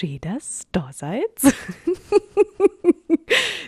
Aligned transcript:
Schön, 0.00 0.20
dass 0.20 0.66
du 0.72 0.80
da 0.80 0.90
seid. 0.92 1.22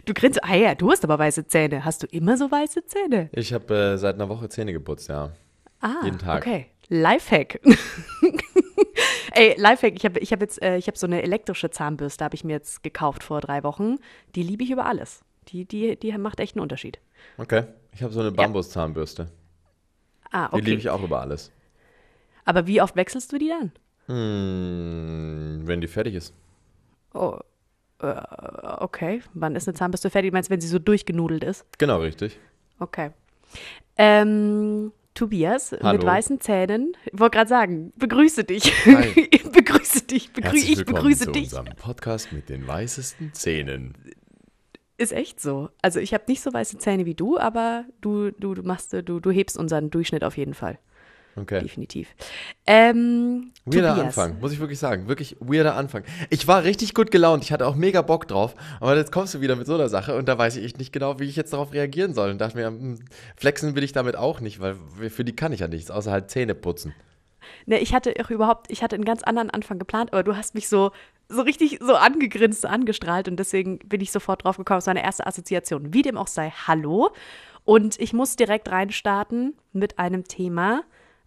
du 0.07 0.15
grinst, 0.15 0.43
ah 0.43 0.55
ja, 0.55 0.75
du 0.75 0.91
hast 0.91 1.05
aber 1.05 1.19
weiße 1.19 1.47
Zähne. 1.47 1.85
Hast 1.85 2.03
du 2.03 2.07
immer 2.07 2.37
so 2.37 2.51
weiße 2.51 2.85
Zähne? 2.87 3.29
Ich 3.33 3.53
habe 3.53 3.75
äh, 3.75 3.99
seit 3.99 4.15
einer 4.17 4.29
Woche 4.29 4.49
Zähne 4.49 4.73
geputzt, 4.73 5.09
ja. 5.09 5.33
Ah, 5.81 6.01
Jeden 6.05 6.19
Tag. 6.19 6.43
okay. 6.43 6.67
Lifehack. 6.89 7.61
Ey, 9.35 9.55
Lifehack, 9.59 9.95
ich 9.97 10.05
habe 10.05 10.19
ich 10.21 10.33
hab 10.33 10.41
jetzt 10.41 10.63
äh, 10.63 10.77
ich 10.77 10.89
hab 10.89 10.97
so 10.97 11.07
eine 11.07 11.23
elektrische 11.23 11.71
Zahnbürste, 11.71 12.25
habe 12.25 12.35
ich 12.35 12.45
mir 12.45 12.53
jetzt 12.53 12.83
gekauft 12.83 13.23
vor 13.23 13.41
drei 13.41 13.63
Wochen. 13.63 13.99
Die 14.35 14.43
liebe 14.43 14.63
ich 14.63 14.71
über 14.71 14.87
alles. 14.87 15.23
Die, 15.49 15.65
die, 15.65 15.97
die 15.97 16.17
macht 16.19 16.41
echt 16.41 16.55
einen 16.57 16.63
Unterschied. 16.63 16.99
Okay. 17.39 17.65
Ich 17.95 18.03
habe 18.03 18.13
so 18.13 18.21
eine 18.21 18.33
Bambuszahnbürste. 18.33 19.29
Ah, 20.31 20.49
Die 20.49 20.57
liebe 20.57 20.73
okay. 20.73 20.79
ich 20.81 20.91
auch 20.91 21.03
über 21.03 21.21
alles. 21.21 21.51
Aber 22.45 22.67
wie 22.67 22.81
oft 22.81 22.97
wechselst 22.97 23.33
du 23.33 23.39
die 23.39 23.49
dann? 23.49 23.73
Hm, 24.07 25.63
wenn 25.65 25.81
die 25.81 25.89
fertig 25.89 26.15
ist. 26.15 26.35
Oh, 27.15 27.39
äh, 28.01 28.15
okay. 28.79 29.23
Wann 29.35 29.55
ist 29.57 29.69
eine 29.69 29.75
Zahnbürste 29.75 30.11
fertig? 30.11 30.33
Meinst 30.33 30.51
du, 30.51 30.53
wenn 30.53 30.61
sie 30.61 30.69
so 30.69 30.79
durchgenudelt 30.79 31.45
ist? 31.45 31.65
Genau, 31.79 32.01
richtig. 32.01 32.39
Okay. 32.79 33.11
Ähm, 33.97 34.93
Tobias 35.15 35.73
Hallo. 35.73 35.99
mit 35.99 36.07
weißen 36.07 36.41
Zähnen. 36.41 36.97
Ich 37.13 37.19
wollte 37.19 37.37
gerade 37.37 37.49
sagen, 37.49 37.93
begrüße 37.97 38.45
dich. 38.45 38.73
Hi. 38.87 39.29
Ich 39.43 39.53
begrüße 39.53 40.03
dich. 40.05 40.33
Begrü 40.33 40.57
Herzlich 40.57 40.73
ich 40.73 40.85
begrüße 40.87 41.27
zu 41.27 41.33
dich. 41.33 41.45
unserem 41.45 41.67
Podcast 41.77 42.33
mit 42.33 42.49
den 42.49 42.67
weißesten 42.67 43.35
Zähnen. 43.35 43.95
Ist 44.97 45.13
echt 45.13 45.41
so. 45.41 45.69
Also 45.83 46.01
ich 46.01 46.15
habe 46.15 46.25
nicht 46.29 46.41
so 46.41 46.53
weiße 46.53 46.79
Zähne 46.79 47.05
wie 47.05 47.15
du, 47.15 47.39
aber 47.39 47.85
du, 48.01 48.31
du, 48.31 48.55
du 48.55 48.63
machst, 48.63 48.95
du, 48.95 49.03
du 49.03 49.31
hebst 49.31 49.59
unseren 49.59 49.91
Durchschnitt 49.91 50.25
auf 50.25 50.39
jeden 50.39 50.55
Fall. 50.55 50.79
Okay. 51.35 51.61
Definitiv. 51.61 52.09
Ähm, 52.67 53.53
Weirder 53.65 53.95
Tobias. 53.95 54.19
Anfang, 54.19 54.41
muss 54.41 54.53
ich 54.53 54.61
wirklich 54.61 54.79
sagen. 54.79 55.09
Wirklich 55.09 55.37
weirder 55.41 55.77
Anfang. 55.77 56.05
Ich 56.29 56.47
war 56.47 56.65
richtig 56.65 56.95
gut 56.95 57.11
gelaunt, 57.11 57.43
ich 57.43 57.53
hatte 57.53 57.67
auch 57.67 57.75
mega 57.75 58.03
Bock 58.03 58.29
drauf, 58.29 58.55
aber 58.81 58.97
jetzt 58.97 59.13
kommst 59.13 59.35
du 59.35 59.41
wieder 59.41 59.57
mit 59.57 59.67
so 59.67 59.75
einer 59.75 59.89
Sache 59.89 60.15
und 60.17 60.29
da 60.29 60.37
weiß 60.37 60.57
ich 60.57 60.77
nicht 60.77 60.93
genau, 60.93 61.19
wie 61.21 61.25
ich 61.25 61.37
jetzt 61.37 61.53
darauf 61.53 61.73
reagieren 61.73 62.13
soll. 62.13 62.31
Und 62.31 62.39
dachte 62.39 62.57
mir, 62.57 62.67
hm, 62.67 62.99
flexen 63.37 63.75
will 63.75 63.83
ich 63.83 63.93
damit 63.93 64.17
auch 64.17 64.41
nicht, 64.41 64.61
weil 64.61 64.77
für 65.09 65.25
die 65.25 65.35
kann 65.35 65.53
ich 65.53 65.61
ja 65.61 65.69
nichts, 65.69 65.91
außer 65.91 66.11
halt 66.11 66.31
Zähne 66.31 66.55
putzen. 66.55 66.95
Ne, 67.67 67.79
ich 67.79 67.95
hatte 67.95 68.15
auch 68.23 68.31
überhaupt, 68.31 68.71
ich 68.71 68.83
hatte 68.83 68.95
einen 68.95 69.05
ganz 69.05 69.23
anderen 69.23 69.51
Anfang 69.51 69.79
geplant, 69.79 70.13
aber 70.13 70.23
du 70.23 70.37
hast 70.37 70.55
mich 70.55 70.69
so, 70.69 70.93
so 71.29 71.43
richtig 71.43 71.79
so 71.81 71.95
angegrinst, 71.95 72.63
so 72.63 72.69
angestrahlt 72.69 73.29
und 73.29 73.37
deswegen 73.37 73.79
bin 73.79 74.01
ich 74.01 74.13
sofort 74.13 74.45
drauf 74.45 74.57
gekommen. 74.57 74.79
Es 74.79 74.87
war 74.87 74.93
eine 74.93 75.05
erste 75.05 75.27
Assoziation. 75.27 75.95
Wie 75.95 76.03
dem 76.03 76.17
auch 76.17 76.29
sei, 76.29 76.51
hallo. 76.67 77.11
Und 77.65 78.01
ich 78.01 78.13
muss 78.13 78.37
direkt 78.37 78.71
reinstarten 78.71 79.55
mit 79.73 79.99
einem 79.99 80.25
Thema, 80.25 80.83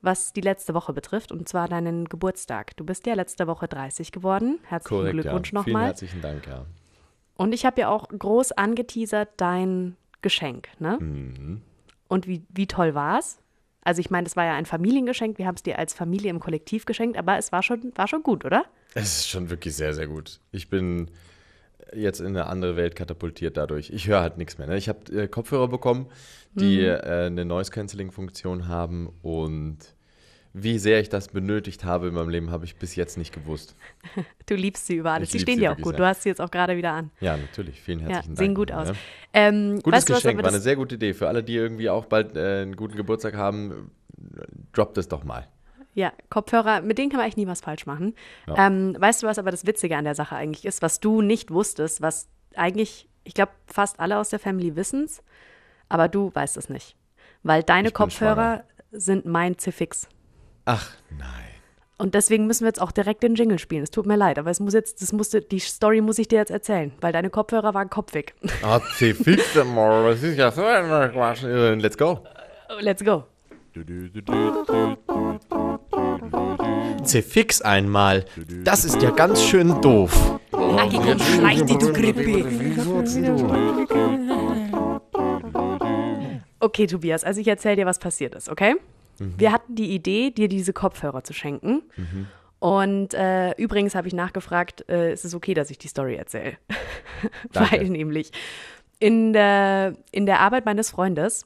was 0.05 0.31
die 0.33 0.41
letzte 0.41 0.73
Woche 0.73 0.93
betrifft, 0.93 1.31
und 1.31 1.49
zwar 1.49 1.67
deinen 1.67 2.07
Geburtstag. 2.07 2.77
Du 2.77 2.85
bist 2.85 3.05
ja 3.07 3.13
letzte 3.15 3.47
Woche 3.47 3.67
30 3.67 4.11
geworden. 4.11 4.59
Herzlichen 4.67 4.97
Korrekt, 4.97 5.13
Glückwunsch 5.13 5.51
ja. 5.51 5.63
Vielen 5.63 5.73
nochmal. 5.73 5.87
herzlichen 5.87 6.21
Dank, 6.21 6.47
ja. 6.47 6.65
Und 7.35 7.53
ich 7.53 7.65
habe 7.65 7.81
ja 7.81 7.89
auch 7.89 8.07
groß 8.07 8.53
angeteasert 8.53 9.29
dein 9.37 9.97
Geschenk, 10.21 10.69
ne? 10.79 10.97
Mhm. 11.01 11.61
Und 12.07 12.27
wie, 12.27 12.43
wie 12.53 12.67
toll 12.67 12.93
war 12.95 13.19
es? 13.19 13.39
Also 13.81 13.99
ich 13.99 14.09
meine, 14.09 14.23
das 14.23 14.35
war 14.35 14.45
ja 14.45 14.53
ein 14.55 14.65
Familiengeschenk, 14.65 15.37
wir 15.37 15.45
haben 15.45 15.55
es 15.55 15.63
dir 15.63 15.77
als 15.77 15.93
Familie 15.93 16.29
im 16.29 16.39
Kollektiv 16.39 16.85
geschenkt, 16.85 17.17
aber 17.17 17.37
es 17.37 17.51
war 17.51 17.61
schon, 17.61 17.91
war 17.95 18.07
schon 18.07 18.23
gut, 18.23 18.45
oder? 18.45 18.65
Es 18.93 19.19
ist 19.19 19.29
schon 19.29 19.49
wirklich 19.49 19.75
sehr, 19.75 19.93
sehr 19.93 20.07
gut. 20.07 20.39
Ich 20.51 20.69
bin 20.69 21.11
jetzt 21.93 22.19
in 22.19 22.27
eine 22.27 22.47
andere 22.47 22.75
Welt 22.77 22.95
katapultiert 22.95 23.57
dadurch. 23.57 23.89
Ich 23.91 24.07
höre 24.07 24.21
halt 24.21 24.37
nichts 24.37 24.57
mehr. 24.57 24.65
Ne? 24.67 24.77
Ich 24.77 24.89
habe 24.89 24.99
äh, 25.11 25.27
Kopfhörer 25.27 25.67
bekommen, 25.67 26.07
die 26.53 26.77
Mhm. 26.79 26.83
äh, 26.85 27.25
eine 27.25 27.45
Noise-Canceling-Funktion 27.45 28.67
haben 28.67 29.09
und 29.21 29.77
wie 30.57 30.79
sehr 30.79 31.01
ich 31.01 31.09
das 31.09 31.27
benötigt 31.27 31.83
habe 31.83 32.07
in 32.07 32.13
meinem 32.13 32.29
Leben, 32.29 32.49
habe 32.49 32.63
ich 32.63 32.77
bis 32.77 32.95
jetzt 32.95 33.17
nicht 33.17 33.33
gewusst. 33.33 33.75
Du 34.45 34.53
liebst 34.53 34.85
sie 34.85 34.97
über 34.97 35.11
alles. 35.11 35.31
Sie 35.31 35.39
stehen 35.39 35.57
dir 35.57 35.71
auch 35.71 35.77
gut. 35.77 35.93
sehr. 35.93 35.97
Du 35.97 36.05
hast 36.05 36.21
sie 36.21 36.29
jetzt 36.29 36.39
auch 36.39 36.51
gerade 36.51 36.77
wieder 36.77 36.91
an. 36.91 37.09
Ja, 37.19 37.35
natürlich. 37.35 37.81
Vielen 37.81 38.01
Ja, 38.01 38.09
herzlichen 38.09 38.35
Dank. 38.35 38.37
sehen 38.37 38.53
gut 38.53 38.71
aus. 38.71 38.89
Ja. 38.89 38.93
Ähm, 39.33 39.79
Gutes 39.81 39.91
weißt 39.91 40.09
du, 40.09 40.13
Geschenk, 40.13 40.43
war 40.43 40.49
eine 40.49 40.59
sehr 40.59 40.75
gute 40.75 40.95
Idee. 40.95 41.15
Für 41.15 41.27
alle, 41.27 41.43
die 41.43 41.55
irgendwie 41.55 41.89
auch 41.89 42.05
bald 42.05 42.37
äh, 42.37 42.61
einen 42.61 42.75
guten 42.75 42.95
Geburtstag 42.95 43.35
haben, 43.35 43.89
droppt 44.71 44.99
es 44.99 45.07
doch 45.07 45.23
mal. 45.23 45.47
Ja, 45.95 46.13
Kopfhörer, 46.29 46.81
mit 46.81 46.99
denen 46.99 47.09
kann 47.09 47.17
man 47.17 47.25
eigentlich 47.25 47.37
nie 47.37 47.47
was 47.47 47.61
falsch 47.61 47.87
machen. 47.87 48.13
Ja. 48.47 48.67
Ähm, 48.67 48.95
weißt 48.99 49.23
du, 49.23 49.27
was 49.27 49.39
aber 49.39 49.49
das 49.49 49.65
Witzige 49.65 49.97
an 49.97 50.03
der 50.05 50.13
Sache 50.15 50.35
eigentlich 50.35 50.65
ist, 50.65 50.83
was 50.83 50.99
du 50.99 51.23
nicht 51.23 51.49
wusstest, 51.51 52.01
was 52.03 52.29
eigentlich, 52.55 53.09
ich 53.23 53.33
glaube, 53.33 53.51
fast 53.65 53.99
alle 53.99 54.19
aus 54.19 54.29
der 54.29 54.39
Family 54.39 54.75
wissen 54.75 55.05
es, 55.05 55.23
aber 55.89 56.07
du 56.07 56.29
weißt 56.35 56.55
es 56.57 56.69
nicht. 56.69 56.95
Weil 57.41 57.63
deine 57.63 57.87
Ich 57.87 57.93
Kopfhörer 57.95 58.63
sind 58.91 59.25
mein 59.25 59.57
Zifix. 59.57 60.07
Ach 60.65 60.91
nein. 61.17 61.29
Und 61.97 62.13
deswegen 62.13 62.45
müssen 62.45 62.65
wir 62.65 62.67
jetzt 62.67 62.81
auch 62.81 62.91
direkt 62.91 63.23
den 63.23 63.35
Jingle 63.35 63.57
spielen. 63.57 63.83
Es 63.83 63.91
tut 63.91 64.05
mir 64.05 64.17
leid, 64.17 64.37
aber 64.37 64.51
es 64.51 64.59
muss 64.59 64.73
jetzt, 64.73 65.01
das 65.01 65.13
musste, 65.13 65.41
die 65.41 65.59
Story 65.59 66.01
muss 66.01 66.19
ich 66.19 66.27
dir 66.27 66.39
jetzt 66.39 66.51
erzählen, 66.51 66.91
weil 66.99 67.13
deine 67.13 67.29
Kopfhörer 67.29 67.73
waren 67.73 67.89
kopfig. 67.89 68.33
Ah, 68.61 68.81
C 68.97 69.13
fix 69.13 69.55
mal. 69.63 70.09
Das 70.11 70.21
ist 70.21 70.37
ja 70.37 70.51
so 70.51 70.65
ein 70.65 71.11
Quatsch. 71.11 71.43
Äh, 71.43 71.75
Let's 71.75 71.97
go. 71.97 72.19
Let's 72.81 73.03
go. 73.03 73.23
C-Fix 77.03 77.61
einmal. 77.61 78.23
Das 78.63 78.85
ist 78.85 79.01
ja 79.01 79.11
ganz 79.11 79.43
schön 79.43 79.81
doof. 79.81 80.39
Lucky, 80.51 80.97
komm, 80.97 81.19
schleich 81.19 81.65
dich, 81.65 81.77
du 81.77 81.91
Grippe. 81.91 82.45
Okay, 86.59 86.87
Tobias, 86.87 87.23
also 87.23 87.41
ich 87.41 87.47
erzähle 87.47 87.75
dir, 87.75 87.85
was 87.85 87.99
passiert 87.99 88.33
ist, 88.33 88.49
okay? 88.49 88.75
Wir 89.19 89.51
hatten 89.51 89.75
die 89.75 89.91
Idee, 89.93 90.31
dir 90.31 90.47
diese 90.47 90.73
Kopfhörer 90.73 91.23
zu 91.23 91.33
schenken. 91.33 91.83
Und 92.59 93.13
äh, 93.13 93.51
übrigens 93.57 93.95
habe 93.95 94.07
ich 94.07 94.13
nachgefragt, 94.13 94.89
äh, 94.89 95.13
ist 95.13 95.25
es 95.25 95.35
okay, 95.35 95.53
dass 95.53 95.69
ich 95.69 95.77
die 95.77 95.87
Story 95.87 96.15
erzähle? 96.15 96.57
Weil 97.53 97.89
nämlich 97.89 98.31
in 98.99 99.33
der, 99.33 99.93
in 100.11 100.25
der 100.25 100.39
Arbeit 100.39 100.65
meines 100.65 100.89
Freundes 100.89 101.43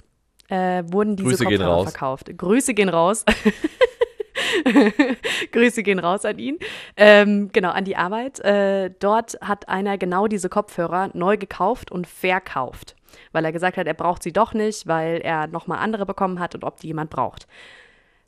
äh, 0.49 0.83
wurden 0.85 1.15
diese 1.15 1.29
Grüße 1.29 1.45
gehen 1.45 1.57
Kopfhörer 1.57 1.75
raus. 1.75 1.91
verkauft. 1.91 2.37
Grüße 2.37 2.73
gehen 2.73 2.89
raus. 2.89 3.25
Grüße 5.51 5.83
gehen 5.83 5.99
raus 5.99 6.25
an 6.25 6.39
ihn. 6.39 6.57
Ähm, 6.95 7.49
genau, 7.51 7.71
an 7.71 7.85
die 7.85 7.95
Arbeit. 7.95 8.39
Äh, 8.39 8.91
dort 8.99 9.37
hat 9.41 9.67
einer 9.67 9.97
genau 9.97 10.27
diese 10.27 10.49
Kopfhörer 10.49 11.09
neu 11.13 11.37
gekauft 11.37 11.91
und 11.91 12.07
verkauft, 12.07 12.95
weil 13.31 13.45
er 13.45 13.51
gesagt 13.51 13.77
hat, 13.77 13.87
er 13.87 13.93
braucht 13.93 14.23
sie 14.23 14.33
doch 14.33 14.53
nicht, 14.53 14.87
weil 14.87 15.21
er 15.21 15.47
nochmal 15.47 15.79
andere 15.79 16.05
bekommen 16.05 16.39
hat 16.39 16.55
und 16.55 16.63
ob 16.63 16.79
die 16.79 16.87
jemand 16.87 17.09
braucht. 17.09 17.47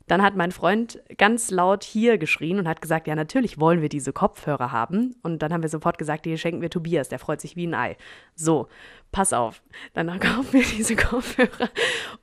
Dann 0.08 0.22
hat 0.22 0.36
mein 0.36 0.52
Freund 0.52 1.00
ganz 1.16 1.50
laut 1.50 1.84
hier 1.84 2.18
geschrien 2.18 2.58
und 2.58 2.68
hat 2.68 2.82
gesagt, 2.82 3.06
ja, 3.06 3.14
natürlich 3.14 3.60
wollen 3.60 3.82
wir 3.82 3.88
diese 3.88 4.12
Kopfhörer 4.12 4.72
haben. 4.72 5.14
Und 5.22 5.42
dann 5.42 5.52
haben 5.52 5.62
wir 5.62 5.68
sofort 5.68 5.98
gesagt, 5.98 6.24
die 6.24 6.36
schenken 6.36 6.60
wir 6.60 6.70
Tobias, 6.70 7.08
der 7.08 7.18
freut 7.18 7.40
sich 7.40 7.56
wie 7.56 7.66
ein 7.66 7.74
Ei. 7.74 7.96
So, 8.34 8.68
pass 9.10 9.32
auf. 9.32 9.62
Dann 9.94 10.08
kaufen 10.20 10.52
wir 10.52 10.64
diese 10.64 10.96
Kopfhörer. 10.96 11.70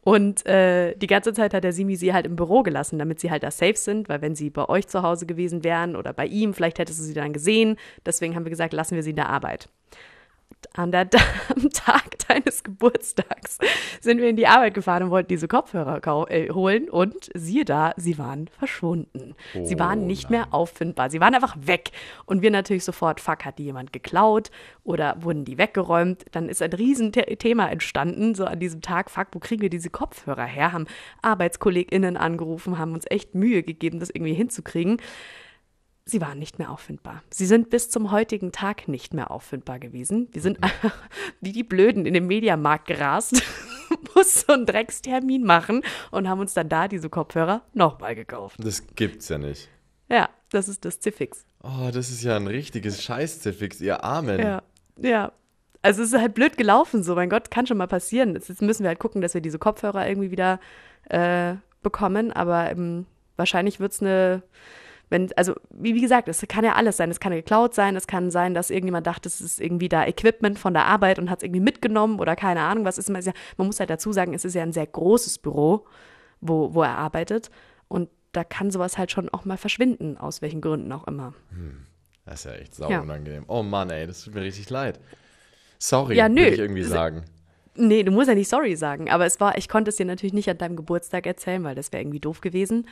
Und 0.02 0.46
äh, 0.46 0.96
die 0.96 1.08
ganze 1.08 1.34
Zeit 1.34 1.54
hat 1.54 1.63
der 1.63 1.74
Simi 1.74 1.95
sie 1.95 2.13
halt 2.13 2.25
im 2.25 2.36
Büro 2.36 2.63
gelassen, 2.63 3.00
damit 3.00 3.19
sie 3.19 3.31
halt 3.31 3.44
da 3.44 3.51
safe 3.51 3.78
sind, 3.78 4.10
weil 4.10 4.22
wenn 4.22 4.36
sie 4.36 4.50
bei 4.50 4.68
euch 4.68 4.88
zu 4.88 5.01
Hause 5.01 5.25
gewesen 5.25 5.63
wären 5.63 5.95
oder 5.95 6.13
bei 6.13 6.25
ihm, 6.25 6.54
vielleicht 6.54 6.80
hättest 6.80 7.00
du 7.00 7.04
sie 7.04 7.13
dann 7.13 7.34
gesehen. 7.34 7.78
Deswegen 8.06 8.36
haben 8.36 8.45
wir 8.45 8.51
gesagt, 8.51 8.74
lassen 8.74 8.95
wir 8.95 9.04
sie 9.04 9.12
in 9.12 9.16
der 9.16 9.30
Arbeit 9.30 9.69
an 10.75 10.92
der, 10.92 11.10
am 11.56 11.69
Tag 11.71 12.19
deines 12.27 12.63
Geburtstags 12.63 13.57
sind 14.01 14.19
wir 14.19 14.30
in 14.30 14.36
die 14.36 14.48
Arbeit 14.48 14.74
gefahren 14.74 15.04
und 15.04 15.10
wollten 15.10 15.30
diese 15.30 15.48
Kopfhörer 15.48 16.30
äh, 16.30 16.50
holen 16.50 16.89
und 16.89 17.30
siehe 17.33 17.66
da, 17.66 17.94
sie 17.98 18.18
waren 18.18 18.48
verschwunden. 18.48 19.36
sie 19.54 19.75
Oh 19.75 19.80
waren 19.80 20.07
nicht 20.07 20.30
mehr 20.30 20.54
auffindbar. 20.54 21.10
Sie 21.10 21.19
waren 21.19 21.33
einfach 21.33 21.56
weg. 21.60 21.92
Und 22.25 22.42
wir 22.42 22.51
natürlich 22.51 22.83
sofort, 22.83 23.19
fuck, 23.19 23.45
hat 23.45 23.57
die 23.57 23.66
jemand 23.66 23.94
geklaut 23.94 24.51
oder 24.83 25.18
wurden 25.21 25.45
die 25.45 25.57
weggeräumt? 25.57 26.25
Dann 26.31 26.50
ist 26.50 26.62
ein 26.62 26.74
Riesenthema 26.74 27.68
entstanden, 27.68 28.36
so 28.36 28.45
an 28.45 28.60
diesem 28.60 28.81
Tag, 28.81 29.10
fuck, 29.10 29.27
wo 29.31 29.39
kriegen 29.39 29.62
wir 29.62 29.69
diese 29.69 29.89
Kopfhörer 29.89 30.45
her? 30.45 30.72
Haben 30.72 30.86
ArbeitskollegInnen 31.22 32.18
angerufen, 32.18 32.77
haben 32.77 32.94
uns 32.94 33.06
echt 33.10 33.36
Mühe 33.36 33.63
gegeben, 33.63 34.00
das 34.00 34.10
irgendwie 34.10 34.33
hinzukriegen. 34.33 34.98
Sie 36.10 36.22
waren 36.22 36.40
nicht 36.40 36.58
mehr 36.58 36.72
auffindbar. 36.72 37.22
Sie 37.30 37.46
sind 37.46 37.70
bis 37.70 37.92
zum 37.92 38.10
heutigen 38.10 38.52
Tag 38.52 38.88
nicht 38.88 39.14
mehr 39.14 39.30
auffindbar 39.30 39.78
gewesen. 39.78 40.28
Wir 40.32 40.42
sind 40.42 40.64
einfach 40.64 40.96
wie 41.42 41.52
die 41.52 41.64
Blöden 41.64 42.08
in 42.08 42.16
den 42.16 42.26
Mediamarkt 42.26 42.88
gerast, 42.88 43.44
mussten 44.16 44.46
so 44.48 44.54
einen 44.54 44.66
Dreckstermin 44.66 45.44
machen 45.44 45.84
und 46.10 46.28
haben 46.28 46.40
uns 46.40 46.56
dann 46.56 46.68
da 46.68 46.88
diese 46.88 47.10
Kopfhörer 47.10 47.62
nochmal 47.74 48.16
gekauft. 48.16 48.56
Das 48.60 48.88
gibt's 48.96 49.30
ja 49.30 49.38
nicht. 49.38 49.70
Ja, 50.10 50.30
das 50.50 50.68
ist 50.68 50.84
das 50.84 51.00
Ziffix. 51.00 51.46
Oh, 51.62 51.92
das 51.94 52.10
ist 52.10 52.24
ja 52.24 52.38
ein 52.38 52.48
richtiges 52.48 53.04
Scheiß-Ziffix, 53.04 53.80
ihr 53.80 54.04
Armen. 54.04 54.40
Ja, 54.40 54.64
ja. 54.98 55.32
Also 55.84 56.02
es 56.02 56.12
ist 56.12 56.20
halt 56.20 56.34
blöd 56.34 56.58
gelaufen, 56.58 57.04
so, 57.04 57.14
mein 57.14 57.30
Gott, 57.30 57.52
kann 57.52 57.68
schon 57.68 57.78
mal 57.78 57.88
passieren. 57.88 58.34
Jetzt 58.34 58.62
müssen 58.64 58.84
wir 58.84 58.90
halt 58.90 59.00
gucken, 59.00 59.22
dass 59.22 59.36
wir 59.36 59.42
diese 59.42 59.60
Kopfhörer 59.60 60.08
irgendwie 60.08 60.32
wieder 60.32 60.60
äh, 61.08 61.54
bekommen, 61.84 62.34
aber 62.34 62.72
ähm, 62.72 63.06
wahrscheinlich 63.38 63.80
wird 63.80 63.92
es 63.92 64.02
eine, 64.02 64.42
wenn, 65.10 65.32
also 65.36 65.56
wie, 65.72 65.96
wie 65.96 66.02
gesagt, 66.02 66.28
es 66.28 66.46
kann 66.48 66.64
ja 66.64 66.74
alles 66.74 66.98
sein. 66.98 67.10
Es 67.10 67.20
kann 67.20 67.32
geklaut 67.32 67.74
sein, 67.74 67.96
es 67.96 68.08
kann 68.08 68.30
sein, 68.30 68.54
dass 68.54 68.70
irgendjemand 68.70 69.08
dachte, 69.08 69.28
es 69.28 69.42
ist 69.42 69.60
irgendwie 69.60 69.90
da 69.90 70.06
Equipment 70.06 70.60
von 70.60 70.74
der 70.74 70.86
Arbeit 70.86 71.20
und 71.20 71.30
hat 71.30 71.40
es 71.40 71.44
irgendwie 71.44 71.62
mitgenommen 71.62 72.20
oder 72.20 72.36
keine 72.36 72.62
Ahnung, 72.62 72.86
was 72.86 72.98
ist. 72.98 73.10
Man 73.10 73.24
muss 73.58 73.80
halt 73.80 73.90
dazu 73.90 74.14
sagen, 74.14 74.34
es 74.34 74.46
ist 74.46 74.54
ja 74.54 74.64
ein 74.64 74.74
sehr 74.74 74.88
großes 74.88 75.40
Büro, 75.40 75.86
wo, 76.42 76.74
wo 76.74 76.84
er 76.84 76.98
arbeitet 76.98 77.50
und 77.88 78.10
da 78.32 78.44
kann 78.44 78.70
sowas 78.72 78.98
halt 78.98 79.12
schon 79.12 79.30
auch 79.30 79.46
mal 79.46 79.58
verschwinden, 79.58 80.18
aus 80.18 80.42
welchen 80.42 80.62
Gründen 80.62 80.92
auch 80.92 81.08
immer. 81.08 81.34
Hm, 81.50 81.86
das 82.26 82.46
ist 82.46 82.46
ja 82.46 82.52
echt 82.54 82.76
sau 82.76 82.90
ja. 82.90 83.02
unangenehm. 83.02 83.46
Oh 83.48 83.64
Mann, 83.64 83.90
ey, 83.90 84.06
das 84.06 84.24
tut 84.24 84.36
mir 84.36 84.42
richtig 84.42 84.70
leid. 84.70 85.00
Sorry, 85.80 86.16
ja, 86.16 86.30
nö. 86.30 86.44
ich 86.44 86.60
irgendwie 86.60 86.84
sagen. 86.84 87.24
Nee, 87.76 88.04
du 88.04 88.12
musst 88.12 88.28
ja 88.28 88.36
nicht 88.36 88.50
sorry 88.50 88.76
sagen, 88.76 89.10
aber 89.10 89.26
es 89.26 89.40
war, 89.40 89.58
ich 89.58 89.70
konnte 89.70 89.90
es 89.90 89.96
dir 89.96 90.06
natürlich 90.06 90.34
nicht 90.34 90.50
an 90.50 90.58
deinem 90.58 90.76
Geburtstag 90.76 91.26
erzählen, 91.26 91.64
weil 91.64 91.76
das 91.76 91.92
wäre 91.92 92.04
irgendwie 92.04 92.20
doof 92.20 92.42
gewesen. 92.42 92.86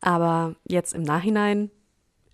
Aber 0.00 0.54
jetzt 0.66 0.94
im 0.94 1.02
Nachhinein 1.02 1.70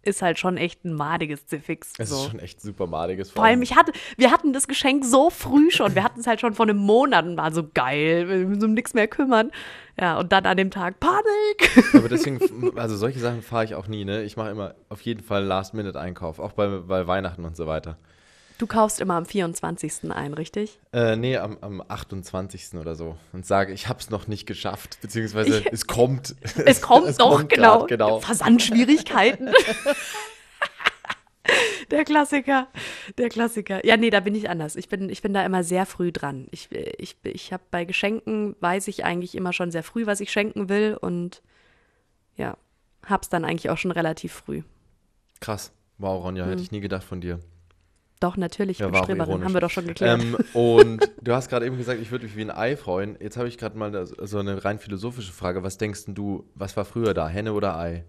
ist 0.02 0.22
halt 0.22 0.38
schon 0.38 0.56
echt 0.56 0.84
ein 0.84 0.94
madiges 0.94 1.46
Ziffix. 1.46 1.92
Es 1.98 2.08
so. 2.08 2.16
ist 2.16 2.30
schon 2.30 2.40
echt 2.40 2.60
super 2.60 2.86
madiges. 2.86 3.30
Vor 3.30 3.44
allem, 3.44 3.60
ich 3.62 3.76
hatte, 3.76 3.92
wir 4.16 4.30
hatten 4.30 4.52
das 4.52 4.66
Geschenk 4.66 5.04
so 5.04 5.30
früh 5.30 5.70
schon. 5.70 5.94
Wir 5.94 6.02
hatten 6.02 6.20
es 6.20 6.26
halt 6.26 6.40
schon 6.40 6.54
vor 6.54 6.66
einem 6.66 6.78
Monat 6.78 7.26
und 7.26 7.36
war 7.36 7.52
so 7.52 7.68
geil. 7.74 8.28
Wir 8.28 8.46
müssen 8.46 8.64
um 8.64 8.74
nichts 8.74 8.94
mehr 8.94 9.08
kümmern. 9.08 9.50
Ja, 10.00 10.18
und 10.18 10.32
dann 10.32 10.46
an 10.46 10.56
dem 10.56 10.70
Tag 10.70 11.00
Panik. 11.00 11.94
Aber 11.94 12.08
deswegen, 12.08 12.78
also 12.78 12.96
solche 12.96 13.18
Sachen 13.18 13.42
fahre 13.42 13.64
ich 13.64 13.74
auch 13.74 13.88
nie, 13.88 14.04
ne? 14.06 14.22
Ich 14.22 14.36
mache 14.36 14.50
immer 14.50 14.74
auf 14.88 15.02
jeden 15.02 15.22
Fall 15.22 15.44
Last-Minute-Einkauf, 15.44 16.38
auch 16.38 16.52
bei, 16.52 16.68
bei 16.78 17.06
Weihnachten 17.06 17.44
und 17.44 17.56
so 17.56 17.66
weiter. 17.66 17.98
Du 18.60 18.66
kaufst 18.66 19.00
immer 19.00 19.14
am 19.14 19.24
24. 19.24 20.10
ein, 20.10 20.34
richtig? 20.34 20.78
Äh, 20.92 21.16
nee, 21.16 21.38
am, 21.38 21.56
am 21.62 21.80
28. 21.80 22.74
oder 22.74 22.94
so. 22.94 23.16
Und 23.32 23.46
sage, 23.46 23.72
ich 23.72 23.88
habe 23.88 24.00
es 24.00 24.10
noch 24.10 24.26
nicht 24.26 24.44
geschafft, 24.44 24.98
beziehungsweise 25.00 25.60
ich, 25.60 25.72
es 25.72 25.86
kommt. 25.86 26.36
Es 26.66 26.82
kommt 26.82 27.06
es 27.08 27.16
doch, 27.16 27.38
kommt 27.38 27.48
genau. 27.48 27.78
Grad, 27.78 27.88
genau. 27.88 28.20
Versandschwierigkeiten. 28.20 29.48
der 31.90 32.04
Klassiker, 32.04 32.68
der 33.16 33.30
Klassiker. 33.30 33.82
Ja, 33.86 33.96
nee, 33.96 34.10
da 34.10 34.20
bin 34.20 34.34
ich 34.34 34.50
anders. 34.50 34.76
Ich 34.76 34.90
bin, 34.90 35.08
ich 35.08 35.22
bin 35.22 35.32
da 35.32 35.42
immer 35.42 35.64
sehr 35.64 35.86
früh 35.86 36.12
dran. 36.12 36.46
Ich, 36.50 36.70
ich, 36.70 37.16
ich 37.22 37.54
habe 37.54 37.62
bei 37.70 37.86
Geschenken, 37.86 38.56
weiß 38.60 38.88
ich 38.88 39.06
eigentlich 39.06 39.36
immer 39.36 39.54
schon 39.54 39.70
sehr 39.70 39.82
früh, 39.82 40.04
was 40.04 40.20
ich 40.20 40.30
schenken 40.30 40.68
will 40.68 40.98
und 41.00 41.40
ja, 42.36 42.58
hab's 43.06 43.30
dann 43.30 43.46
eigentlich 43.46 43.70
auch 43.70 43.78
schon 43.78 43.90
relativ 43.90 44.34
früh. 44.34 44.64
Krass. 45.40 45.72
Wow, 45.96 46.22
Ronja, 46.22 46.44
hm. 46.44 46.50
hätte 46.50 46.62
ich 46.62 46.72
nie 46.72 46.80
gedacht 46.80 47.04
von 47.04 47.22
dir. 47.22 47.40
Doch, 48.20 48.36
natürlich, 48.36 48.76
ich 48.76 48.80
ja, 48.80 48.88
bin 48.88 49.02
Streberin, 49.02 49.42
haben 49.42 49.54
wir 49.54 49.62
doch 49.62 49.70
schon 49.70 49.86
geklärt. 49.86 50.20
Ähm, 50.20 50.36
und 50.52 51.10
du 51.22 51.32
hast 51.32 51.48
gerade 51.48 51.64
eben 51.64 51.78
gesagt, 51.78 52.02
ich 52.02 52.10
würde 52.10 52.26
mich 52.26 52.36
wie 52.36 52.42
ein 52.42 52.50
Ei 52.50 52.76
freuen. 52.76 53.16
Jetzt 53.18 53.38
habe 53.38 53.48
ich 53.48 53.56
gerade 53.56 53.78
mal 53.78 54.06
so 54.06 54.38
eine 54.38 54.62
rein 54.62 54.78
philosophische 54.78 55.32
Frage. 55.32 55.62
Was 55.62 55.78
denkst 55.78 56.04
du, 56.08 56.44
was 56.54 56.76
war 56.76 56.84
früher 56.84 57.14
da, 57.14 57.28
Henne 57.28 57.54
oder 57.54 57.78
Ei? 57.78 58.04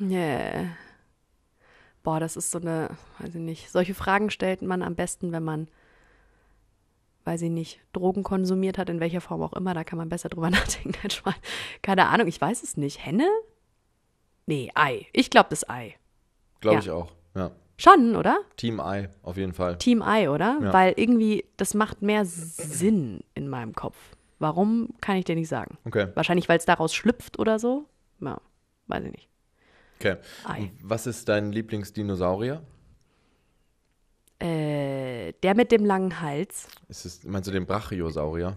Yeah. 0.00 0.70
Boah, 2.02 2.18
das 2.18 2.36
ist 2.36 2.50
so 2.50 2.58
eine, 2.58 2.90
weiß 3.20 3.36
ich 3.36 3.40
nicht. 3.40 3.70
Solche 3.70 3.94
Fragen 3.94 4.28
stellt 4.30 4.60
man 4.60 4.82
am 4.82 4.96
besten, 4.96 5.30
wenn 5.30 5.44
man, 5.44 5.68
weiß 7.24 7.42
ich 7.42 7.50
nicht, 7.50 7.78
Drogen 7.92 8.24
konsumiert 8.24 8.76
hat, 8.76 8.88
in 8.88 8.98
welcher 8.98 9.20
Form 9.20 9.40
auch 9.42 9.52
immer. 9.52 9.72
Da 9.72 9.84
kann 9.84 9.98
man 9.98 10.08
besser 10.08 10.28
drüber 10.28 10.50
nachdenken. 10.50 10.98
Keine 11.80 12.08
Ahnung, 12.08 12.26
ich 12.26 12.40
weiß 12.40 12.64
es 12.64 12.76
nicht. 12.76 13.06
Henne? 13.06 13.28
Nee, 14.46 14.72
Ei. 14.74 15.06
Ich 15.12 15.30
glaube 15.30 15.50
das 15.50 15.68
Ei. 15.68 15.94
Glaube 16.60 16.78
ja. 16.78 16.82
ich 16.82 16.90
auch, 16.90 17.12
ja. 17.36 17.52
Schon, 17.76 18.16
oder? 18.16 18.38
Team 18.56 18.80
I, 18.84 19.08
auf 19.22 19.36
jeden 19.36 19.52
Fall. 19.52 19.78
Team 19.78 20.02
I, 20.06 20.28
oder? 20.28 20.58
Ja. 20.62 20.72
Weil 20.72 20.94
irgendwie, 20.96 21.44
das 21.56 21.74
macht 21.74 22.02
mehr 22.02 22.24
Sinn 22.24 23.20
in 23.34 23.48
meinem 23.48 23.74
Kopf. 23.74 23.96
Warum, 24.38 24.90
kann 25.00 25.16
ich 25.16 25.24
dir 25.24 25.36
nicht 25.36 25.48
sagen. 25.48 25.78
Okay. 25.84 26.08
Wahrscheinlich, 26.14 26.48
weil 26.48 26.58
es 26.58 26.64
daraus 26.64 26.94
schlüpft 26.94 27.38
oder 27.38 27.58
so. 27.58 27.86
Ja, 28.20 28.40
weiß 28.88 29.04
ich 29.04 29.12
nicht. 29.12 29.28
Okay. 29.98 30.16
Was 30.82 31.06
ist 31.06 31.28
dein 31.28 31.52
Lieblingsdinosaurier? 31.52 32.62
Äh, 34.40 35.32
der 35.44 35.54
mit 35.54 35.70
dem 35.70 35.84
langen 35.84 36.20
Hals. 36.20 36.66
Ist 36.88 37.04
es, 37.04 37.22
meinst 37.22 37.46
du 37.48 37.52
den 37.52 37.66
Brachiosaurier? 37.66 38.56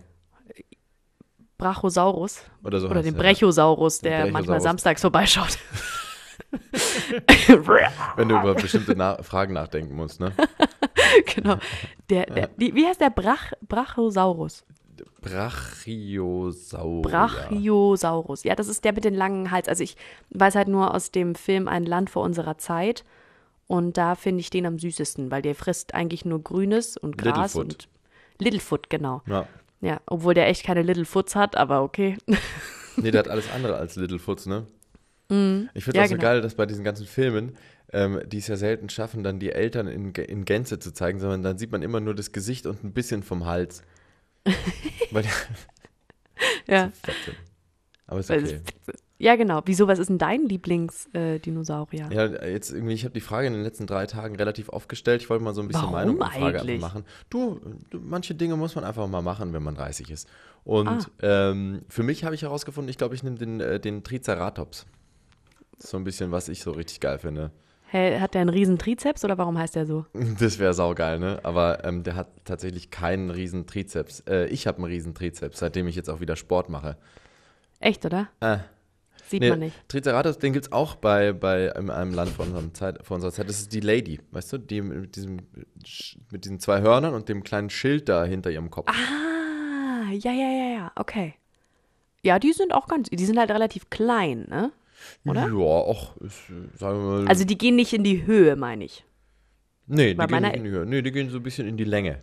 Brachosaurus. 1.58 2.42
Oder 2.64 2.80
so. 2.80 2.90
Oder 2.90 3.04
den 3.04 3.16
Brechosaurus, 3.16 4.00
der 4.00 4.10
Brechosaurus. 4.10 4.34
manchmal 4.34 4.62
samstags 4.62 5.02
vorbeischaut. 5.02 5.58
Wenn 8.16 8.30
du 8.30 8.40
über 8.40 8.56
bestimmte 8.56 8.96
Na 8.96 9.22
Fragen 9.24 9.54
nachdenken 9.54 9.96
musst, 9.96 10.20
ne? 10.20 10.32
genau. 11.36 11.58
Der, 12.10 12.26
der, 12.28 12.50
wie, 12.58 12.74
wie 12.76 12.86
heißt 12.86 13.02
der 13.02 13.10
Brach, 13.10 13.54
Brachiosaurus? 13.68 14.64
Brachiosaurus. 15.22 17.02
Brachiosaurus. 17.12 18.44
Ja, 18.44 18.56
das 18.56 18.68
ist 18.68 18.86
der 18.86 18.94
mit 18.94 19.04
dem 19.04 19.16
langen 19.16 19.52
Hals. 19.52 19.68
Also 19.68 19.84
ich 19.84 19.98
weiß 20.30 20.56
halt 20.56 20.68
nur 20.68 20.94
aus 20.94 21.12
dem 21.12 21.36
Film 21.36 21.68
Ein 21.68 21.86
Land 21.86 22.10
vor 22.10 22.24
unserer 22.24 22.58
Zeit. 22.58 23.04
Und 23.68 23.98
da 23.98 24.16
finde 24.16 24.42
ich 24.42 24.52
den 24.52 24.66
am 24.68 24.78
süßesten, 24.78 25.32
weil 25.32 25.42
der 25.42 25.56
frisst 25.56 25.96
eigentlich 25.96 26.24
nur 26.24 26.44
Grünes 26.44 26.98
und 26.98 27.18
Gras 27.18 27.56
Littlefoot. 27.56 27.64
und 27.66 27.90
Littlefoot, 28.40 28.90
genau. 28.90 29.24
Ja. 29.26 29.48
Ja, 29.82 30.00
obwohl 30.08 30.34
der 30.34 30.48
echt 30.48 30.64
keine 30.64 30.82
Littlefoots 30.82 31.36
hat, 31.36 31.58
aber 31.58 31.84
okay. 31.84 32.18
nee, 32.96 33.12
der 33.12 33.20
hat 33.20 33.28
alles 33.30 33.52
andere 33.52 33.76
als 33.76 33.96
Littlefoots, 33.96 34.46
ne? 34.46 34.66
Mhm. 35.30 35.70
Ich 35.74 35.84
finde 35.84 36.00
es 36.00 36.02
ja, 36.02 36.04
auch 36.04 36.10
so 36.10 36.16
genau. 36.16 36.28
geil, 36.28 36.42
dass 36.42 36.56
bei 36.56 36.66
diesen 36.66 36.84
ganzen 36.84 37.06
Filmen, 37.06 37.58
ähm, 37.92 38.22
die 38.28 38.38
es 38.38 38.48
ja 38.48 38.58
selten 38.58 38.90
schaffen, 38.90 39.24
dann 39.24 39.40
die 39.40 39.52
Eltern 39.52 39.88
in, 39.88 40.14
in 40.14 40.46
Gänze 40.46 40.80
zu 40.80 40.94
zeigen, 40.94 41.20
sondern 41.20 41.44
dann 41.44 41.58
sieht 41.58 41.72
man 41.72 41.82
immer 41.82 42.00
nur 42.00 42.16
das 42.16 42.32
Gesicht 42.32 42.66
und 42.66 42.84
ein 42.84 42.94
bisschen 42.94 43.24
vom 43.24 43.46
Hals. 43.46 43.84
Weil 45.12 45.26
ja. 46.68 46.92
Aber 48.08 48.20
ist 48.20 48.30
okay. 48.30 48.62
Ja, 49.18 49.38
genau. 49.38 49.62
Wieso, 49.66 49.88
was 49.88 49.98
ist 49.98 50.10
denn 50.10 50.18
dein 50.18 50.44
Lieblingsdinosaurier? 50.44 52.12
Äh, 52.12 52.16
ja, 52.16 52.46
jetzt 52.48 52.72
irgendwie, 52.72 52.94
ich 52.94 53.06
habe 53.06 53.14
die 53.14 53.22
Frage 53.22 53.48
in 53.48 53.54
den 53.54 53.64
letzten 53.64 53.88
drei 53.88 54.06
Tagen 54.08 54.36
relativ 54.36 54.70
oft 54.70 54.90
gestellt. 54.90 55.22
Ich 55.22 55.30
wollte 55.30 55.44
mal 55.44 55.54
so 55.54 55.62
ein 55.62 55.70
bisschen 55.70 55.84
Warum 55.84 55.94
Meinung 55.94 56.18
und 56.18 56.28
Frage 56.34 56.62
einfach 56.62 56.80
machen. 56.80 57.06
Du, 57.30 57.62
du, 57.90 58.00
manche 58.02 58.36
Dinge 58.36 58.58
muss 58.58 58.76
man 58.76 58.84
einfach 58.84 59.08
mal 59.08 59.22
machen, 59.22 59.54
wenn 59.54 59.64
man 59.64 59.76
30 59.76 60.12
ist. 60.12 60.28
Und 60.66 60.88
Ah. 60.90 61.00
ähm, 61.22 61.84
für 61.88 62.04
mich 62.04 62.26
habe 62.26 62.36
ich 62.36 62.42
herausgefunden, 62.42 62.90
ich 62.90 62.98
glaube, 62.98 63.16
ich 63.16 63.24
nehme 63.24 63.38
den, 63.38 63.62
äh, 63.62 63.80
den 63.80 64.04
Triceratops. 64.04 64.86
So 65.80 65.98
ein 65.98 66.04
bisschen, 66.04 66.32
was 66.32 66.50
ich 66.50 66.62
so 66.62 66.72
richtig 66.72 67.00
geil 67.00 67.20
finde. 67.20 67.52
Hä, 67.88 68.20
hat 68.20 68.34
der 68.34 68.42
einen 68.42 68.50
riesen 68.50 68.78
Trizeps 68.78 69.24
oder 69.24 69.38
warum 69.38 69.58
heißt 69.58 69.76
der 69.76 69.86
so? 69.86 70.06
Das 70.40 70.60
wäre 70.60 70.74
saugeil, 70.74 71.20
ne? 71.20 71.40
Aber 71.44 71.84
ähm, 71.86 72.04
der 72.04 72.16
hat 72.16 72.30
tatsächlich 72.44 72.90
keinen 72.90 73.30
riesen 73.30 73.68
Trizeps. 73.68 74.22
Äh, 74.28 74.48
ich 74.48 74.68
habe 74.68 74.80
einen 74.80 74.86
riesen 74.86 75.14
Trizeps, 75.14 75.60
seitdem 75.60 75.88
ich 75.88 75.96
jetzt 75.96 76.10
auch 76.10 76.20
wieder 76.20 76.36
Sport 76.36 76.70
mache. 76.70 76.98
Echt, 77.80 78.06
oder? 78.06 78.30
Äh, 78.40 78.58
Sieht 79.28 79.42
nee, 79.42 79.50
man 79.50 79.60
nicht. 79.60 79.90
Triceratops, 79.90 80.38
den 80.38 80.54
gibt 80.54 80.68
es 80.68 80.72
auch 80.72 80.96
bei, 80.96 81.34
bei 81.34 81.76
einem, 81.76 81.90
einem 81.90 82.14
Land 82.14 82.32
vor, 82.32 82.46
Zeit, 82.74 83.04
vor 83.04 83.16
unserer 83.16 83.32
Zeit. 83.32 83.50
Das 83.50 83.60
ist 83.60 83.74
die 83.74 83.80
Lady, 83.80 84.20
weißt 84.32 84.54
du? 84.54 84.58
Die 84.60 84.82
mit, 84.82 85.16
diesem, 85.16 85.40
mit 86.32 86.46
diesen 86.46 86.60
zwei 86.60 86.82
Hörnern 86.82 87.16
und 87.16 87.28
dem 87.28 87.44
kleinen 87.44 87.72
Schild 87.72 88.08
da 88.08 88.24
hinter 88.24 88.52
ihrem 88.52 88.70
Kopf. 88.70 88.88
Ah, 88.88 90.12
ja, 90.12 90.32
ja, 90.32 90.52
ja, 90.52 90.74
ja, 90.76 90.92
okay. 90.96 91.34
Ja, 92.22 92.38
die 92.38 92.54
sind 92.54 92.74
auch 92.74 92.88
ganz, 92.88 93.10
die 93.10 93.26
sind 93.26 93.40
halt 93.40 93.50
relativ 93.50 93.90
klein, 93.90 94.46
ne? 94.50 94.72
Oder? 95.26 95.48
Ja, 95.48 95.54
auch, 95.54 96.16
äh, 96.18 96.78
sagen 96.78 97.00
wir 97.00 97.22
mal. 97.22 97.28
Also 97.28 97.46
die 97.46 97.58
gehen 97.58 97.76
nicht 97.76 97.94
in 97.94 98.04
die 98.04 98.26
Höhe, 98.26 98.56
meine 98.56 98.86
ich. 98.86 99.04
nee, 99.88 100.10
die 100.10 100.14
bei 100.16 100.28
gehen 100.28 100.42
nicht 100.42 100.56
in 100.56 100.64
die 100.64 100.70
Höhe. 100.70 100.86
Nee, 100.86 101.02
die 101.02 101.12
gehen 101.12 101.30
so 101.30 101.38
ein 101.38 101.44
bisschen 101.44 101.68
in 101.68 101.78
die 101.78 101.84
Länge. 101.84 102.20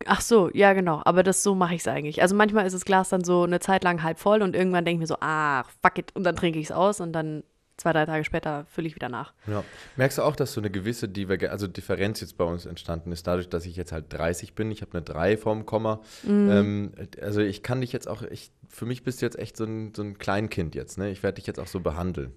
Ach 0.07 0.21
so, 0.21 0.51
ja 0.53 0.73
genau. 0.73 1.03
Aber 1.05 1.23
das 1.23 1.43
so 1.43 1.55
mache 1.55 1.75
ich 1.75 1.81
es 1.81 1.89
eigentlich. 1.89 2.23
Also 2.23 2.35
manchmal 2.35 2.67
ist 2.67 2.73
das 2.73 2.85
Glas 2.85 3.09
dann 3.09 3.25
so 3.25 3.43
eine 3.43 3.61
Zeit 3.61 3.85
lang 3.85 4.03
halb 4.03 4.19
voll 4.19 4.43
und 4.43 4.55
irgendwann 4.55 4.85
denke 4.85 4.97
ich 4.97 5.01
mir 5.01 5.07
so, 5.07 5.17
ach, 5.21 5.71
fuck 5.83 5.99
it. 5.99 6.15
Und 6.15 6.25
dann 6.25 6.37
trinke 6.37 6.59
ich 6.59 6.67
es 6.67 6.73
aus 6.73 7.01
und 7.01 7.13
dann 7.13 7.43
zwei, 7.77 7.93
drei 7.93 8.07
Tage 8.07 8.25
später 8.25 8.65
fülle 8.67 8.87
ich 8.87 8.95
wieder 8.95 9.09
nach. 9.09 9.33
Ja. 9.47 9.65
Merkst 9.97 10.19
du 10.19 10.23
auch, 10.23 10.37
dass 10.37 10.53
so 10.53 10.61
eine 10.61 10.71
gewisse 10.71 11.09
Diverge 11.09 11.51
also 11.51 11.67
Differenz 11.67 12.21
jetzt 12.21 12.37
bei 12.37 12.45
uns 12.45 12.67
entstanden 12.67 13.13
ist, 13.13 13.27
dadurch, 13.27 13.49
dass 13.49 13.67
ich 13.67 13.77
jetzt 13.77 13.93
halt 13.93 14.13
30 14.13 14.55
bin? 14.55 14.71
Ich 14.71 14.83
habe 14.83 14.93
eine 14.93 15.03
3 15.03 15.37
vorm 15.37 15.67
Komma. 15.67 16.01
Mhm. 16.23 16.51
Ähm, 16.51 16.93
also 17.21 17.41
ich 17.41 17.63
kann 17.63 17.81
dich 17.81 17.93
jetzt 17.93 18.09
auch, 18.09 18.23
ich, 18.23 18.53
für 18.69 18.87
mich 18.87 19.03
bist 19.03 19.21
du 19.21 19.27
jetzt 19.27 19.39
echt 19.39 19.57
so 19.57 19.65
ein, 19.65 19.93
so 19.95 20.03
ein 20.03 20.19
Kleinkind 20.19 20.75
jetzt, 20.75 20.99
ne? 20.99 21.11
Ich 21.11 21.23
werde 21.23 21.37
dich 21.37 21.47
jetzt 21.47 21.59
auch 21.59 21.67
so 21.67 21.81
behandeln. 21.81 22.33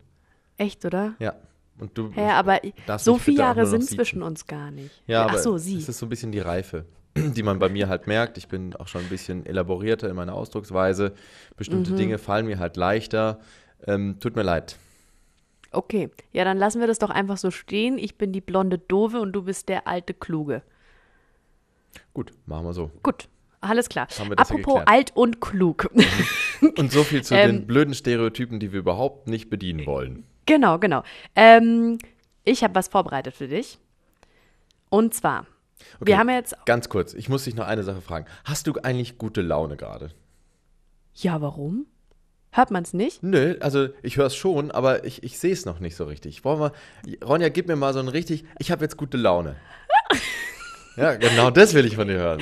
Echt, 0.57 0.85
oder? 0.85 1.13
Ja. 1.19 1.35
Und 1.79 1.97
du. 1.97 2.11
Hä, 2.11 2.31
aber 2.31 2.59
so 2.97 3.17
viele 3.17 3.37
Jahre 3.39 3.67
sind 3.67 3.83
zwischen 3.85 4.23
uns 4.23 4.47
gar 4.47 4.71
nicht. 4.71 5.03
Ja, 5.05 5.25
Ach 5.25 5.29
aber 5.29 5.39
so, 5.39 5.57
sie. 5.57 5.77
es 5.77 5.87
ist 5.87 5.99
so 5.99 6.07
ein 6.07 6.09
bisschen 6.09 6.31
die 6.31 6.39
Reife, 6.39 6.85
die 7.35 7.43
man 7.43 7.59
bei 7.59 7.69
mir 7.69 7.87
halt 7.89 8.07
merkt. 8.07 8.37
Ich 8.37 8.47
bin 8.47 8.75
auch 8.75 8.87
schon 8.87 9.01
ein 9.01 9.09
bisschen 9.09 9.45
elaborierter 9.45 10.09
in 10.09 10.15
meiner 10.15 10.33
Ausdrucksweise. 10.33 11.13
Bestimmte 11.55 11.91
Mhm. 11.91 11.97
Dinge 11.97 12.17
fallen 12.17 12.45
mir 12.45 12.59
halt 12.59 12.77
leichter. 12.77 13.39
Ähm, 13.85 14.17
tut 14.19 14.35
mir 14.35 14.43
leid. 14.43 14.77
Okay, 15.71 16.09
ja, 16.31 16.43
dann 16.45 16.57
lassen 16.57 16.79
wir 16.79 16.87
das 16.87 16.97
doch 16.99 17.09
einfach 17.09 17.37
so 17.37 17.51
stehen. 17.51 17.97
Ich 17.97 18.17
bin 18.17 18.31
die 18.31 18.41
blonde 18.41 18.77
Dove 18.77 19.19
und 19.19 19.33
du 19.33 19.43
bist 19.43 19.69
der 19.69 19.87
alte 19.87 20.13
Kluge. 20.13 20.61
Gut, 22.13 22.31
machen 22.45 22.65
wir 22.65 22.73
so. 22.73 22.89
Gut, 23.03 23.27
alles 23.61 23.89
klar. 23.89 24.07
Apropos 24.37 24.81
alt 24.85 25.11
und 25.15 25.41
klug. 25.41 25.89
Und 26.77 26.91
so 26.91 27.03
viel 27.03 27.23
zu 27.23 27.35
Ähm, 27.35 27.51
den 27.57 27.67
blöden 27.67 27.93
Stereotypen, 27.93 28.59
die 28.59 28.71
wir 28.71 28.79
überhaupt 28.79 29.27
nicht 29.27 29.47
bedienen 29.51 29.85
wollen. 29.85 30.23
genau, 30.47 30.79
genau. 30.79 31.03
Ähm, 31.35 31.99
ich 32.43 32.63
habe 32.63 32.73
was 32.73 32.87
vorbereitet 32.87 33.35
für 33.35 33.47
dich. 33.47 33.77
Und 34.89 35.13
zwar, 35.13 35.45
Okay. 35.99 36.07
wir 36.07 36.17
haben 36.17 36.29
jetzt, 36.29 36.55
Ganz 36.65 36.89
kurz, 36.89 37.13
ich 37.13 37.29
muss 37.29 37.43
dich 37.45 37.55
noch 37.55 37.67
eine 37.67 37.83
Sache 37.83 38.01
fragen. 38.01 38.25
Hast 38.45 38.67
du 38.67 38.73
eigentlich 38.83 39.17
gute 39.17 39.41
Laune 39.41 39.77
gerade? 39.77 40.11
ja, 41.13 41.41
warum? 41.41 41.85
Hört 42.51 42.71
man 42.71 42.83
es 42.83 42.93
nicht? 42.93 43.21
Nö, 43.23 43.55
also 43.59 43.89
ich 44.03 44.17
höre 44.17 44.27
es 44.27 44.35
schon, 44.35 44.71
aber 44.71 45.03
ich, 45.03 45.21
ich 45.23 45.37
sehe 45.37 45.51
es 45.53 45.65
noch 45.65 45.79
nicht 45.79 45.95
so 45.95 46.05
richtig. 46.05 46.45
Wollen 46.45 46.59
wir, 46.59 46.71
Ronja, 47.27 47.49
gib 47.49 47.67
mir 47.67 47.75
mal 47.75 47.93
so 47.93 47.99
ein 47.99 48.07
richtig, 48.07 48.45
ich 48.59 48.71
habe 48.71 48.83
jetzt 48.85 48.97
gute 48.97 49.17
Laune. 49.17 49.55
ja, 50.95 51.15
genau 51.15 51.51
das 51.51 51.73
will 51.73 51.85
ich 51.85 51.95
von 51.95 52.07
dir 52.07 52.17
hören. 52.17 52.41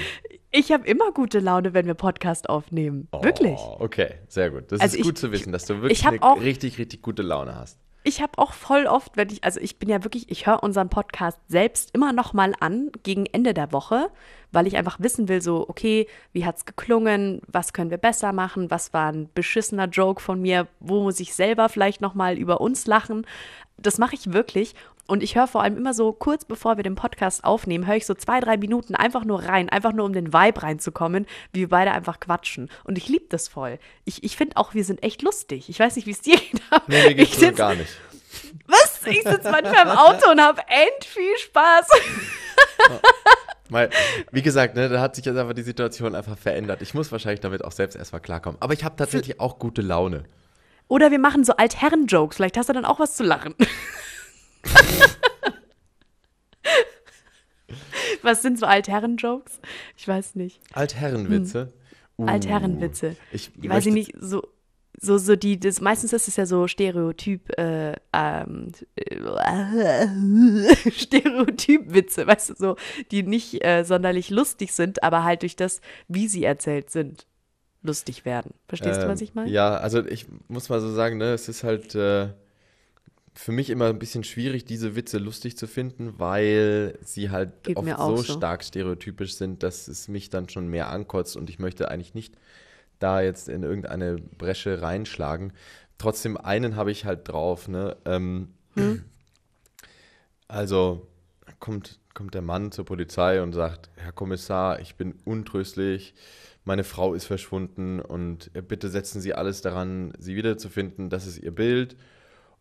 Ich 0.52 0.72
habe 0.72 0.88
immer 0.88 1.12
gute 1.12 1.40
Laune, 1.40 1.74
wenn 1.74 1.86
wir 1.86 1.96
Podcast 1.96 2.50
aufnehmen. 2.50 3.08
Wirklich. 3.22 3.58
Oh, 3.58 3.78
okay, 3.80 4.16
sehr 4.28 4.52
gut. 4.52 4.72
Das 4.72 4.80
Also 4.80 4.98
ist 4.98 5.04
gut 5.04 5.16
ich- 5.16 5.20
zu 5.22 5.32
wissen, 5.32 5.52
dass 5.52 5.66
du 5.66 5.82
wirklich 5.82 6.06
auch- 6.22 6.40
richtig, 6.40 6.78
richtig 6.78 7.02
gute 7.02 7.22
Laune 7.22 7.56
hast. 7.56 7.80
Ich 8.08 8.22
habe 8.22 8.38
auch 8.38 8.54
voll 8.54 8.86
oft, 8.86 9.18
wenn 9.18 9.32
ich, 9.32 9.44
also 9.44 9.60
ich 9.60 9.80
bin 9.80 9.90
ja 9.90 10.04
wirklich, 10.04 10.30
ich 10.30 10.46
höre 10.46 10.62
unseren 10.62 10.90
Podcast 10.90 11.40
selbst 11.48 11.90
immer 11.96 12.14
noch 12.14 12.34
mal 12.34 12.54
an 12.60 12.92
gegen 13.02 13.26
Ende 13.26 13.56
der 13.56 13.72
Woche, 13.72 14.12
weil 14.52 14.68
ich 14.68 14.78
einfach 14.78 15.00
wissen 15.00 15.28
will, 15.28 15.42
so, 15.42 15.68
okay, 15.68 16.08
wie 16.32 16.46
hat's 16.46 16.66
geklungen, 16.66 17.42
was 17.48 17.74
können 17.74 17.90
wir 17.90 17.98
besser 17.98 18.32
machen, 18.32 18.70
was 18.70 18.94
war 18.94 19.12
ein 19.12 19.28
beschissener 19.34 19.88
Joke 19.88 20.22
von 20.22 20.40
mir, 20.40 20.68
wo 20.80 21.02
muss 21.02 21.20
ich 21.20 21.34
selber 21.34 21.68
vielleicht 21.68 22.00
noch 22.00 22.14
mal 22.14 22.38
über 22.38 22.62
uns 22.62 22.86
lachen. 22.86 23.26
Das 23.78 23.98
mache 23.98 24.14
ich 24.14 24.32
wirklich 24.32 24.76
und 25.08 25.22
ich 25.24 25.36
höre 25.36 25.48
vor 25.48 25.62
allem 25.64 25.78
immer 25.78 25.94
so 25.94 26.12
kurz 26.14 26.46
bevor 26.46 26.78
wir 26.78 26.84
den 26.84 26.96
Podcast 26.96 27.44
aufnehmen, 27.44 27.86
höre 27.88 27.96
ich 27.96 28.06
so 28.06 28.14
zwei, 28.14 28.40
drei 28.40 28.58
Minuten 28.58 28.96
einfach 28.96 29.24
nur 29.26 29.44
rein, 29.44 29.70
einfach 29.70 29.94
nur 29.94 30.06
um 30.06 30.14
den 30.14 30.34
Vibe 30.34 30.64
reinzukommen, 30.64 31.26
wie 31.54 31.62
wir 31.62 31.70
beide 31.70 31.92
einfach 31.92 32.20
quatschen. 32.20 32.70
Und 32.84 32.98
ich 32.98 33.08
liebe 33.08 33.26
das 33.30 33.48
voll. 33.48 33.80
Ich, 34.04 34.24
ich 34.24 34.36
finde 34.38 34.58
auch, 34.58 34.74
wir 34.74 34.84
sind 34.84 35.04
echt 35.04 35.22
lustig. 35.22 35.70
Ich 35.70 35.80
weiß 35.80 35.96
nicht, 35.96 36.08
wie 36.08 36.12
es 36.12 36.22
dir 36.22 36.38
geht. 36.38 36.62
aber 36.72 36.84
Nee, 36.88 37.04
mir 37.10 37.16
geht's 37.16 37.38
sitz- 37.40 37.56
gar 37.58 37.76
nicht. 37.76 37.92
was? 38.68 39.02
Ich 39.06 39.22
sitze 39.24 39.52
manchmal 39.52 39.84
im 39.86 39.92
Auto 39.98 40.32
und 40.32 40.42
habe 40.42 40.62
end 40.68 41.06
viel 41.06 41.38
Spaß. 41.38 41.88
Weil, 43.70 43.90
wie 44.32 44.42
gesagt, 44.42 44.76
ne, 44.76 44.90
da 44.90 45.02
hat 45.02 45.16
sich 45.16 45.26
jetzt 45.26 45.38
einfach 45.38 45.54
die 45.54 45.64
Situation 45.64 46.14
einfach 46.16 46.38
verändert. 46.38 46.82
Ich 46.82 46.94
muss 46.94 47.12
wahrscheinlich 47.12 47.40
damit 47.40 47.64
auch 47.64 47.72
selbst 47.72 47.96
erstmal 47.96 48.22
klarkommen. 48.22 48.62
Aber 48.62 48.74
ich 48.74 48.84
habe 48.84 48.96
tatsächlich 48.96 49.40
auch 49.40 49.58
gute 49.60 49.82
Laune. 49.82 50.24
Oder 50.88 51.10
wir 51.10 51.18
machen 51.20 51.44
so 51.44 51.56
Altherren-Jokes. 51.56 52.36
Vielleicht 52.38 52.58
hast 52.58 52.70
du 52.70 52.74
dann 52.74 52.86
auch 52.86 53.00
was 53.00 53.16
zu 53.16 53.24
lachen. 53.24 53.56
was 58.22 58.42
sind 58.42 58.60
so 58.60 58.66
Altherren-Jokes? 58.66 59.60
Ich 59.98 60.08
weiß 60.08 60.36
nicht. 60.36 60.60
Altherrenwitze. 60.74 61.74
Uh, 62.18 62.26
Altherrenwitze. 62.26 63.16
Ich 63.32 63.52
Ich 63.62 63.70
weiß 63.70 63.86
nicht, 63.88 64.14
so, 64.20 64.48
so, 65.00 65.18
so 65.18 65.36
die, 65.36 65.60
das, 65.60 65.82
meistens 65.82 66.14
ist 66.14 66.28
es 66.28 66.36
ja 66.36 66.46
so 66.46 66.68
Stereotyp, 66.68 67.58
äh, 67.58 67.94
ähm, 68.14 68.72
äh, 68.96 70.08
Stereotyp-Witze, 70.92 72.28
weißt 72.28 72.52
du, 72.52 72.56
so, 72.56 72.76
die 73.12 73.24
nicht 73.24 73.64
äh, 73.64 73.84
sonderlich 73.84 74.30
lustig 74.30 74.72
sind, 74.72 75.04
aber 75.04 75.24
halt 75.24 75.42
durch 75.42 75.56
das, 75.56 75.82
wie 76.08 76.28
sie 76.28 76.44
erzählt 76.44 76.90
sind, 76.90 77.28
lustig 77.82 78.26
werden. 78.26 78.54
Verstehst 78.68 79.02
du, 79.02 79.08
was 79.08 79.22
Ähm, 79.22 79.26
ich 79.26 79.36
meine? 79.36 79.52
Ja, 79.52 79.78
also 79.78 80.06
ich 80.06 80.28
muss 80.48 80.70
mal 80.70 80.82
so 80.82 80.92
sagen, 80.92 81.18
ne, 81.18 81.34
es 81.34 81.50
ist 81.50 81.64
halt 81.64 81.94
äh, 81.96 82.30
für 83.36 83.52
mich 83.52 83.70
immer 83.70 83.90
ein 83.90 84.00
bisschen 84.00 84.24
schwierig, 84.24 84.66
diese 84.66 84.96
Witze 84.96 85.18
lustig 85.18 85.58
zu 85.58 85.68
finden, 85.68 86.18
weil 86.18 86.98
sie 87.04 87.30
halt 87.30 87.64
Geht 87.64 87.78
oft 87.78 87.98
so, 87.98 88.18
so. 88.18 88.34
stark 88.34 88.64
stereotypisch 88.64 89.36
sind, 89.36 89.62
dass 89.62 89.88
es 89.88 90.08
mich 90.08 90.30
dann 90.30 90.50
schon 90.50 90.68
mehr 90.68 90.90
ankotzt 90.90 91.36
und 91.38 91.50
ich 91.50 91.60
möchte 91.60 91.90
eigentlich 91.92 92.14
nicht 92.14 92.36
da 93.00 93.22
jetzt 93.22 93.50
in 93.50 93.64
irgendeine 93.64 94.16
Bresche 94.16 94.82
reinschlagen. 94.82 95.52
Trotzdem 95.98 96.38
einen 96.38 96.76
habe 96.78 96.92
ich 96.92 97.06
halt 97.06 97.28
drauf, 97.28 97.68
ne? 97.68 97.98
Ähm, 98.06 98.50
Hm? 98.76 99.04
Also 100.48 101.08
kommt, 101.60 102.00
kommt 102.14 102.34
der 102.34 102.42
Mann 102.42 102.72
zur 102.72 102.86
Polizei 102.86 103.42
und 103.42 103.54
sagt, 103.54 103.90
Herr 103.96 104.12
Kommissar, 104.12 104.80
ich 104.80 104.96
bin 104.96 105.16
untröstlich, 105.26 106.14
meine 106.66 106.84
Frau 106.84 107.14
ist 107.14 107.26
verschwunden 107.26 108.00
und 108.00 108.52
äh, 108.54 108.62
bitte 108.62 108.90
setzen 108.90 109.22
Sie 109.22 109.34
alles 109.34 109.62
daran, 109.62 110.14
sie 110.20 110.36
wiederzufinden, 110.36 111.10
das 111.10 111.28
ist 111.28 111.38
Ihr 111.40 111.52
Bild. 111.54 111.96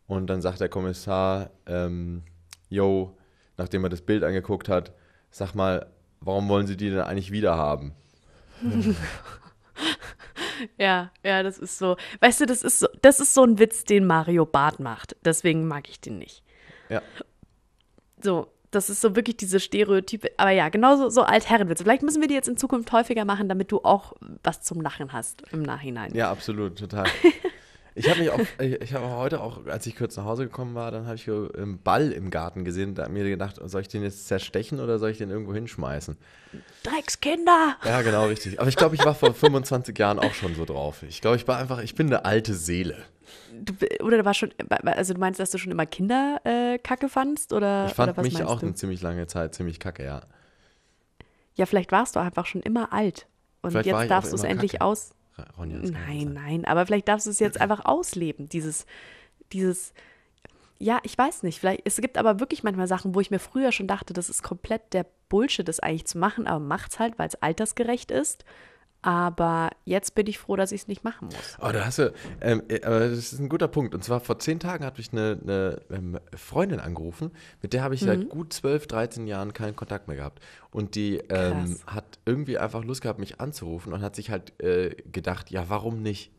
Und 0.07 0.27
dann 0.27 0.41
sagt 0.41 0.59
der 0.59 0.69
Kommissar, 0.69 1.49
ähm, 1.65 2.23
yo, 2.69 3.17
nachdem 3.57 3.83
er 3.83 3.89
das 3.89 4.01
Bild 4.01 4.23
angeguckt 4.23 4.69
hat, 4.69 4.93
sag 5.31 5.53
mal, 5.55 5.87
warum 6.19 6.47
wollen 6.49 6.67
Sie 6.67 6.77
die 6.77 6.89
denn 6.89 6.99
eigentlich 7.01 7.31
wiederhaben? 7.31 7.93
Ja, 10.77 11.11
ja, 11.23 11.43
das 11.43 11.57
ist 11.57 11.77
so. 11.77 11.97
Weißt 12.21 12.39
du, 12.39 12.45
das 12.45 12.63
ist 12.63 12.79
so, 12.79 12.87
das 13.01 13.19
ist 13.19 13.33
so 13.33 13.43
ein 13.43 13.59
Witz, 13.59 13.83
den 13.83 14.05
Mario 14.05 14.45
Barth 14.45 14.79
macht. 14.79 15.15
Deswegen 15.25 15.67
mag 15.67 15.89
ich 15.89 15.99
den 15.99 16.17
nicht. 16.17 16.43
Ja, 16.87 17.01
So, 18.23 18.47
das 18.71 18.89
ist 18.89 19.01
so 19.01 19.15
wirklich 19.17 19.35
diese 19.35 19.59
Stereotype. 19.59 20.29
Aber 20.37 20.51
ja, 20.51 20.69
genauso 20.69 21.09
so 21.09 21.23
Altherrenwitze. 21.23 21.83
Vielleicht 21.83 22.03
müssen 22.03 22.21
wir 22.21 22.29
die 22.29 22.35
jetzt 22.35 22.47
in 22.47 22.55
Zukunft 22.55 22.91
häufiger 22.93 23.25
machen, 23.25 23.49
damit 23.49 23.69
du 23.71 23.81
auch 23.83 24.13
was 24.43 24.61
zum 24.61 24.79
Lachen 24.81 25.11
hast 25.11 25.43
im 25.51 25.61
Nachhinein. 25.61 26.13
ja, 26.15 26.31
absolut, 26.31 26.79
total. 26.79 27.05
Ich 27.97 28.09
habe 28.09 28.19
mich 28.19 28.29
auch, 28.29 28.39
ich, 28.59 28.93
habe 28.93 29.09
heute 29.11 29.39
auch, 29.39 29.65
als 29.67 29.85
ich 29.85 29.95
kurz 29.95 30.17
nach 30.17 30.25
Hause 30.25 30.43
gekommen 30.43 30.75
war, 30.75 30.91
dann 30.91 31.05
habe 31.05 31.15
ich 31.15 31.29
einen 31.29 31.81
Ball 31.81 32.11
im 32.11 32.29
Garten 32.29 32.65
gesehen. 32.65 32.93
Da 32.93 33.03
habe 33.03 33.13
mir 33.13 33.23
gedacht, 33.23 33.57
soll 33.63 33.81
ich 33.81 33.87
den 33.87 34.03
jetzt 34.03 34.27
zerstechen 34.27 34.81
oder 34.81 34.99
soll 34.99 35.11
ich 35.11 35.17
den 35.17 35.29
irgendwo 35.29 35.53
hinschmeißen? 35.53 36.17
Dreckskinder! 36.83 37.77
Ja, 37.85 38.01
genau, 38.01 38.25
richtig. 38.25 38.59
Aber 38.59 38.67
ich 38.67 38.75
glaube, 38.75 38.95
ich 38.95 39.05
war 39.05 39.15
vor 39.15 39.33
25 39.33 39.97
Jahren 39.97 40.19
auch 40.19 40.33
schon 40.33 40.55
so 40.55 40.65
drauf. 40.65 41.03
Ich 41.03 41.21
glaube, 41.21 41.37
ich 41.37 41.47
war 41.47 41.57
einfach, 41.57 41.81
ich 41.81 41.95
bin 41.95 42.07
eine 42.07 42.25
alte 42.25 42.53
Seele. 42.53 42.97
Du, 43.53 43.73
oder 44.03 44.17
du 44.17 44.25
warst 44.25 44.39
schon, 44.39 44.51
also 44.69 45.13
du 45.13 45.19
meinst, 45.19 45.39
dass 45.39 45.51
du 45.51 45.57
schon 45.57 45.71
immer 45.71 45.85
Kinderkacke 45.85 46.75
äh, 46.75 46.77
Kacke 46.79 47.07
fandst? 47.07 47.53
Oder, 47.53 47.85
Ich 47.87 47.93
fand 47.93 48.11
oder 48.11 48.21
mich 48.21 48.43
auch 48.43 48.59
du? 48.59 48.65
eine 48.65 48.75
ziemlich 48.75 49.01
lange 49.01 49.25
Zeit 49.27 49.55
ziemlich 49.55 49.79
kacke, 49.79 50.03
ja. 50.03 50.21
Ja, 51.55 51.65
vielleicht 51.65 51.93
warst 51.93 52.17
du 52.17 52.19
einfach 52.19 52.45
schon 52.45 52.61
immer 52.61 52.91
alt. 52.91 53.27
Und 53.61 53.71
Vielleicht 53.71 53.87
jetzt 53.87 54.09
darfst 54.11 54.31
du 54.33 54.35
es 54.35 54.43
endlich 54.43 54.81
aus. 54.81 55.15
Ronja, 55.57 55.79
das 55.79 55.91
Nein, 55.91 56.03
sein. 56.05 56.33
nein, 56.33 56.65
aber 56.65 56.85
vielleicht 56.85 57.07
darfst 57.07 57.25
du 57.25 57.31
es 57.31 57.39
jetzt 57.39 57.59
einfach 57.59 57.83
ausleben, 57.85 58.47
dieses, 58.47 58.85
dieses, 59.51 59.93
ja, 60.79 60.99
ich 61.03 61.17
weiß 61.17 61.43
nicht, 61.43 61.59
vielleicht, 61.59 61.81
es 61.85 61.97
gibt 61.97 62.17
aber 62.17 62.39
wirklich 62.39 62.63
manchmal 62.63 62.87
Sachen, 62.87 63.15
wo 63.15 63.19
ich 63.19 63.31
mir 63.31 63.39
früher 63.39 63.71
schon 63.71 63.87
dachte, 63.87 64.13
das 64.13 64.29
ist 64.29 64.43
komplett 64.43 64.93
der 64.93 65.05
Bullshit, 65.29 65.67
das 65.67 65.79
eigentlich 65.79 66.05
zu 66.05 66.17
machen, 66.17 66.47
aber 66.47 66.59
macht's 66.59 66.99
halt, 66.99 67.17
weil 67.17 67.27
es 67.27 67.41
altersgerecht 67.41 68.11
ist. 68.11 68.45
Aber 69.05 69.69
jetzt 69.83 70.15
bin 70.15 70.25
ich 70.25 70.39
froh, 70.39 70.55
dass 70.55 70.71
ich 70.71 70.81
es 70.81 70.87
nicht 70.87 71.03
machen 71.03 71.25
muss. 71.27 71.57
Oh, 71.61 71.69
da 71.71 71.85
hast 71.85 71.99
du, 71.99 72.11
ähm, 72.41 72.63
äh, 72.69 72.81
aber 72.83 73.01
das 73.01 73.19
ist 73.19 73.39
ein 73.39 73.49
guter 73.49 73.67
Punkt. 73.67 73.93
Und 73.93 74.03
zwar 74.03 74.19
vor 74.19 74.39
zehn 74.39 74.59
Tagen 74.59 74.83
hat 74.83 74.97
mich 74.97 75.11
eine, 75.13 75.37
eine 75.43 75.81
ähm, 75.91 76.19
Freundin 76.35 76.79
angerufen, 76.79 77.29
mit 77.61 77.73
der 77.73 77.83
habe 77.83 77.93
ich 77.93 78.01
Mhm. 78.01 78.05
seit 78.07 78.29
gut 78.29 78.51
12, 78.51 78.87
13 78.87 79.27
Jahren 79.27 79.53
keinen 79.53 79.75
Kontakt 79.75 80.07
mehr 80.07 80.17
gehabt. 80.17 80.43
Und 80.71 80.95
die 80.95 81.17
ähm, 81.29 81.77
hat 81.85 82.17
irgendwie 82.25 82.57
einfach 82.57 82.83
Lust 82.83 83.01
gehabt, 83.01 83.19
mich 83.19 83.39
anzurufen 83.39 83.93
und 83.93 84.01
hat 84.01 84.15
sich 84.15 84.31
halt 84.31 84.59
äh, 84.61 84.95
gedacht, 85.11 85.51
ja, 85.51 85.65
warum 85.69 86.01
nicht? 86.01 86.31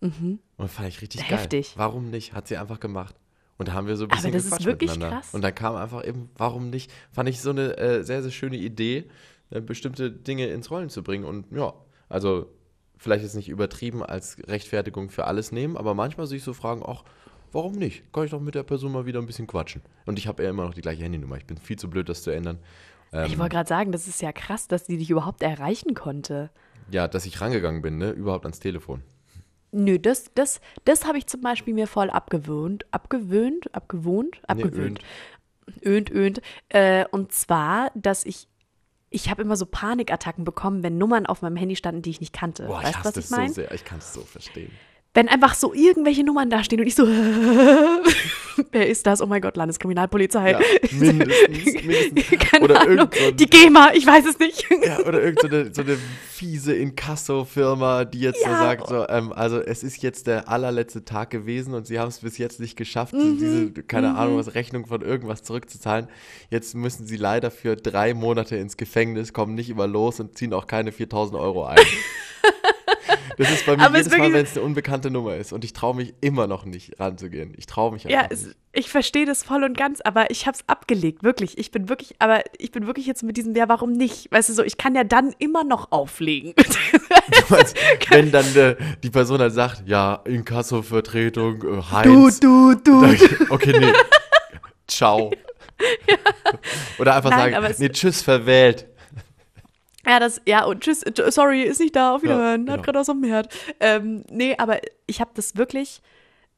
Und 0.00 0.40
fand 0.70 0.88
ich 0.88 1.02
richtig 1.02 1.20
Mhm. 1.22 1.24
Heftig. 1.34 1.66
geil. 1.74 1.74
Warum 1.76 2.10
nicht? 2.10 2.32
Hat 2.32 2.48
sie 2.48 2.56
einfach 2.56 2.80
gemacht. 2.80 3.16
Und 3.58 3.68
da 3.68 3.72
haben 3.72 3.86
wir 3.88 3.96
so 3.96 4.04
ein 4.04 4.08
bisschen 4.08 4.26
Aber 4.26 4.32
das 4.36 4.44
ist 4.46 4.64
wirklich 4.64 4.90
miteinander. 4.92 5.16
krass. 5.16 5.34
Und 5.34 5.42
dann 5.42 5.54
kam 5.54 5.74
einfach 5.74 6.06
eben, 6.06 6.30
warum 6.36 6.70
nicht? 6.70 6.90
Fand 7.10 7.28
ich 7.28 7.40
so 7.40 7.50
eine 7.50 7.76
äh, 7.76 8.02
sehr, 8.04 8.22
sehr 8.22 8.30
schöne 8.30 8.56
Idee, 8.56 9.10
äh, 9.50 9.60
bestimmte 9.60 10.12
Dinge 10.12 10.46
ins 10.46 10.70
Rollen 10.70 10.88
zu 10.90 11.02
bringen. 11.02 11.24
Und 11.24 11.46
ja, 11.50 11.74
also 12.08 12.46
vielleicht 12.96 13.22
jetzt 13.22 13.34
nicht 13.34 13.48
übertrieben 13.48 14.02
als 14.02 14.36
Rechtfertigung 14.46 15.10
für 15.10 15.26
alles 15.26 15.52
nehmen, 15.52 15.76
aber 15.76 15.94
manchmal 15.94 16.26
sich 16.26 16.42
so 16.42 16.52
fragen, 16.52 16.82
ach, 16.86 17.04
warum 17.52 17.72
nicht? 17.72 18.12
Kann 18.12 18.24
ich 18.24 18.30
doch 18.30 18.40
mit 18.40 18.54
der 18.54 18.64
Person 18.64 18.92
mal 18.92 19.06
wieder 19.06 19.20
ein 19.20 19.26
bisschen 19.26 19.46
quatschen. 19.46 19.82
Und 20.06 20.18
ich 20.18 20.26
habe 20.26 20.42
ja 20.42 20.50
immer 20.50 20.64
noch 20.64 20.74
die 20.74 20.80
gleiche 20.80 21.04
Handynummer. 21.04 21.36
Ich 21.36 21.46
bin 21.46 21.56
viel 21.58 21.78
zu 21.78 21.88
blöd, 21.88 22.08
das 22.08 22.22
zu 22.22 22.30
ändern. 22.30 22.58
Ähm, 23.12 23.26
ich 23.26 23.38
wollte 23.38 23.54
gerade 23.54 23.68
sagen, 23.68 23.92
das 23.92 24.08
ist 24.08 24.20
ja 24.20 24.32
krass, 24.32 24.68
dass 24.68 24.86
sie 24.86 24.98
dich 24.98 25.10
überhaupt 25.10 25.42
erreichen 25.42 25.94
konnte. 25.94 26.50
ja, 26.90 27.08
dass 27.08 27.26
ich 27.26 27.40
rangegangen 27.40 27.82
bin, 27.82 27.98
ne? 27.98 28.10
Überhaupt 28.10 28.44
ans 28.44 28.60
Telefon. 28.60 29.02
Nö, 29.70 29.98
das, 29.98 30.30
das, 30.34 30.60
das 30.84 31.06
habe 31.06 31.18
ich 31.18 31.26
zum 31.26 31.42
Beispiel 31.42 31.74
mir 31.74 31.86
voll 31.86 32.10
abgewöhnt. 32.10 32.86
Abgewöhnt? 32.90 33.74
Abgewohnt? 33.74 34.40
Abgewöhnt. 34.46 35.00
öhnt, 35.84 36.10
öhnt. 36.10 36.40
Äh, 36.70 37.04
und 37.10 37.32
zwar, 37.32 37.90
dass 37.94 38.24
ich, 38.24 38.48
ich 39.10 39.30
habe 39.30 39.42
immer 39.42 39.56
so 39.56 39.66
Panikattacken 39.66 40.44
bekommen, 40.44 40.82
wenn 40.82 40.98
Nummern 40.98 41.26
auf 41.26 41.42
meinem 41.42 41.56
Handy 41.56 41.76
standen, 41.76 42.02
die 42.02 42.10
ich 42.10 42.20
nicht 42.20 42.32
kannte. 42.32 42.66
Boah, 42.66 42.82
weißt 42.82 42.88
ich 42.88 42.92
du, 42.92 42.98
hasse 42.98 43.08
was 43.08 43.16
ich 43.16 43.22
das 43.22 43.28
so 43.28 43.36
meine? 43.36 43.52
sehr. 43.52 43.72
Ich 43.72 43.84
kann 43.84 43.98
es 43.98 44.12
so 44.12 44.20
verstehen. 44.20 44.70
Wenn 45.18 45.26
einfach 45.28 45.54
so 45.54 45.74
irgendwelche 45.74 46.22
Nummern 46.22 46.48
da 46.48 46.62
stehen 46.62 46.78
und 46.78 46.86
ich 46.86 46.94
so, 46.94 47.04
wer 48.70 48.86
ist 48.88 49.04
das? 49.04 49.20
Oh 49.20 49.26
mein 49.26 49.40
Gott, 49.42 49.56
Landeskriminalpolizei. 49.56 50.52
Ja, 50.52 50.60
mindestens, 50.92 51.74
mindestens. 51.84 52.38
Keine 52.38 52.64
Oder 52.64 52.80
Ahnung. 52.82 53.10
so 53.12 53.30
Die 53.32 53.46
GEMA, 53.46 53.90
ich 53.94 54.06
weiß 54.06 54.24
es 54.26 54.38
nicht. 54.38 54.64
Ja, 54.86 55.00
oder 55.00 55.20
irgendeine 55.20 55.64
so 55.64 55.64
eine, 55.64 55.74
so 55.74 55.82
eine 55.82 55.98
fiese 56.30 56.72
Inkasso-Firma, 56.76 58.04
die 58.04 58.20
jetzt 58.20 58.40
so 58.44 58.48
Ja. 58.48 58.58
sagt, 58.60 58.86
so, 58.88 59.08
ähm, 59.08 59.32
also 59.32 59.58
es 59.60 59.82
ist 59.82 60.00
jetzt 60.04 60.28
der 60.28 60.48
allerletzte 60.48 61.04
Tag 61.04 61.30
gewesen 61.30 61.74
und 61.74 61.88
sie 61.88 61.98
haben 61.98 62.10
es 62.10 62.20
bis 62.20 62.38
jetzt 62.38 62.60
nicht 62.60 62.76
geschafft, 62.76 63.10
so 63.18 63.18
Mhm. 63.26 63.38
diese, 63.38 63.70
keine 63.88 64.14
Ahnung, 64.14 64.36
was 64.38 64.54
Rechnung 64.54 64.86
von 64.86 65.00
irgendwas 65.02 65.42
zurückzuzahlen. 65.42 66.06
Jetzt 66.48 66.76
müssen 66.76 67.08
sie 67.08 67.16
leider 67.16 67.50
für 67.50 67.74
drei 67.74 68.14
Monate 68.14 68.54
ins 68.54 68.76
Gefängnis, 68.76 69.32
kommen 69.32 69.56
nicht 69.56 69.68
immer 69.68 69.88
los 69.88 70.20
und 70.20 70.38
ziehen 70.38 70.52
auch 70.52 70.68
keine 70.68 70.92
4000 70.92 71.40
Euro 71.40 71.64
ein. 71.64 71.78
Das 73.38 73.50
ist 73.50 73.66
bei 73.66 73.76
mir 73.76 73.84
Aber 73.84 73.98
es 73.98 74.06
jedes 74.06 74.18
Mal, 74.18 74.32
wenn 74.32 74.44
es 74.44 74.56
eine 74.56 74.62
unbekannte 74.66 75.10
Nummer 75.10 75.36
ist 75.36 75.52
und 75.52 75.64
ich 75.64 75.72
traue 75.72 75.94
mich 75.94 76.12
immer 76.20 76.46
noch 76.46 76.64
nicht 76.64 76.98
ranzugehen. 77.00 77.54
Ich 77.56 77.66
traue 77.66 77.92
mich 77.92 78.04
Ja, 78.04 78.18
einfach 78.22 78.32
es, 78.32 78.46
nicht. 78.46 78.56
ich 78.72 78.90
verstehe 78.90 79.26
das 79.26 79.42
voll 79.44 79.62
und 79.64 79.76
ganz, 79.76 80.00
aber 80.02 80.30
ich 80.30 80.46
habe 80.46 80.56
es 80.56 80.68
abgelegt, 80.68 81.22
wirklich. 81.22 81.56
Ich 81.56 81.70
bin 81.70 81.88
wirklich, 81.88 82.16
aber 82.18 82.42
ich 82.58 82.72
bin 82.72 82.86
wirklich 82.86 83.06
jetzt 83.06 83.22
mit 83.22 83.36
diesem, 83.36 83.54
ja, 83.54 83.68
warum 83.68 83.92
nicht? 83.92 84.30
Weißt 84.32 84.48
du 84.48 84.52
so, 84.54 84.62
ich 84.64 84.76
kann 84.76 84.94
ja 84.94 85.04
dann 85.04 85.34
immer 85.38 85.64
noch 85.64 85.92
auflegen. 85.92 86.54
Du 87.30 87.54
meinst, 87.54 87.76
wenn 88.10 88.32
dann 88.32 88.56
äh, 88.56 88.74
die 89.02 89.10
Person 89.10 89.38
halt 89.40 89.52
sagt, 89.52 89.82
ja, 89.86 90.14
Inkasso-Vertretung, 90.24 91.56
äh, 91.56 91.60
du, 91.60 91.90
Heinz. 91.90 92.40
du, 92.40 92.74
du. 92.74 93.04
Okay, 93.50 93.78
nee. 93.78 93.92
Ciao. 94.86 95.30
Oder 96.98 97.16
einfach 97.16 97.30
Nein, 97.30 97.52
sagen, 97.52 97.66
es- 97.66 97.78
nee, 97.78 97.88
tschüss, 97.90 98.22
verwählt. 98.22 98.86
Ja, 100.08 100.20
das, 100.20 100.40
ja, 100.46 100.64
und 100.64 100.80
tschüss, 100.80 101.02
äh, 101.02 101.30
sorry, 101.30 101.62
ist 101.62 101.80
nicht 101.80 101.94
da, 101.94 102.14
auf 102.14 102.22
Wiederhören, 102.22 102.64
genau. 102.64 102.78
hat 102.78 102.84
gerade 102.84 103.00
aus 103.00 103.06
dem 103.06 103.22
Herd. 103.22 103.54
Ähm, 103.78 104.24
nee, 104.30 104.54
aber 104.56 104.78
ich 105.06 105.20
habe 105.20 105.32
das 105.34 105.56
wirklich, 105.56 106.00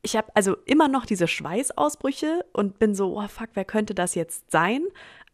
ich 0.03 0.17
habe 0.17 0.29
also 0.35 0.57
immer 0.67 0.87
noch 0.87 1.05
diese 1.05 1.27
Schweißausbrüche 1.27 2.45
und 2.53 2.79
bin 2.79 2.95
so, 2.95 3.19
oh 3.19 3.27
fuck, 3.27 3.49
wer 3.55 3.65
könnte 3.65 3.93
das 3.93 4.15
jetzt 4.15 4.53
sein? 4.53 4.83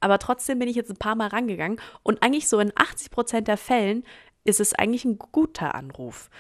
Aber 0.01 0.19
trotzdem 0.19 0.59
bin 0.59 0.69
ich 0.69 0.77
jetzt 0.77 0.91
ein 0.91 0.97
paar 0.97 1.15
Mal 1.15 1.29
rangegangen 1.29 1.79
und 2.03 2.23
eigentlich 2.23 2.49
so 2.49 2.59
in 2.59 2.73
80 2.75 3.11
Prozent 3.11 3.49
der 3.49 3.59
Fällen 3.59 4.03
ist 4.45 4.61
es 4.61 4.75
eigentlich 4.75 5.05
ein 5.05 5.19
guter 5.19 5.75
Anruf. 5.75 6.31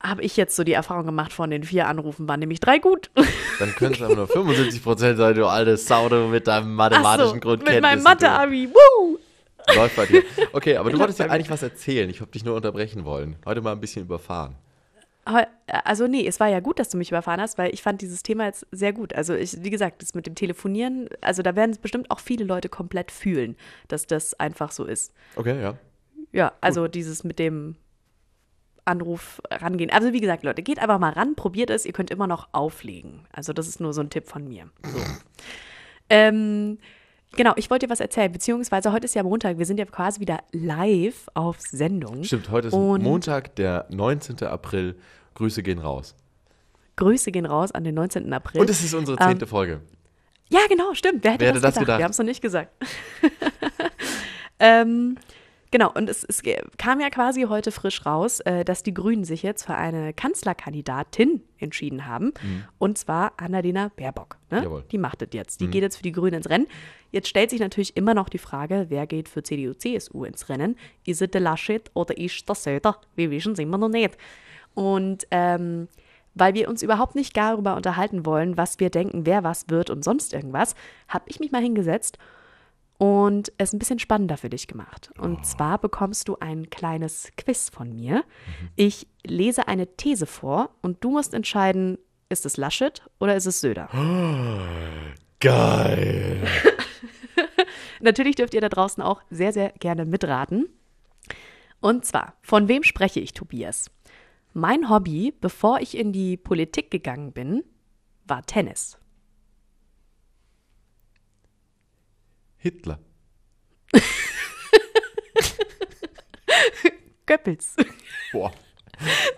Habe 0.00 0.22
ich 0.22 0.36
jetzt 0.36 0.56
so 0.56 0.64
die 0.64 0.72
Erfahrung 0.72 1.06
gemacht, 1.06 1.32
von 1.32 1.50
den 1.50 1.62
vier 1.62 1.86
Anrufen 1.86 2.28
waren 2.28 2.40
nämlich 2.40 2.58
drei 2.58 2.78
gut. 2.78 3.10
Dann 3.60 3.74
können 3.76 3.94
es 3.94 4.02
aber 4.02 4.16
nur 4.16 4.26
75% 4.26 5.16
sein, 5.16 5.34
du 5.34 5.46
alte 5.46 5.76
Sau, 5.76 6.08
mit 6.08 6.48
deinem 6.48 6.74
mathematischen 6.74 7.30
Ach 7.30 7.34
so, 7.34 7.40
Grundkenntnis. 7.40 7.74
mit 7.74 7.82
meinem 7.82 8.02
Mathe-Abi, 8.02 8.70
woo! 8.70 9.18
Läuft 9.74 9.96
bei 9.96 10.06
dir. 10.06 10.22
Okay, 10.52 10.76
aber 10.76 10.90
du 10.90 10.98
wolltest 10.98 11.18
ja 11.18 11.26
eigentlich 11.26 11.50
was 11.50 11.62
erzählen. 11.62 12.08
Ich 12.08 12.20
habe 12.20 12.30
dich 12.30 12.44
nur 12.44 12.56
unterbrechen 12.56 13.04
wollen. 13.04 13.36
Heute 13.44 13.60
mal 13.60 13.72
ein 13.72 13.80
bisschen 13.80 14.02
überfahren. 14.02 14.56
Also 15.66 16.06
nee, 16.06 16.26
es 16.26 16.40
war 16.40 16.48
ja 16.48 16.60
gut, 16.60 16.78
dass 16.78 16.88
du 16.88 16.96
mich 16.96 17.10
überfahren 17.10 17.40
hast, 17.40 17.58
weil 17.58 17.74
ich 17.74 17.82
fand 17.82 18.00
dieses 18.00 18.22
Thema 18.22 18.46
jetzt 18.46 18.66
sehr 18.72 18.94
gut. 18.94 19.12
Also 19.12 19.34
ich, 19.34 19.62
wie 19.62 19.68
gesagt, 19.68 20.00
das 20.00 20.14
mit 20.14 20.26
dem 20.26 20.34
Telefonieren, 20.34 21.10
also 21.20 21.42
da 21.42 21.54
werden 21.54 21.70
es 21.70 21.78
bestimmt 21.78 22.10
auch 22.10 22.20
viele 22.20 22.44
Leute 22.44 22.70
komplett 22.70 23.10
fühlen, 23.10 23.56
dass 23.88 24.06
das 24.06 24.32
einfach 24.40 24.72
so 24.72 24.84
ist. 24.84 25.12
Okay, 25.36 25.60
ja. 25.60 25.76
Ja, 26.32 26.52
also 26.62 26.88
dieses 26.88 27.24
mit 27.24 27.38
dem 27.38 27.76
Anruf 28.86 29.42
rangehen. 29.50 29.90
Also 29.90 30.14
wie 30.14 30.20
gesagt, 30.20 30.44
Leute, 30.44 30.62
geht 30.62 30.78
einfach 30.78 30.98
mal 30.98 31.12
ran, 31.12 31.34
probiert 31.34 31.68
es, 31.68 31.84
ihr 31.84 31.92
könnt 31.92 32.10
immer 32.10 32.26
noch 32.26 32.48
auflegen. 32.52 33.26
Also 33.30 33.52
das 33.52 33.68
ist 33.68 33.80
nur 33.80 33.92
so 33.92 34.00
ein 34.00 34.08
Tipp 34.08 34.28
von 34.28 34.48
mir. 34.48 34.70
So. 34.82 34.98
ähm, 36.08 36.78
genau, 37.36 37.52
ich 37.56 37.70
wollte 37.70 37.86
dir 37.86 37.90
was 37.90 38.00
erzählen, 38.00 38.30
beziehungsweise 38.32 38.92
heute 38.92 39.04
ist 39.06 39.14
ja 39.14 39.22
Montag, 39.22 39.58
wir 39.58 39.66
sind 39.66 39.78
ja 39.78 39.84
quasi 39.86 40.20
wieder 40.20 40.38
live 40.52 41.28
auf 41.34 41.60
Sendung. 41.60 42.24
Stimmt, 42.24 42.50
heute 42.50 42.68
ist 42.68 42.74
Und- 42.74 43.02
Montag, 43.02 43.54
der 43.56 43.86
19. 43.90 44.44
April. 44.46 44.96
Grüße 45.34 45.62
gehen 45.62 45.78
raus. 45.78 46.14
Grüße 46.96 47.30
gehen 47.30 47.46
raus 47.46 47.70
an 47.70 47.84
den 47.84 47.94
19. 47.94 48.32
April. 48.32 48.60
Und 48.60 48.70
es 48.70 48.82
ist 48.82 48.92
unsere 48.94 49.16
zehnte 49.18 49.46
Folge. 49.46 49.80
Ja, 50.50 50.60
genau, 50.68 50.94
stimmt. 50.94 51.22
Wer 51.22 51.32
hätte, 51.32 51.40
Wer 51.42 51.48
hätte 51.50 51.60
das 51.60 51.74
das 51.74 51.80
gedacht? 51.80 51.86
gedacht? 51.86 51.98
Wir 51.98 52.04
haben 52.04 52.10
es 52.10 52.18
noch 52.18 52.24
nicht 52.24 52.40
gesagt. 52.40 52.72
ähm, 54.58 55.16
genau, 55.70 55.92
und 55.92 56.08
es, 56.08 56.24
es 56.24 56.42
kam 56.76 57.00
ja 57.00 57.10
quasi 57.10 57.42
heute 57.42 57.72
frisch 57.72 58.04
raus, 58.06 58.40
äh, 58.40 58.64
dass 58.64 58.82
die 58.82 58.94
Grünen 58.94 59.24
sich 59.24 59.42
jetzt 59.42 59.64
für 59.64 59.74
eine 59.74 60.12
Kanzlerkandidatin 60.12 61.42
entschieden 61.58 62.06
haben. 62.06 62.32
Und 62.78 62.98
zwar 62.98 63.32
Annalena 63.36 63.90
Baerbock. 63.96 64.36
Ne? 64.50 64.62
Mhm. 64.62 64.74
Mhm. 64.74 64.82
Die 64.90 64.98
macht 64.98 65.22
das 65.22 65.28
jetzt. 65.32 65.60
Die 65.60 65.68
geht 65.68 65.82
jetzt 65.82 65.96
für 65.96 66.02
die 66.02 66.12
Grünen 66.12 66.34
ins 66.34 66.50
Rennen. 66.50 66.66
Jetzt 67.10 67.28
stellt 67.28 67.50
sich 67.50 67.60
natürlich 67.60 67.96
immer 67.96 68.14
noch 68.14 68.28
die 68.28 68.38
Frage, 68.38 68.86
wer 68.88 69.06
geht 69.06 69.28
für 69.28 69.42
CDU, 69.42 69.72
CSU 69.72 70.24
ins 70.24 70.48
Rennen? 70.48 70.76
Ist 71.04 71.22
es 71.22 71.30
der 71.30 71.40
Laschet 71.40 71.90
oder 71.94 72.16
ist 72.16 72.48
das 72.48 72.64
Söder? 72.64 73.00
Wir 73.16 73.30
wissen 73.30 73.52
es 73.52 73.58
immer 73.58 73.78
noch 73.78 73.88
nicht. 73.88 74.16
Und 74.74 75.26
ähm, 75.30 75.88
weil 76.34 76.54
wir 76.54 76.68
uns 76.68 76.82
überhaupt 76.82 77.14
nicht 77.14 77.36
darüber 77.36 77.76
unterhalten 77.76 78.24
wollen, 78.24 78.56
was 78.56 78.78
wir 78.78 78.90
denken, 78.90 79.26
wer 79.26 79.42
was 79.42 79.68
wird 79.68 79.90
und 79.90 80.04
sonst 80.04 80.32
irgendwas, 80.32 80.74
habe 81.08 81.24
ich 81.28 81.40
mich 81.40 81.50
mal 81.50 81.62
hingesetzt 81.62 82.18
und 82.98 83.52
es 83.58 83.72
ein 83.72 83.78
bisschen 83.78 84.00
spannender 84.00 84.36
für 84.36 84.50
dich 84.50 84.66
gemacht. 84.66 85.10
Und 85.18 85.46
zwar 85.46 85.78
bekommst 85.78 86.28
du 86.28 86.36
ein 86.40 86.68
kleines 86.68 87.30
Quiz 87.36 87.70
von 87.70 87.94
mir. 87.94 88.24
Ich 88.74 89.06
lese 89.24 89.68
eine 89.68 89.96
These 89.96 90.26
vor 90.26 90.70
und 90.82 91.02
du 91.02 91.10
musst 91.10 91.32
entscheiden, 91.32 91.98
ist 92.28 92.44
es 92.44 92.56
Laschet 92.56 93.02
oder 93.20 93.36
ist 93.36 93.46
es 93.46 93.60
Söder? 93.60 93.88
Geil. 95.40 96.46
Natürlich 98.00 98.34
dürft 98.34 98.54
ihr 98.54 98.60
da 98.60 98.68
draußen 98.68 99.02
auch 99.02 99.22
sehr, 99.30 99.52
sehr 99.52 99.70
gerne 99.78 100.04
mitraten. 100.04 100.68
Und 101.80 102.04
zwar, 102.04 102.34
von 102.42 102.66
wem 102.66 102.82
spreche 102.82 103.20
ich, 103.20 103.32
Tobias? 103.32 103.90
Mein 104.52 104.90
Hobby, 104.90 105.32
bevor 105.40 105.80
ich 105.80 105.96
in 105.96 106.12
die 106.12 106.36
Politik 106.36 106.90
gegangen 106.90 107.32
bin, 107.32 107.62
war 108.26 108.42
Tennis. 108.42 108.98
Hitler. 112.58 112.98
Goebbels. 117.26 117.76
Boah. 118.32 118.52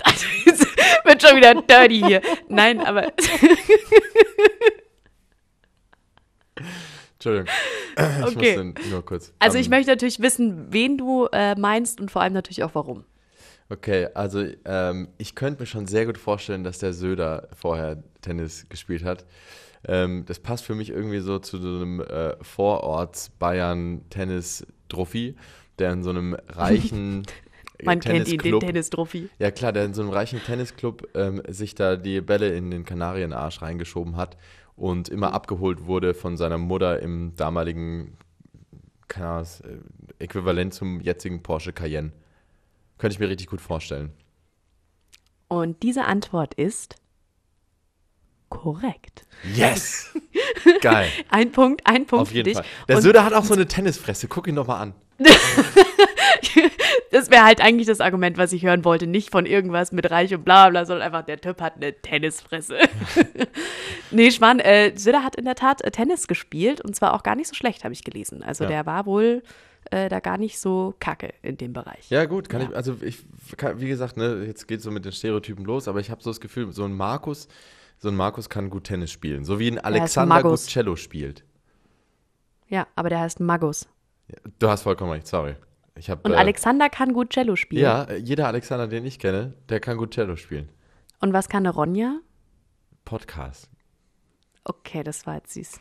Also, 0.04 0.26
jetzt 0.46 0.66
wird 1.04 1.22
schon 1.22 1.36
wieder 1.36 1.54
dirty 1.54 2.00
hier. 2.00 2.22
Nein, 2.48 2.80
aber 2.80 3.12
Entschuldigung. 7.14 7.46
Ich 7.96 8.36
Okay. 8.36 8.64
musste 8.64 8.88
nur 8.88 9.04
kurz. 9.04 9.32
also 9.38 9.58
ich 9.58 9.66
Ähm, 9.66 9.70
möchte 9.70 9.90
natürlich 9.90 10.20
wissen, 10.20 10.72
wen 10.72 10.96
du 10.96 11.26
äh, 11.32 11.54
meinst 11.56 12.00
und 12.00 12.10
vor 12.10 12.22
allem 12.22 12.32
natürlich 12.32 12.62
auch 12.64 12.74
warum. 12.74 13.04
Okay, 13.68 14.08
also 14.14 14.44
ähm, 14.64 15.08
ich 15.18 15.34
könnte 15.34 15.60
mir 15.62 15.66
schon 15.66 15.86
sehr 15.86 16.06
gut 16.06 16.16
vorstellen, 16.18 16.64
dass 16.64 16.78
der 16.78 16.92
Söder 16.92 17.48
vorher 17.54 18.02
Tennis 18.22 18.66
gespielt 18.68 19.04
hat. 19.04 19.26
Ähm, 19.86 20.24
das 20.26 20.40
passt 20.40 20.64
für 20.64 20.74
mich 20.74 20.90
irgendwie 20.90 21.20
so 21.20 21.38
zu 21.38 21.58
so 21.58 21.68
einem 21.68 22.00
äh, 22.00 22.34
Vororts-Bayern-Tennis-Trophy, 22.42 25.36
der 25.78 25.92
in 25.92 26.02
so 26.02 26.10
einem 26.10 26.36
reichen 26.48 27.22
äh, 27.78 27.84
Man 27.86 28.00
kennt 28.00 28.28
ihn, 28.28 28.38
den 28.38 28.60
Tennis-Trophy. 28.60 29.30
Ja 29.38 29.50
klar, 29.50 29.72
der 29.72 29.86
in 29.86 29.94
so 29.94 30.02
einem 30.02 30.10
reichen 30.10 30.40
Tennisclub 30.40 31.08
ähm, 31.14 31.40
sich 31.48 31.74
da 31.74 31.96
die 31.96 32.20
Bälle 32.20 32.54
in 32.54 32.70
den 32.70 32.84
Kanarienarsch 32.84 33.62
reingeschoben 33.62 34.16
hat 34.16 34.36
und 34.76 35.08
immer 35.08 35.32
abgeholt 35.32 35.86
wurde 35.86 36.12
von 36.14 36.36
seiner 36.36 36.58
Mutter 36.58 37.00
im 37.00 37.34
damaligen 37.36 38.18
keine 39.10 39.28
Ahnung, 39.28 39.46
äh, 39.64 40.24
Äquivalent 40.24 40.72
zum 40.72 41.00
jetzigen 41.00 41.42
Porsche 41.42 41.74
Cayenne. 41.74 42.12
Könnte 42.96 43.14
ich 43.14 43.20
mir 43.20 43.28
richtig 43.28 43.48
gut 43.48 43.60
vorstellen. 43.60 44.12
Und 45.48 45.82
diese 45.82 46.04
Antwort 46.04 46.54
ist 46.54 46.94
korrekt. 48.50 49.24
Yes! 49.54 50.12
Geil. 50.82 51.08
Ein 51.30 51.50
Punkt, 51.52 51.80
ein 51.86 52.04
Punkt 52.06 52.22
Auf 52.22 52.28
für 52.28 52.34
jeden 52.34 52.48
dich. 52.48 52.56
Fall. 52.56 52.66
Der 52.88 52.96
Und 52.96 53.02
Söder 53.02 53.24
hat 53.24 53.32
auch 53.32 53.44
so 53.44 53.54
eine 53.54 53.66
Tennisfresse. 53.66 54.28
Guck 54.28 54.46
ihn 54.46 54.56
doch 54.56 54.66
mal 54.66 54.78
an. 54.78 54.94
das 57.10 57.30
wäre 57.30 57.44
halt 57.44 57.60
eigentlich 57.60 57.86
das 57.86 58.00
Argument, 58.00 58.38
was 58.38 58.52
ich 58.52 58.64
hören 58.64 58.84
wollte. 58.84 59.06
Nicht 59.06 59.30
von 59.30 59.46
irgendwas 59.46 59.92
mit 59.92 60.10
Reich 60.10 60.34
und 60.34 60.44
bla 60.44 60.68
bla, 60.70 60.84
sondern 60.84 61.06
einfach, 61.06 61.24
der 61.24 61.40
Typ 61.40 61.60
hat 61.60 61.76
eine 61.76 61.92
Tennisfresse. 61.94 62.78
nee, 64.10 64.30
Schwan, 64.30 64.58
äh, 64.60 64.92
Söder 64.96 65.22
hat 65.24 65.36
in 65.36 65.44
der 65.44 65.54
Tat 65.54 65.82
äh, 65.82 65.90
Tennis 65.90 66.26
gespielt 66.28 66.80
und 66.80 66.94
zwar 66.96 67.14
auch 67.14 67.22
gar 67.22 67.34
nicht 67.36 67.48
so 67.48 67.54
schlecht, 67.54 67.84
habe 67.84 67.94
ich 67.94 68.04
gelesen. 68.04 68.42
Also 68.42 68.64
Ja. 68.64 68.70
der 68.70 68.86
war 68.86 69.06
wohl 69.06 69.42
äh, 69.90 70.08
da 70.08 70.20
gar 70.20 70.38
nicht 70.38 70.58
so 70.58 70.94
kacke 71.00 71.32
in 71.42 71.56
dem 71.56 71.72
Bereich. 71.72 72.10
Ja, 72.10 72.24
gut, 72.26 72.48
kann 72.48 72.62
Ja. 72.62 72.68
ich, 72.70 72.76
also 72.76 72.96
ich, 73.00 73.18
kann, 73.56 73.80
wie 73.80 73.88
gesagt, 73.88 74.16
ne, 74.16 74.44
jetzt 74.46 74.68
geht 74.68 74.82
so 74.82 74.90
mit 74.90 75.04
den 75.04 75.12
Stereotypen 75.12 75.64
los, 75.64 75.88
aber 75.88 76.00
ich 76.00 76.10
habe 76.10 76.22
so 76.22 76.30
das 76.30 76.40
Gefühl, 76.40 76.72
so 76.72 76.84
ein 76.84 76.92
Markus, 76.92 77.48
so 78.00 78.08
ein 78.08 78.16
Markus 78.16 78.48
kann 78.48 78.70
gut 78.70 78.84
Tennis 78.84 79.10
spielen. 79.12 79.44
So 79.44 79.58
wie 79.58 79.70
ein 79.70 79.78
Alexander 79.78 80.42
gut. 80.42 80.58
Cello 80.60 80.96
spielt. 80.96 81.44
Ja, 82.66 82.86
aber 82.96 83.10
der 83.10 83.20
heißt 83.20 83.40
Magus. 83.40 83.88
Du 84.58 84.68
hast 84.68 84.82
vollkommen 84.82 85.12
recht, 85.12 85.26
sorry. 85.26 85.56
Ich 85.96 86.08
hab, 86.08 86.24
Und 86.24 86.32
äh, 86.32 86.36
Alexander 86.36 86.88
kann 86.88 87.12
gut 87.12 87.30
Cello 87.30 87.56
spielen. 87.56 87.82
Ja, 87.82 88.04
äh, 88.04 88.16
jeder 88.16 88.46
Alexander, 88.46 88.86
den 88.88 89.04
ich 89.04 89.18
kenne, 89.18 89.54
der 89.68 89.80
kann 89.80 89.98
gut 89.98 90.14
Cello 90.14 90.36
spielen. 90.36 90.70
Und 91.20 91.34
was 91.34 91.48
kann 91.48 91.66
eine 91.66 91.74
Ronja? 91.74 92.20
Podcast. 93.04 93.68
Okay, 94.64 95.02
das 95.02 95.26
war 95.26 95.34
jetzt 95.36 95.52
süß. 95.52 95.80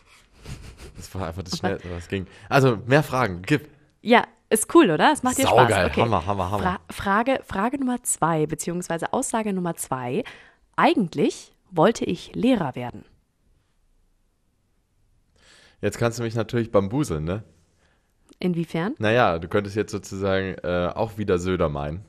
Das 0.97 1.13
war 1.15 1.27
einfach 1.27 1.43
das 1.43 1.58
Schnellste, 1.58 1.89
was 1.91 2.08
ging. 2.08 2.27
Also, 2.49 2.77
mehr 2.86 3.03
Fragen, 3.03 3.43
gib. 3.43 3.69
Ja, 4.01 4.25
ist 4.49 4.73
cool, 4.73 4.89
oder? 4.89 5.12
Es 5.13 5.23
macht 5.23 5.38
dir 5.38 5.47
Spaß. 5.47 5.69
Saugeil, 5.69 5.86
Okay. 5.88 6.01
Hammer, 6.01 6.25
Hammer, 6.25 6.51
Hammer. 6.51 6.63
Fra 6.63 6.79
Frage, 6.89 7.39
Frage 7.45 7.77
Nummer 7.77 8.01
zwei, 8.03 8.45
beziehungsweise 8.45 9.13
Aussage 9.13 9.53
Nummer 9.53 9.75
zwei. 9.75 10.23
Eigentlich 10.75 11.53
wollte 11.71 12.05
ich 12.05 12.36
Lehrer 12.36 12.75
werden. 12.75 13.03
Jetzt 15.82 15.97
kannst 15.97 16.19
du 16.19 16.23
mich 16.23 16.36
natürlich 16.36 16.71
bambuseln, 16.71 17.23
ne? 17.23 17.43
Inwiefern? 18.39 18.95
Naja, 18.99 19.39
du 19.39 19.47
könntest 19.47 19.75
jetzt 19.75 19.91
sozusagen 19.91 20.55
äh, 20.63 20.91
auch 20.93 21.17
wieder 21.17 21.39
Söder 21.39 21.69
meinen. 21.69 22.05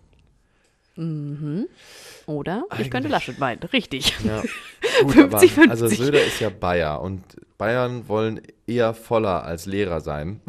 Oder? 2.27 2.64
Ich 2.73 2.90
könnte 2.90 2.96
Eigentlich- 2.96 3.11
Laschet 3.11 3.38
meinen. 3.38 3.62
Richtig. 3.62 4.14
Ja, 4.25 4.42
gut, 5.03 5.12
50, 5.14 5.59
aber 5.59 5.70
also 5.70 5.87
50. 5.87 5.99
Söder 6.07 6.25
ist 6.25 6.40
ja 6.40 6.51
Bayer 6.51 7.01
und 7.01 7.23
Bayern 7.57 8.07
wollen 8.09 8.42
eher 8.66 8.92
voller 8.92 9.44
als 9.44 9.66
Lehrer 9.66 10.01
sein. 10.01 10.40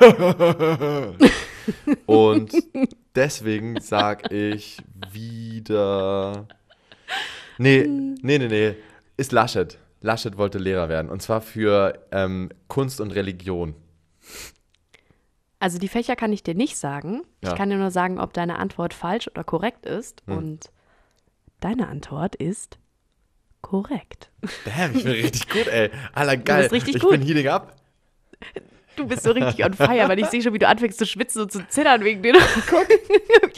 und 2.06 2.52
deswegen 3.14 3.80
sag 3.80 4.30
ich 4.30 4.78
wieder. 5.10 6.46
Nee, 7.58 7.86
nee, 7.86 8.38
nee, 8.38 8.48
nee. 8.48 8.74
Ist 9.16 9.32
Laschet. 9.32 9.78
Laschet 10.00 10.36
wollte 10.36 10.58
Lehrer 10.58 10.88
werden. 10.88 11.10
Und 11.10 11.22
zwar 11.22 11.40
für 11.40 11.98
ähm, 12.12 12.50
Kunst 12.68 13.00
und 13.00 13.10
Religion. 13.12 13.74
Also 15.58 15.78
die 15.78 15.88
Fächer 15.88 16.16
kann 16.16 16.32
ich 16.32 16.42
dir 16.42 16.54
nicht 16.54 16.76
sagen. 16.76 17.22
Ja. 17.42 17.50
Ich 17.50 17.56
kann 17.56 17.70
dir 17.70 17.76
nur 17.76 17.90
sagen, 17.90 18.20
ob 18.20 18.32
deine 18.32 18.58
Antwort 18.58 18.92
falsch 18.92 19.28
oder 19.28 19.42
korrekt 19.42 19.86
ist. 19.86 20.22
Hm. 20.26 20.36
Und 20.36 20.70
deine 21.60 21.88
Antwort 21.88 22.36
ist 22.36 22.78
korrekt. 23.62 24.30
Damn, 24.64 24.94
ich 24.94 25.04
bin 25.04 25.12
richtig 25.12 25.48
gut, 25.50 25.66
ey. 25.66 25.90
Alter, 26.12 26.36
geil. 26.36 26.62
bist 26.62 26.72
richtig 26.72 26.96
ich 26.96 27.02
gut. 27.02 27.12
bin 27.12 27.22
heating 27.22 27.48
up. 27.48 27.74
Du 28.96 29.06
bist 29.06 29.22
so 29.24 29.32
richtig 29.32 29.64
on 29.64 29.74
fire, 29.74 30.08
weil 30.08 30.18
ich 30.18 30.26
sehe 30.26 30.42
schon, 30.42 30.54
wie 30.54 30.58
du 30.58 30.68
anfängst 30.68 30.98
zu 30.98 31.06
schwitzen 31.06 31.42
und 31.42 31.52
zu 31.52 31.66
zittern 31.68 32.04
wegen 32.04 32.22
dir. 32.22 32.34
Ich 32.34 32.66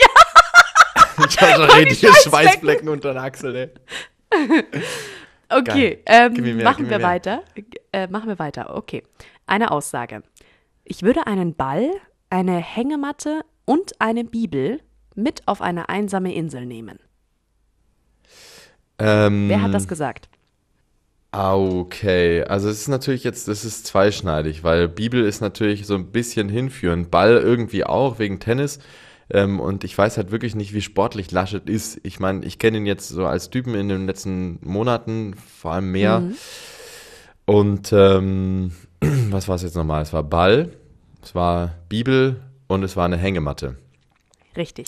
habe 1.40 1.70
schon 1.70 1.80
richtige. 1.80 2.12
Schweißflecken 2.14 2.88
unter 2.88 3.12
den 3.14 3.18
Achseln, 3.18 3.54
ey. 3.54 3.70
Okay, 5.50 6.02
ähm, 6.04 6.34
mehr, 6.34 6.62
machen 6.64 6.90
wir 6.90 6.98
mehr. 6.98 7.06
weiter. 7.06 7.42
Äh, 7.90 8.06
machen 8.08 8.28
wir 8.28 8.38
weiter. 8.38 8.76
Okay. 8.76 9.02
Eine 9.46 9.70
Aussage. 9.70 10.22
Ich 10.84 11.02
würde 11.02 11.26
einen 11.26 11.54
Ball, 11.54 11.90
eine 12.28 12.58
Hängematte 12.58 13.40
und 13.64 13.92
eine 13.98 14.24
Bibel 14.24 14.80
mit 15.14 15.48
auf 15.48 15.62
eine 15.62 15.88
einsame 15.88 16.34
Insel 16.34 16.66
nehmen. 16.66 16.98
Ähm, 18.98 19.48
Wer 19.48 19.62
hat 19.62 19.72
das 19.72 19.88
gesagt? 19.88 20.28
Ah, 21.30 21.54
Okay, 21.56 22.42
also 22.44 22.68
es 22.68 22.80
ist 22.80 22.88
natürlich 22.88 23.24
jetzt, 23.24 23.48
das 23.48 23.64
ist 23.64 23.86
zweischneidig, 23.86 24.64
weil 24.64 24.88
Bibel 24.88 25.24
ist 25.24 25.40
natürlich 25.40 25.86
so 25.86 25.94
ein 25.94 26.10
bisschen 26.10 26.48
hinführend, 26.48 27.10
Ball 27.10 27.36
irgendwie 27.36 27.84
auch 27.84 28.18
wegen 28.18 28.40
Tennis. 28.40 28.80
Ähm, 29.30 29.60
und 29.60 29.84
ich 29.84 29.96
weiß 29.96 30.16
halt 30.16 30.30
wirklich 30.30 30.54
nicht, 30.54 30.72
wie 30.72 30.80
sportlich 30.80 31.30
Laschet 31.30 31.68
ist. 31.68 32.00
Ich 32.02 32.18
meine, 32.18 32.44
ich 32.44 32.58
kenne 32.58 32.78
ihn 32.78 32.86
jetzt 32.86 33.08
so 33.08 33.26
als 33.26 33.50
Typen 33.50 33.74
in 33.74 33.88
den 33.88 34.06
letzten 34.06 34.58
Monaten, 34.62 35.34
vor 35.34 35.72
allem 35.72 35.92
mehr. 35.92 36.20
Mhm. 36.20 36.34
Und 37.44 37.92
ähm, 37.92 38.72
was 39.30 39.48
war 39.48 39.56
es 39.56 39.62
jetzt 39.62 39.76
nochmal? 39.76 40.02
Es 40.02 40.12
war 40.12 40.22
Ball, 40.22 40.70
es 41.22 41.34
war 41.34 41.74
Bibel 41.88 42.36
und 42.66 42.82
es 42.82 42.96
war 42.96 43.04
eine 43.04 43.16
Hängematte. 43.16 43.76
Richtig. 44.56 44.86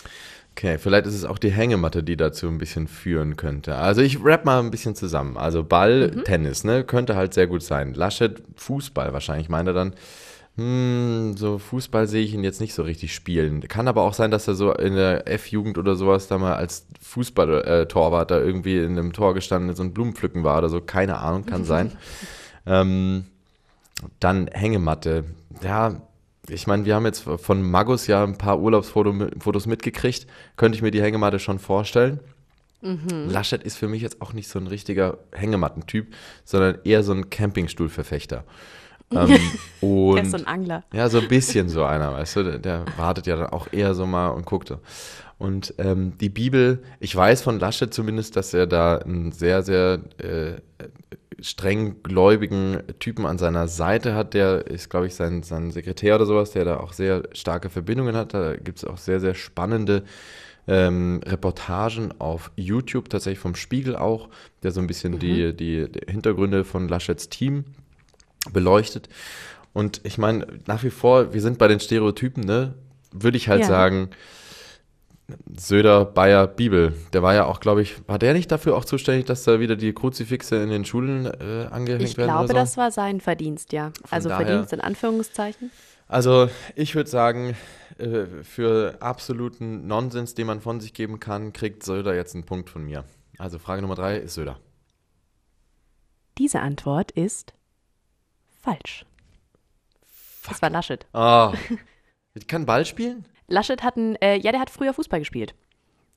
Okay, 0.52 0.78
vielleicht 0.78 1.06
ist 1.06 1.14
es 1.14 1.24
auch 1.24 1.38
die 1.38 1.52
Hängematte, 1.52 2.02
die 2.02 2.16
dazu 2.16 2.48
ein 2.48 2.58
bisschen 2.58 2.88
führen 2.88 3.36
könnte. 3.36 3.76
Also 3.76 4.02
ich 4.02 4.22
rap 4.22 4.44
mal 4.44 4.58
ein 4.58 4.70
bisschen 4.70 4.94
zusammen. 4.94 5.36
Also 5.36 5.64
Ball, 5.64 6.22
Tennis, 6.24 6.64
ne, 6.64 6.84
könnte 6.84 7.16
halt 7.16 7.32
sehr 7.34 7.46
gut 7.46 7.62
sein. 7.62 7.94
Laschet, 7.94 8.42
Fußball 8.56 9.12
wahrscheinlich, 9.12 9.48
meint 9.48 9.68
er 9.68 9.74
dann. 9.74 9.94
Hm, 10.56 11.36
so 11.36 11.58
Fußball 11.58 12.06
sehe 12.06 12.22
ich 12.22 12.34
ihn 12.34 12.44
jetzt 12.44 12.60
nicht 12.60 12.74
so 12.74 12.82
richtig 12.82 13.14
spielen. 13.14 13.60
Kann 13.68 13.88
aber 13.88 14.02
auch 14.02 14.14
sein, 14.14 14.30
dass 14.30 14.48
er 14.48 14.54
so 14.54 14.72
in 14.72 14.94
der 14.94 15.28
F-Jugend 15.28 15.78
oder 15.78 15.94
sowas 15.94 16.28
da 16.28 16.38
mal 16.38 16.54
als 16.54 16.86
Fußball-Torwart 17.00 18.30
da 18.30 18.38
irgendwie 18.38 18.78
in 18.78 18.98
einem 18.98 19.12
Tor 19.12 19.34
gestanden 19.34 19.70
ist 19.70 19.80
und 19.80 19.94
Blumenpflücken 19.94 20.44
war 20.44 20.58
oder 20.58 20.68
so. 20.68 20.80
Keine 20.80 21.18
Ahnung, 21.18 21.46
kann 21.46 21.64
sein. 21.64 21.92
ähm, 22.66 23.26
dann 24.18 24.48
Hängematte. 24.48 25.24
Ja, 25.62 26.02
ich 26.48 26.66
meine, 26.66 26.84
wir 26.84 26.94
haben 26.94 27.06
jetzt 27.06 27.20
von 27.22 27.62
Magus 27.62 28.06
ja 28.06 28.24
ein 28.24 28.36
paar 28.36 28.60
Urlaubsfotos 28.60 29.66
mitgekriegt. 29.66 30.26
Könnte 30.56 30.76
ich 30.76 30.82
mir 30.82 30.90
die 30.90 31.02
Hängematte 31.02 31.38
schon 31.38 31.58
vorstellen. 31.58 32.20
Laschet 33.28 33.62
ist 33.62 33.76
für 33.76 33.88
mich 33.88 34.02
jetzt 34.02 34.22
auch 34.22 34.32
nicht 34.32 34.48
so 34.48 34.58
ein 34.58 34.66
richtiger 34.66 35.18
Hängemattentyp, 35.32 36.14
sondern 36.44 36.78
eher 36.84 37.02
so 37.02 37.12
ein 37.12 37.28
Campingstuhlverfechter. 37.28 38.44
Ähm, 39.12 39.28
Er 39.82 40.22
ist 40.22 40.30
so 40.30 40.36
und 40.36 40.46
ein 40.46 40.46
Angler. 40.46 40.84
ja, 40.92 41.08
so 41.08 41.20
ein 41.20 41.28
bisschen 41.28 41.68
so 41.68 41.84
einer, 41.84 42.12
weißt 42.12 42.36
du, 42.36 42.42
der, 42.42 42.58
der 42.58 42.84
wartet 42.96 43.26
ja 43.26 43.36
dann 43.36 43.50
auch 43.50 43.72
eher 43.72 43.94
so 43.94 44.06
mal 44.06 44.28
und 44.28 44.44
guckt. 44.44 44.72
Und 45.38 45.74
ähm, 45.78 46.12
die 46.18 46.28
Bibel, 46.28 46.82
ich 46.98 47.16
weiß 47.16 47.42
von 47.42 47.58
Laschet 47.58 47.92
zumindest, 47.94 48.36
dass 48.36 48.52
er 48.52 48.66
da 48.66 48.98
einen 48.98 49.32
sehr, 49.32 49.62
sehr 49.62 50.00
äh, 50.18 50.60
streng 51.40 52.02
gläubigen 52.02 52.82
Typen 52.98 53.24
an 53.24 53.38
seiner 53.38 53.66
Seite 53.66 54.14
hat. 54.14 54.34
Der 54.34 54.66
ist, 54.66 54.90
glaube 54.90 55.06
ich, 55.06 55.14
sein, 55.14 55.42
sein 55.42 55.70
Sekretär 55.70 56.16
oder 56.16 56.26
sowas, 56.26 56.50
der 56.50 56.66
da 56.66 56.76
auch 56.76 56.92
sehr 56.92 57.22
starke 57.32 57.70
Verbindungen 57.70 58.16
hat. 58.16 58.34
Da 58.34 58.56
gibt 58.56 58.78
es 58.78 58.84
auch 58.84 58.98
sehr, 58.98 59.18
sehr 59.18 59.34
spannende 59.34 60.02
ähm, 60.68 61.20
Reportagen 61.24 62.12
auf 62.20 62.50
YouTube, 62.56 63.08
tatsächlich 63.08 63.38
vom 63.38 63.54
Spiegel 63.54 63.96
auch, 63.96 64.28
der 64.62 64.72
so 64.72 64.80
ein 64.80 64.86
bisschen 64.86 65.18
die, 65.18 65.56
die, 65.56 65.90
die 65.90 66.12
Hintergründe 66.12 66.64
von 66.64 66.86
Laschets 66.86 67.30
Team 67.30 67.64
beleuchtet. 68.52 69.08
Und 69.72 70.00
ich 70.04 70.18
meine, 70.18 70.46
nach 70.66 70.82
wie 70.82 70.90
vor, 70.90 71.32
wir 71.32 71.40
sind 71.40 71.58
bei 71.58 71.68
den 71.68 71.80
Stereotypen, 71.80 72.42
ne? 72.44 72.74
Würde 73.12 73.36
ich 73.36 73.48
halt 73.48 73.62
Ja. 73.62 73.66
sagen, 73.66 74.10
Söder, 75.56 76.04
Bayer, 76.04 76.46
Bibel. 76.48 76.92
Der 77.12 77.22
war 77.22 77.34
ja 77.34 77.44
auch, 77.46 77.60
glaube 77.60 77.82
ich, 77.82 77.96
war 78.08 78.18
der 78.18 78.32
nicht 78.34 78.50
dafür 78.50 78.76
auch 78.76 78.84
zuständig, 78.84 79.26
dass 79.26 79.44
da 79.44 79.60
wieder 79.60 79.76
die 79.76 79.92
Kruzifixe 79.92 80.56
in 80.56 80.70
den 80.70 80.84
Schulen 80.84 81.26
äh, 81.26 81.68
angehängt 81.70 82.02
Ich 82.02 82.16
werden 82.16 82.28
glaube, 82.30 82.44
oder 82.46 82.52
so? 82.54 82.54
das 82.54 82.76
war 82.76 82.90
sein 82.90 83.20
Verdienst, 83.20 83.72
ja. 83.72 83.92
also 84.10 84.28
daher- 84.28 84.46
Verdienst 84.46 84.72
in 84.72 84.80
Anführungszeichen. 84.80 85.70
Also 86.08 86.48
ich 86.74 86.96
würde 86.96 87.08
sagen, 87.08 87.54
äh, 87.98 88.24
für 88.42 88.96
absoluten 89.00 89.86
Nonsens, 89.86 90.34
den 90.34 90.48
man 90.48 90.60
von 90.60 90.80
sich 90.80 90.94
geben 90.94 91.20
kann, 91.20 91.52
kriegt 91.52 91.84
Söder 91.84 92.16
jetzt 92.16 92.34
einen 92.34 92.44
Punkt 92.44 92.68
von 92.68 92.82
mir. 92.84 93.04
Also 93.38 93.60
Frage 93.60 93.82
Nummer 93.82 93.94
drei 93.94 94.16
ist 94.16 94.34
Söder. 94.34 94.58
Diese 96.38 96.58
Antwort 96.60 97.12
ist 97.12 97.52
falsch. 98.60 99.04
Das 100.48 100.60
war 100.62 100.70
Laschet. 100.70 101.06
Oh. 101.12 101.52
Kann 102.46 102.66
Ball 102.66 102.84
spielen? 102.84 103.24
Laschet 103.48 103.82
hat 103.82 103.96
ein, 103.96 104.16
äh, 104.16 104.36
ja, 104.36 104.52
der 104.52 104.60
hat 104.60 104.70
früher 104.70 104.94
Fußball 104.94 105.18
gespielt. 105.18 105.54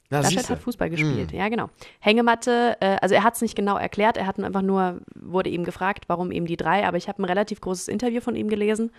Na, 0.10 0.20
Laschet 0.20 0.40
siehste. 0.40 0.54
hat 0.54 0.62
Fußball 0.62 0.90
gespielt, 0.90 1.32
Hm. 1.32 1.38
ja 1.40 1.50
genau. 1.50 1.70
Hängematte, 2.00 2.78
äh, 2.82 2.98
also 3.02 3.16
er 3.16 3.24
hat 3.24 3.36
es 3.36 3.42
nicht 3.42 3.56
genau 3.56 3.78
erklärt, 3.78 4.18
er 4.18 4.28
hat 4.28 4.40
einfach 4.40 4.62
nur, 4.62 5.02
wurde 5.16 5.50
ihm 5.50 5.64
gefragt, 5.64 6.06
warum 6.08 6.32
eben 6.32 6.46
die 6.46 6.58
drei, 6.58 6.86
aber 6.86 6.98
ich 6.98 7.08
habe 7.08 7.22
ein 7.22 7.26
relativ 7.26 7.62
großes 7.62 7.88
Interview 7.88 8.22
von 8.22 8.36
ihm 8.36 8.50
gelesen. 8.50 8.92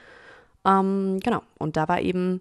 Ähm, 0.64 1.20
genau, 1.22 1.42
und 1.58 1.76
da 1.76 1.86
war 1.88 2.00
eben, 2.00 2.40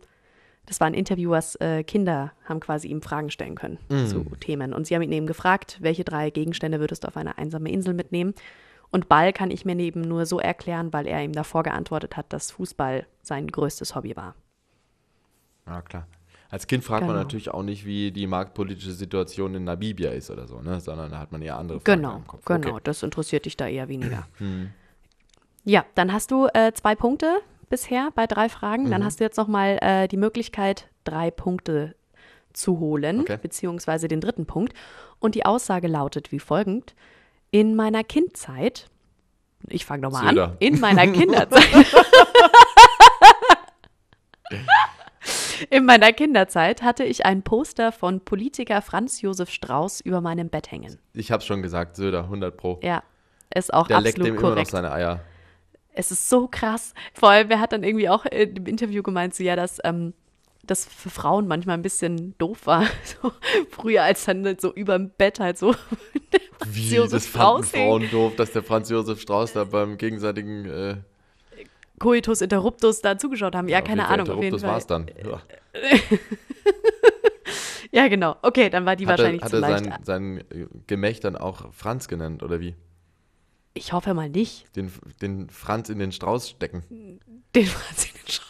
das 0.65 0.79
war 0.79 0.87
ein 0.87 0.93
Interview, 0.95 1.29
was 1.31 1.55
äh, 1.57 1.83
Kinder 1.83 2.31
haben 2.45 2.61
quasi 2.61 2.87
ihm 2.87 3.01
Fragen 3.01 3.29
stellen 3.29 3.55
können 3.55 3.77
Hm. 3.89 4.07
zu 4.07 4.23
Themen. 4.39 4.73
Und 4.73 4.87
sie 4.87 4.95
haben 4.95 5.01
ihn 5.03 5.11
eben 5.11 5.27
gefragt, 5.27 5.77
welche 5.81 6.03
drei 6.03 6.29
Gegenstände 6.31 6.79
würdest 6.79 7.03
du 7.03 7.09
auf 7.09 7.17
eine 7.17 7.37
einsame 7.37 7.69
Insel 7.69 7.93
mitnehmen? 7.93 8.33
Und 8.93 9.09
Ball 9.09 9.33
kann 9.33 9.51
ich 9.51 9.65
mir 9.65 9.77
eben 9.79 10.01
nur 10.01 10.25
so 10.25 10.39
erklären, 10.39 10.93
weil 10.93 11.07
er 11.07 11.21
ihm 11.23 11.33
davor 11.33 11.63
geantwortet 11.63 12.15
hat, 12.15 12.31
dass 12.31 12.51
Fußball 12.51 13.05
sein 13.23 13.47
größtes 13.47 13.95
Hobby 13.95 14.15
war. 14.15 14.35
Ja, 15.65 15.81
klar. 15.81 16.07
Als 16.49 16.67
Kind 16.67 16.83
fragt 16.83 17.01
Genau. 17.01 17.13
man 17.13 17.23
natürlich 17.23 17.49
auch 17.49 17.63
nicht, 17.63 17.85
wie 17.85 18.11
die 18.11 18.27
marktpolitische 18.27 18.91
Situation 18.91 19.55
in 19.55 19.63
Namibia 19.63 20.11
ist 20.11 20.29
oder 20.29 20.47
so, 20.47 20.61
ne? 20.61 20.79
sondern 20.79 21.09
da 21.09 21.17
hat 21.17 21.31
man 21.31 21.41
eher 21.41 21.57
andere 21.57 21.79
Fragen 21.79 22.01
Genau, 22.01 22.15
im 22.17 22.27
Kopf. 22.27 22.45
genau. 22.45 22.69
Okay. 22.69 22.81
Das 22.83 23.01
interessiert 23.01 23.45
dich 23.45 23.57
da 23.57 23.67
eher 23.67 23.87
weniger. 23.89 24.27
Hm. 24.37 24.69
Ja, 25.65 25.85
dann 25.95 26.11
hast 26.13 26.29
du 26.29 26.47
äh, 26.53 26.73
zwei 26.73 26.93
Punkte 26.93 27.37
bisher 27.69 28.09
bei 28.13 28.27
drei 28.27 28.49
Fragen. 28.49 28.83
Mhm. 28.83 28.91
Dann 28.91 29.05
hast 29.05 29.19
du 29.19 29.23
jetzt 29.23 29.37
nochmal 29.37 29.79
äh, 29.81 30.07
die 30.09 30.17
Möglichkeit, 30.17 30.89
drei 31.05 31.31
Punkte 31.31 31.95
zu 32.51 32.79
holen, 32.79 33.21
Okay. 33.21 33.39
beziehungsweise 33.41 34.07
den 34.09 34.19
dritten 34.21 34.45
Punkt. 34.45 34.73
Und 35.19 35.35
die 35.35 35.45
Aussage 35.45 35.87
lautet 35.87 36.31
wie 36.33 36.39
folgend. 36.39 36.93
In 37.53 37.75
meiner 37.75 38.03
Kindzeit, 38.03 38.87
ich 39.67 39.85
fange 39.85 40.01
nochmal 40.01 40.39
an, 40.39 40.55
in 40.57 40.79
meiner 40.79 41.05
Kinderzeit. 41.11 41.85
In 45.69 45.85
meiner 45.85 46.11
Kinderzeit 46.13 46.81
hatte 46.81 47.03
ich 47.03 47.27
ein 47.27 47.43
Poster 47.43 47.91
von 47.91 48.21
Politiker 48.21 48.81
Franz 48.81 49.21
Josef 49.21 49.51
Strauß 49.51 50.01
über 50.01 50.19
meinem 50.19 50.49
Bett 50.49 50.71
hängen. 50.71 50.97
Ich 51.13 51.31
hab's 51.31 51.45
schon 51.45 51.61
gesagt, 51.61 51.95
Söder, 51.95 52.23
100 52.23 52.57
Pro. 52.57 52.79
Ja, 52.81 53.03
ist 53.53 53.71
auch 53.71 53.85
Der 53.87 54.01
leckt 54.01 54.15
absolut 54.15 54.27
dem 54.29 54.33
immer 54.33 54.41
noch 54.41 54.55
korrekt. 54.55 54.71
seine 54.71 54.91
Eier. 54.91 55.19
Es 55.93 56.09
ist 56.09 56.27
so 56.29 56.47
krass. 56.47 56.95
Vor 57.13 57.29
allem, 57.29 57.49
wer 57.49 57.59
hat 57.59 57.71
dann 57.71 57.83
irgendwie 57.83 58.09
auch 58.09 58.25
in 58.25 58.55
dem 58.55 58.65
Interview 58.65 59.03
gemeint, 59.03 59.35
so, 59.35 59.43
ja, 59.43 59.55
dass 59.55 59.77
ähm, 59.83 60.15
das 60.63 60.85
für 60.85 61.09
Frauen 61.09 61.47
manchmal 61.47 61.77
ein 61.77 61.81
bisschen 61.81 62.35
doof 62.37 62.65
war. 62.65 62.85
So, 63.21 63.31
früher 63.69 64.03
als 64.03 64.25
dann 64.25 64.57
so 64.59 64.73
überm 64.73 65.09
Bett 65.17 65.39
halt 65.39 65.57
so. 65.57 65.75
Wie, 66.65 66.95
Josef 66.95 67.11
das 67.11 67.25
fanden 67.27 67.63
Strauß 67.65 67.71
hing. 67.71 67.87
Frauen 67.89 68.09
doof, 68.11 68.35
dass 68.37 68.51
der 68.53 68.63
Franz 68.63 68.89
Josef 68.89 69.19
Strauß 69.21 69.53
da 69.53 69.65
beim 69.65 69.97
gegenseitigen 69.97 70.65
äh, 70.65 70.95
Coitus 71.99 72.41
interruptus 72.41 73.01
da 73.01 73.17
zugeschaut 73.17 73.55
haben. 73.55 73.67
Ja, 73.67 73.79
auf 73.79 73.85
keine 73.85 74.07
Ahnung. 74.07 74.25
Das 74.51 74.61
Fall. 74.61 74.69
war's 74.71 74.87
dann. 74.87 75.09
Ja. 75.25 75.41
Ja, 77.91 78.07
genau. 78.07 78.35
Okay, 78.41 78.71
dann 78.71 78.85
war 78.87 78.95
die 78.95 79.05
Hat 79.05 79.19
er, 79.19 79.25
wahrscheinlich 79.25 79.43
hat 79.43 79.49
zu 79.51 79.57
er 79.57 79.61
leicht. 79.61 79.83
sein, 79.85 79.99
sein 80.03 80.37
äh, 80.49 80.65
Gemächt 80.87 81.23
dann 81.25 81.35
auch 81.35 81.71
Franz 81.73 82.07
genannt, 82.07 82.41
oder 82.41 82.59
wie? 82.59 82.73
Ich 83.75 83.93
hoffe 83.93 84.15
mal 84.15 84.29
nicht. 84.29 84.75
Den, 84.75 84.91
den 85.21 85.47
Franz 85.49 85.89
in 85.89 85.99
den 85.99 86.11
Strauß 86.11 86.49
stecken. 86.49 87.19
Den 87.55 87.65
Franz 87.67 88.05
in 88.05 88.13
den 88.13 88.25
Sch- 88.27 88.41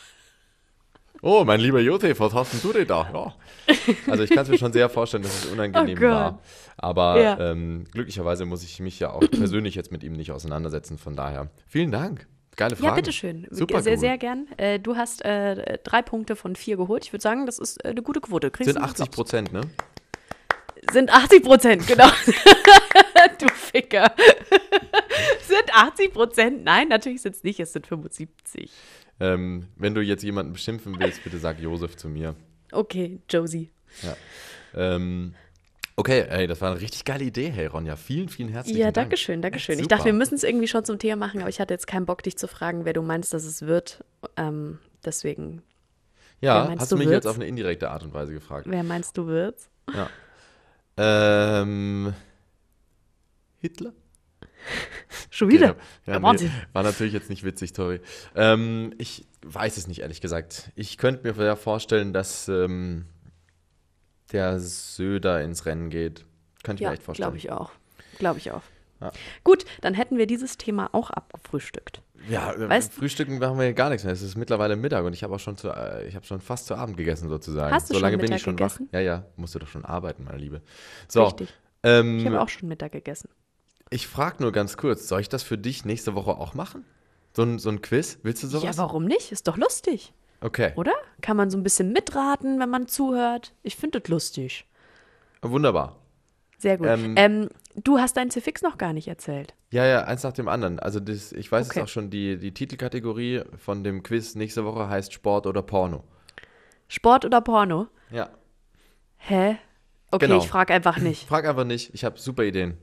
Oh, 1.25 1.45
mein 1.45 1.62
lieber 1.62 1.79
Josef, 1.79 2.19
was 2.19 2.33
hast 2.33 2.51
denn 2.53 2.59
du 2.62 2.73
denn 2.73 2.86
da? 2.88 3.09
Ja. 3.13 3.33
Also 4.12 4.23
ich 4.23 4.29
kann 4.29 4.43
es 4.43 4.49
mir 4.49 4.57
schon 4.57 4.73
sehr 4.73 4.89
vorstellen, 4.89 5.23
dass 5.23 5.45
es 5.45 5.51
unangenehm 5.51 5.97
Oh 5.97 6.01
war. 6.01 6.39
Aber 6.75 7.21
Ja. 7.21 7.39
ähm, 7.51 7.86
glücklicherweise 7.93 8.43
muss 8.45 8.62
ich 8.62 8.81
mich 8.81 8.99
ja 8.99 9.12
auch 9.12 9.21
persönlich 9.31 9.73
jetzt 9.75 9.89
mit 9.89 10.03
ihm 10.03 10.13
nicht 10.13 10.33
auseinandersetzen. 10.33 10.97
Von 10.97 11.15
daher, 11.15 11.49
vielen 11.65 11.91
Dank. 11.91 12.27
Geile 12.57 12.75
Frage. 12.75 12.88
Ja, 12.88 12.95
bitteschön. 12.95 13.47
Super 13.51 13.81
sehr, 13.81 13.93
cool. 13.93 13.99
sehr 13.99 14.17
gern. 14.17 14.47
Äh, 14.57 14.79
du 14.79 14.97
hast 14.97 15.23
äh, 15.23 15.79
drei 15.86 16.01
Punkte 16.01 16.36
von 16.36 16.57
vier 16.57 16.75
geholt. 16.75 17.05
Ich 17.05 17.13
würde 17.13 17.23
sagen, 17.23 17.45
das 17.45 17.57
ist 17.57 17.83
äh, 17.86 17.89
eine 17.89 18.01
gute 18.01 18.19
Quote. 18.19 18.51
Kriegst 18.51 18.67
Sind 18.67 18.75
du 18.75 18.81
einen 18.81 18.91
80 18.91 19.05
Applaus. 19.05 19.15
Prozent, 19.15 19.53
ne? 19.53 19.62
Sind 20.91 21.09
80 21.09 21.41
Prozent, 21.43 21.88
genau. 21.88 22.07
du 23.39 23.47
Ficker. 23.47 24.12
sind 25.47 25.73
80 25.73 26.13
Prozent? 26.13 26.63
Nein, 26.65 26.89
natürlich 26.89 27.21
sind 27.21 27.33
es 27.36 27.43
nicht. 27.43 27.62
Es 27.62 27.71
sind 27.71 27.88
75. 27.88 28.69
Ähm, 29.19 29.67
wenn 29.76 29.93
du 29.95 30.02
jetzt 30.02 30.23
jemanden 30.23 30.54
beschimpfen 30.54 30.99
willst, 30.99 31.23
bitte 31.23 31.38
sag 31.38 31.60
Josef 31.60 31.95
zu 31.95 32.10
mir. 32.10 32.36
Okay, 32.71 33.19
Josie. 33.30 33.69
Ja. 34.02 34.15
Ähm, 34.76 35.36
okay, 35.95 36.26
ey, 36.30 36.47
das 36.47 36.60
war 36.62 36.71
eine 36.71 36.82
richtig 36.82 37.06
geile 37.06 37.23
Idee, 37.23 37.49
hey 37.52 37.67
Ronja. 37.67 37.95
Vielen, 37.95 38.28
vielen 38.30 38.49
herzlichen 38.49 38.80
Ja, 38.80 38.86
Dank. 38.88 38.95
danke 38.95 39.17
schön, 39.17 39.41
danke 39.41 39.58
Echt 39.58 39.65
schön. 39.65 39.80
Ich 39.80 39.88
dachte, 39.88 40.06
wir 40.06 40.13
müssen 40.13 40.34
es 40.36 40.43
irgendwie 40.43 40.67
schon 40.67 40.84
zum 40.84 40.97
Thema 40.97 41.15
machen, 41.28 41.39
aber 41.41 41.49
ich 41.49 41.60
hatte 41.60 41.73
jetzt 41.73 41.86
keinen 41.88 42.06
Bock, 42.08 42.23
dich 42.23 42.38
zu 42.38 42.47
fragen, 42.47 42.86
wer 42.86 42.93
du 42.93 43.02
meinst, 43.04 43.34
dass 43.34 43.45
es 43.45 43.62
wird. 43.62 44.04
Ähm, 44.36 44.80
deswegen, 45.06 45.62
Ja, 46.41 46.65
meinst 46.65 46.82
hast 46.82 46.91
du 46.91 46.95
mich 46.97 47.06
jetzt 47.06 47.13
wird's? 47.13 47.28
auf 47.28 47.36
eine 47.36 47.45
indirekte 47.45 47.91
Art 47.91 48.04
und 48.04 48.13
Weise 48.13 48.34
gefragt. 48.34 48.65
wer 48.67 48.84
meinst 48.84 49.15
du 49.17 49.28
wird's? 49.28 49.69
Ja. 49.95 50.10
Ähm, 50.97 52.13
Hitler? 53.60 53.93
Schon 55.30 55.49
wieder? 55.49 55.67
Ja, 55.67 55.73
Ja, 56.08 56.13
ja, 56.13 56.19
nee, 56.19 56.23
Wahnsinn. 56.26 56.52
war 56.73 56.84
natürlich 56.84 57.13
jetzt 57.13 57.30
nicht 57.30 57.43
witzig, 57.43 57.73
Tori. 57.73 57.99
Ähm, 58.36 58.93
ich 58.97 59.26
weiß 59.43 59.78
es 59.78 59.88
nicht, 59.88 59.99
ehrlich 60.02 60.21
gesagt. 60.21 60.71
Ich 60.76 60.97
könnte 60.97 61.23
mir 61.34 61.56
vorstellen, 61.56 62.13
dass 62.13 62.47
ähm, 62.47 63.06
der 64.32 64.60
Söder 64.60 65.41
ins 65.41 65.65
Rennen 65.65 65.89
geht. 65.89 66.26
Könnte 66.63 66.82
ich 66.82 66.86
Ja, 66.86 66.89
mir 66.89 66.93
echt 66.95 67.04
vorstellen. 67.04 67.26
glaube 67.26 67.38
ich 67.38 67.52
auch. 67.52 67.71
Glaube 68.19 68.39
ich 68.39 68.52
auch. 68.52 68.62
Ja. 69.02 69.12
Gut, 69.43 69.65
dann 69.82 69.93
hätten 69.95 70.17
wir 70.17 70.28
dieses 70.28 70.58
Thema 70.58 70.89
auch 70.93 71.10
abgefrühstückt. 71.10 72.02
Ja, 72.30 72.54
äh, 72.54 72.67
Weißt- 72.69 72.91
Frühstücken 72.91 73.38
machen 73.38 73.60
wir 73.60 73.73
gar 73.73 73.89
nichts 73.89 74.06
mehr. 74.06 74.13
Es 74.13 74.21
ist 74.21 74.38
mittlerweile 74.38 74.78
Mittag 74.78 75.04
und 75.04 75.12
ich 75.12 75.23
habe 75.23 75.36
auch 75.36 75.39
schon 75.39 75.58
zu, 75.58 75.69
äh, 75.69 76.08
ich 76.08 76.15
habe 76.15 76.26
schon 76.26 76.39
fast 76.39 76.67
zu 76.67 76.76
Abend 76.76 76.95
gegessen 76.95 77.28
sozusagen. 77.28 77.73
Hast 77.76 77.89
du 77.89 77.95
so 77.95 77.99
schon 77.99 78.04
lange 78.10 78.17
bin 78.17 78.32
ich 78.32 78.41
schon 78.41 78.56
gegessen? 78.56 78.88
wach. 78.88 78.93
Ja, 78.93 78.99
ja, 79.02 79.26
musst 79.36 79.56
du 79.56 79.60
doch 79.60 79.67
schon 79.67 79.84
arbeiten, 79.84 80.23
meine 80.23 80.38
Liebe. 80.38 80.62
So, 81.10 81.23
Richtig. 81.26 81.54
ähm, 81.84 82.19
Ich 82.19 82.26
habe 82.26 82.39
auch 82.39 82.47
schon 82.47 82.69
Mittag 82.69 82.93
gegessen. 82.93 83.28
Ich 83.93 84.08
frage 84.08 84.41
nur 84.41 84.51
ganz 84.51 84.77
kurz, 84.77 85.08
soll 85.08 85.21
ich 85.21 85.29
das 85.29 85.43
für 85.43 85.58
dich 85.58 85.86
nächste 85.86 86.15
Woche 86.15 86.32
auch 86.32 86.53
machen? 86.53 86.86
So 87.36 87.43
ein, 87.43 87.60
so 87.60 87.69
ein 87.69 87.82
Quiz? 87.82 88.19
Willst 88.23 88.43
du 88.43 88.47
sowas? 88.47 88.63
Ja, 88.63 88.77
warum 88.77 89.06
nicht? 89.06 89.32
Ist 89.32 89.47
doch 89.47 89.58
lustig, 89.58 90.13
Okay, 90.41 90.73
oder? 90.75 90.93
Kann 91.21 91.38
man 91.38 91.49
so 91.49 91.58
ein 91.58 91.63
bisschen 91.63 91.93
mitraten, 91.93 92.60
wenn 92.60 92.69
man 92.69 92.88
zuhört. 92.88 93.53
Ich 93.63 93.75
finde 93.75 93.99
das 94.01 94.10
lustig. 94.10 94.65
wunderbar. 95.41 95.97
Sehr 96.58 96.77
gut. 96.77 96.88
Ähm, 96.88 97.15
Ähm, 97.17 97.49
du 97.75 97.97
hast 97.99 98.15
dein 98.17 98.29
Zifix 98.29 98.62
noch 98.62 98.77
gar 98.77 98.93
nicht 98.93 99.08
erzählt. 99.08 99.53
Ja, 99.71 99.86
ja, 99.86 100.03
eins 100.03 100.23
nach 100.23 100.34
dem 100.34 100.47
anderen. 100.47 100.79
Also 100.79 100.99
das, 100.99 101.32
ich 101.32 101.51
weiß 101.51 101.69
Okay. 101.69 101.79
jetzt 101.79 101.86
auch 101.86 101.91
schon, 101.91 102.10
die, 102.10 102.38
die 102.38 102.53
Titelkategorie 102.53 103.41
von 103.58 103.84
dem 103.84 104.03
Quiz 104.03 104.36
nächste 104.36 104.63
Woche 104.63 104.88
heißt 104.89 105.12
Sport 105.13 105.47
oder 105.47 105.62
Porno. 105.62 106.03
Sport 106.88 107.25
oder 107.25 107.41
Porno? 107.41 107.88
Ja. 108.12 108.29
Hä? 109.17 109.58
Okay, 110.12 110.27
Genau. 110.27 110.38
ich 110.39 110.47
frage 110.47 110.73
einfach 110.73 110.97
nicht. 110.99 111.27
Frag 111.27 111.47
einfach 111.47 111.63
nicht, 111.65 111.93
ich 111.93 112.03
habe 112.06 112.19
super 112.19 112.43
Ideen. 112.43 112.77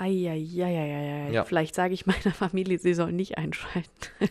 Eieieiei. 0.00 1.30
Ja. 1.32 1.44
Vielleicht 1.44 1.74
sage 1.74 1.94
ich 1.94 2.06
meiner 2.06 2.32
Familie, 2.34 2.78
sie 2.78 2.94
sollen 2.94 3.16
nicht 3.16 3.38
einschalten. 3.38 3.88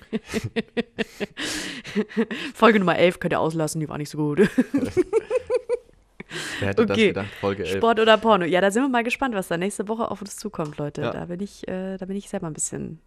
Folge 2.54 2.80
Nummer 2.80 2.98
11 2.98 3.20
könnt 3.20 3.34
ihr 3.34 3.40
auslassen, 3.40 3.80
die 3.80 3.90
war 3.90 3.98
nicht 3.98 4.10
so 4.10 4.18
gut. 4.18 4.40
Wer 6.60 6.68
hätte 6.70 6.84
Okay. 6.84 6.88
das 6.88 6.98
gedacht? 6.98 7.28
Folge 7.42 7.64
11. 7.66 7.78
Sport 7.78 8.00
oder 8.00 8.18
Porno? 8.18 8.46
Ja, 8.46 8.62
da 8.62 8.72
sind 8.72 8.84
wir 8.84 8.90
mal 8.90 9.04
gespannt, 9.04 9.36
was 9.36 9.48
da 9.48 9.58
nächste 9.58 9.88
Woche 9.88 10.10
auf 10.12 10.22
uns 10.22 10.36
zukommt, 10.38 10.78
Leute. 10.78 11.02
Ja. 11.02 11.12
Da, 11.12 11.26
bin 11.26 11.40
ich, 11.40 11.68
äh, 11.68 11.98
da 11.98 12.06
bin 12.06 12.16
ich 12.16 12.30
selber 12.30 12.48
ein 12.48 12.54
bisschen 12.54 13.00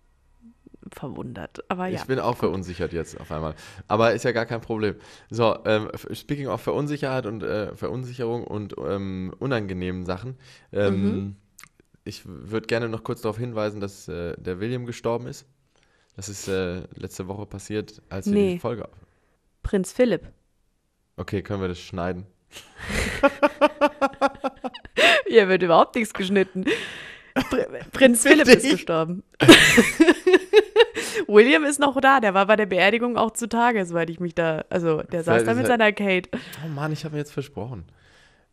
verwundert. 0.92 1.60
Aber 1.68 1.86
ja. 1.86 2.00
Ich 2.00 2.06
bin 2.06 2.18
auch 2.18 2.36
verunsichert 2.36 2.92
jetzt 2.92 3.18
auf 3.20 3.30
einmal. 3.30 3.54
Aber 3.88 4.12
ist 4.12 4.24
ja 4.24 4.32
gar 4.32 4.46
kein 4.46 4.60
Problem. 4.60 4.96
So, 5.30 5.56
ähm, 5.64 5.88
speaking 6.12 6.48
of 6.48 6.60
Verunsicherheit 6.60 7.26
und 7.26 7.42
äh, 7.44 7.74
Verunsicherung 7.76 8.44
und 8.44 8.74
ähm, 8.84 9.32
unangenehmen 9.38 10.04
Sachen. 10.04 10.36
Ähm, 10.72 11.02
Mhm. 11.02 11.36
Ich 12.04 12.22
würde 12.24 12.66
gerne 12.66 12.88
noch 12.88 13.04
kurz 13.04 13.20
darauf 13.22 13.38
hinweisen, 13.38 13.80
dass 13.80 14.08
äh, 14.08 14.34
der 14.38 14.58
William 14.60 14.86
gestorben 14.86 15.26
ist. 15.28 15.46
Das 16.16 16.28
ist 16.28 16.48
äh, 16.48 16.82
letzte 16.94 17.28
Woche 17.28 17.46
passiert, 17.46 18.02
als 18.08 18.26
wir 18.26 18.32
Nee. 18.34 18.52
die 18.54 18.58
Folge. 18.58 18.88
Prinz 19.62 19.92
Philipp. 19.92 20.28
Okay, 21.16 21.42
können 21.42 21.60
wir 21.60 21.68
das 21.68 21.78
schneiden? 21.80 22.26
Hier 25.26 25.48
wird 25.48 25.62
überhaupt 25.62 25.94
nichts 25.94 26.12
geschnitten. 26.12 26.64
Pr 27.34 27.66
Prinz 27.92 28.22
Philipp 28.26 28.48
ist 28.48 28.68
gestorben. 28.70 29.22
William 31.28 31.64
ist 31.64 31.78
noch 31.80 31.98
da, 32.00 32.20
der 32.20 32.34
war 32.34 32.46
bei 32.46 32.56
der 32.56 32.66
Beerdigung 32.66 33.16
auch 33.16 33.30
zutage, 33.30 33.86
soweit 33.86 34.10
ich 34.10 34.20
mich 34.20 34.34
da. 34.34 34.64
Also, 34.68 35.02
der 35.02 35.22
saß 35.22 35.42
Vielleicht 35.42 35.46
da 35.48 35.54
mit 35.54 35.64
er- 35.64 35.68
seiner 35.68 35.92
Kate. 35.92 36.28
Oh 36.64 36.68
Mann, 36.68 36.92
ich 36.92 37.04
habe 37.04 37.14
mir 37.14 37.20
jetzt 37.20 37.32
versprochen. 37.32 37.84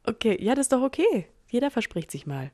Okay, 0.06 0.38
ja, 0.42 0.56
das 0.56 0.66
ist 0.68 0.72
doch 0.74 0.82
okay. 0.82 1.28
Jeder 1.50 1.72
verspricht 1.72 2.10
sich 2.12 2.26
mal. 2.26 2.52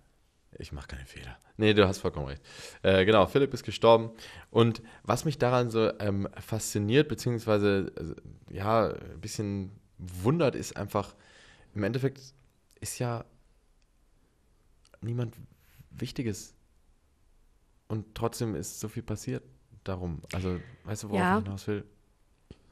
Ich 0.57 0.71
mache 0.71 0.87
keine 0.87 1.05
Fehler. 1.05 1.37
Nee, 1.57 1.73
du 1.73 1.87
hast 1.87 1.99
vollkommen 1.99 2.27
recht. 2.27 2.41
Äh, 2.81 3.05
genau, 3.05 3.25
Philipp 3.25 3.53
ist 3.53 3.63
gestorben. 3.63 4.11
Und 4.51 4.81
was 5.03 5.25
mich 5.25 5.37
daran 5.37 5.69
so 5.69 5.91
ähm, 5.99 6.27
fasziniert, 6.39 7.07
beziehungsweise 7.07 7.91
äh, 8.49 8.53
ja, 8.53 8.89
ein 8.89 9.21
bisschen 9.21 9.71
wundert, 9.97 10.55
ist 10.55 10.75
einfach, 10.77 11.15
im 11.73 11.83
Endeffekt 11.83 12.21
ist 12.79 12.99
ja 12.99 13.25
niemand 15.01 15.35
Wichtiges. 15.91 16.53
Und 17.87 18.15
trotzdem 18.15 18.55
ist 18.55 18.79
so 18.79 18.87
viel 18.87 19.03
passiert 19.03 19.43
darum. 19.83 20.21
Also, 20.33 20.59
weißt 20.85 21.03
du, 21.03 21.09
worauf 21.09 21.19
Ja. 21.21 21.37
ich 21.37 21.43
hinaus 21.43 21.67
will? 21.67 21.85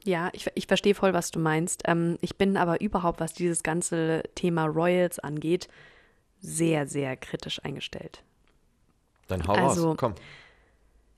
Ja, 0.04 0.28
ich, 0.34 0.50
ich 0.54 0.66
verstehe 0.66 0.94
voll, 0.94 1.14
was 1.14 1.30
du 1.30 1.38
meinst. 1.38 1.82
Ähm, 1.86 2.18
ich 2.20 2.36
bin 2.36 2.56
aber 2.56 2.80
überhaupt, 2.80 3.20
was 3.20 3.32
dieses 3.32 3.62
ganze 3.62 4.22
Thema 4.34 4.66
Royals 4.66 5.18
angeht, 5.18 5.68
sehr, 6.44 6.86
sehr 6.86 7.16
kritisch 7.16 7.64
eingestellt. 7.64 8.22
Dann 9.28 9.46
hau 9.46 9.54
Also- 9.54 9.88
raus, 9.88 9.96
komm. 9.98 10.14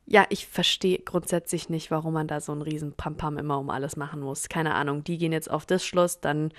Ja, 0.08 0.24
ich 0.28 0.46
verstehe 0.46 1.00
grundsätzlich 1.00 1.68
nicht, 1.68 1.90
warum 1.90 2.14
man 2.14 2.28
da 2.28 2.40
so 2.40 2.52
einen 2.52 2.62
riesen 2.62 2.92
Pampam 2.92 3.38
immer 3.38 3.58
um 3.58 3.70
alles 3.70 3.96
machen 3.96 4.20
muss. 4.20 4.48
Keine 4.48 4.74
Ahnung, 4.76 5.02
die 5.02 5.18
gehen 5.18 5.32
jetzt 5.32 5.50
auf 5.50 5.66
das 5.66 5.84
Schloss, 5.84 6.20
dann 6.20 6.52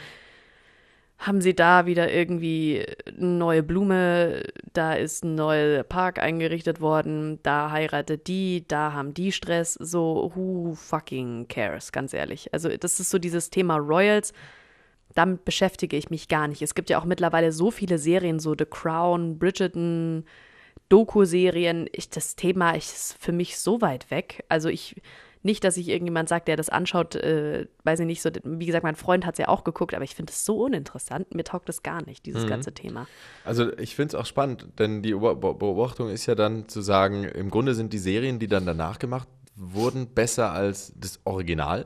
haben 1.17 1.39
sie 1.41 1.55
da 1.55 1.85
wieder 1.85 2.11
irgendwie 2.11 2.85
eine 3.07 3.25
neue 3.25 3.63
Blume, 3.63 4.43
da 4.73 4.93
ist 4.93 5.23
ein 5.23 5.35
neuer 5.35 5.83
Park 5.83 6.19
eingerichtet 6.19 6.81
worden, 6.81 7.39
da 7.41 7.71
heiratet 7.71 8.27
die, 8.27 8.65
da 8.67 8.91
haben 8.91 9.13
die 9.13 9.31
Stress, 9.31 9.75
so 9.75 10.31
who 10.35 10.75
fucking 10.75 11.47
cares, 11.47 11.91
ganz 11.93 12.13
ehrlich. 12.13 12.53
Also 12.53 12.69
das 12.75 12.99
ist 12.99 13.09
so 13.09 13.17
dieses 13.17 13.49
Thema 13.49 13.77
Royals, 13.77 14.33
damit 15.17 15.45
beschäftige 15.45 15.97
ich 15.97 16.09
mich 16.09 16.27
gar 16.27 16.47
nicht. 16.47 16.61
Es 16.61 16.75
gibt 16.75 16.89
ja 16.89 16.99
auch 16.99 17.05
mittlerweile 17.05 17.51
so 17.51 17.71
viele 17.71 17.97
Serien, 17.97 18.39
so 18.39 18.55
The 18.57 18.65
Crown, 18.65 19.39
Bridgerton, 19.39 20.25
Doku-Serien. 20.89 21.87
Ich, 21.91 22.09
das 22.09 22.35
Thema 22.35 22.71
ist 22.71 23.15
für 23.19 23.31
mich 23.31 23.57
so 23.59 23.81
weit 23.81 24.09
weg. 24.11 24.45
Also 24.49 24.69
ich, 24.69 25.01
nicht, 25.43 25.63
dass 25.63 25.77
ich 25.77 25.89
irgendjemand 25.89 26.29
sagt, 26.29 26.47
der 26.47 26.55
das 26.55 26.69
anschaut, 26.69 27.15
äh, 27.15 27.67
weiß 27.83 27.99
ich 28.01 28.05
nicht, 28.05 28.21
so, 28.21 28.29
wie 28.43 28.65
gesagt, 28.65 28.83
mein 28.83 28.95
Freund 28.95 29.25
hat 29.25 29.35
es 29.35 29.39
ja 29.39 29.47
auch 29.47 29.63
geguckt, 29.63 29.93
aber 29.93 30.03
ich 30.03 30.15
finde 30.15 30.31
es 30.31 30.45
so 30.45 30.63
uninteressant. 30.63 31.33
Mir 31.33 31.43
taugt 31.43 31.69
das 31.69 31.83
gar 31.83 32.05
nicht, 32.05 32.25
dieses 32.25 32.45
Mhm. 32.45 32.49
ganze 32.49 32.73
Thema. 32.73 33.07
Also 33.43 33.75
ich 33.77 33.95
finde 33.95 34.15
es 34.15 34.21
auch 34.21 34.25
spannend, 34.25 34.67
denn 34.79 35.01
die 35.01 35.13
Beob- 35.13 35.57
Beobachtung 35.57 36.09
ist 36.09 36.25
ja 36.25 36.35
dann 36.35 36.67
zu 36.69 36.81
sagen, 36.81 37.23
im 37.23 37.49
Grunde 37.49 37.75
sind 37.75 37.93
die 37.93 37.97
Serien, 37.99 38.39
die 38.39 38.47
dann 38.47 38.65
danach 38.65 38.99
gemacht 38.99 39.27
wurden, 39.55 40.07
besser 40.13 40.51
als 40.51 40.93
das 40.95 41.19
Original. 41.25 41.85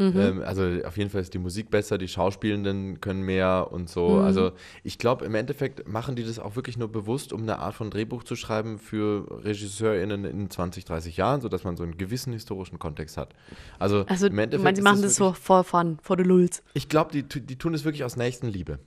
Ähm, 0.00 0.42
also 0.42 0.62
auf 0.86 0.96
jeden 0.96 1.10
Fall 1.10 1.20
ist 1.20 1.34
die 1.34 1.38
Musik 1.38 1.70
besser, 1.70 1.98
die 1.98 2.08
Schauspielenden 2.08 3.00
können 3.02 3.22
mehr 3.22 3.68
und 3.70 3.88
so. 3.90 4.18
Also 4.18 4.52
ich 4.82 4.96
glaube, 4.98 5.24
im 5.26 5.34
Endeffekt 5.34 5.86
machen 5.86 6.16
die 6.16 6.24
das 6.24 6.38
auch 6.38 6.56
wirklich 6.56 6.78
nur 6.78 6.88
bewusst, 6.90 7.32
um 7.34 7.42
eine 7.42 7.58
Art 7.58 7.74
von 7.74 7.90
Drehbuch 7.90 8.24
zu 8.24 8.34
schreiben 8.34 8.78
für 8.78 9.26
RegisseurInnen 9.44 10.24
in 10.24 10.48
20, 10.50 10.84
30 10.86 11.16
Jahren, 11.18 11.40
sodass 11.42 11.64
man 11.64 11.76
so 11.76 11.82
einen 11.82 11.98
gewissen 11.98 12.32
historischen 12.32 12.78
Kontext 12.78 13.16
hat. 13.16 13.34
Also, 13.78 14.04
Also, 14.08 14.26
im 14.26 14.38
Endeffekt 14.38 14.64
meinst, 14.64 14.76
sie 14.78 14.80
ist 14.80 14.84
machen 14.84 15.02
das 15.02 15.20
wirklich- 15.20 15.36
so 15.38 15.42
for 15.44 15.64
fun, 15.64 15.98
for 16.02 16.16
the 16.16 16.24
lulz. 16.24 16.62
Ich 16.74 16.88
glaube, 16.88 17.12
die, 17.12 17.22
die 17.22 17.56
tun 17.56 17.74
es 17.74 17.84
wirklich 17.84 18.04
aus 18.04 18.16
Nächstenliebe. 18.16 18.78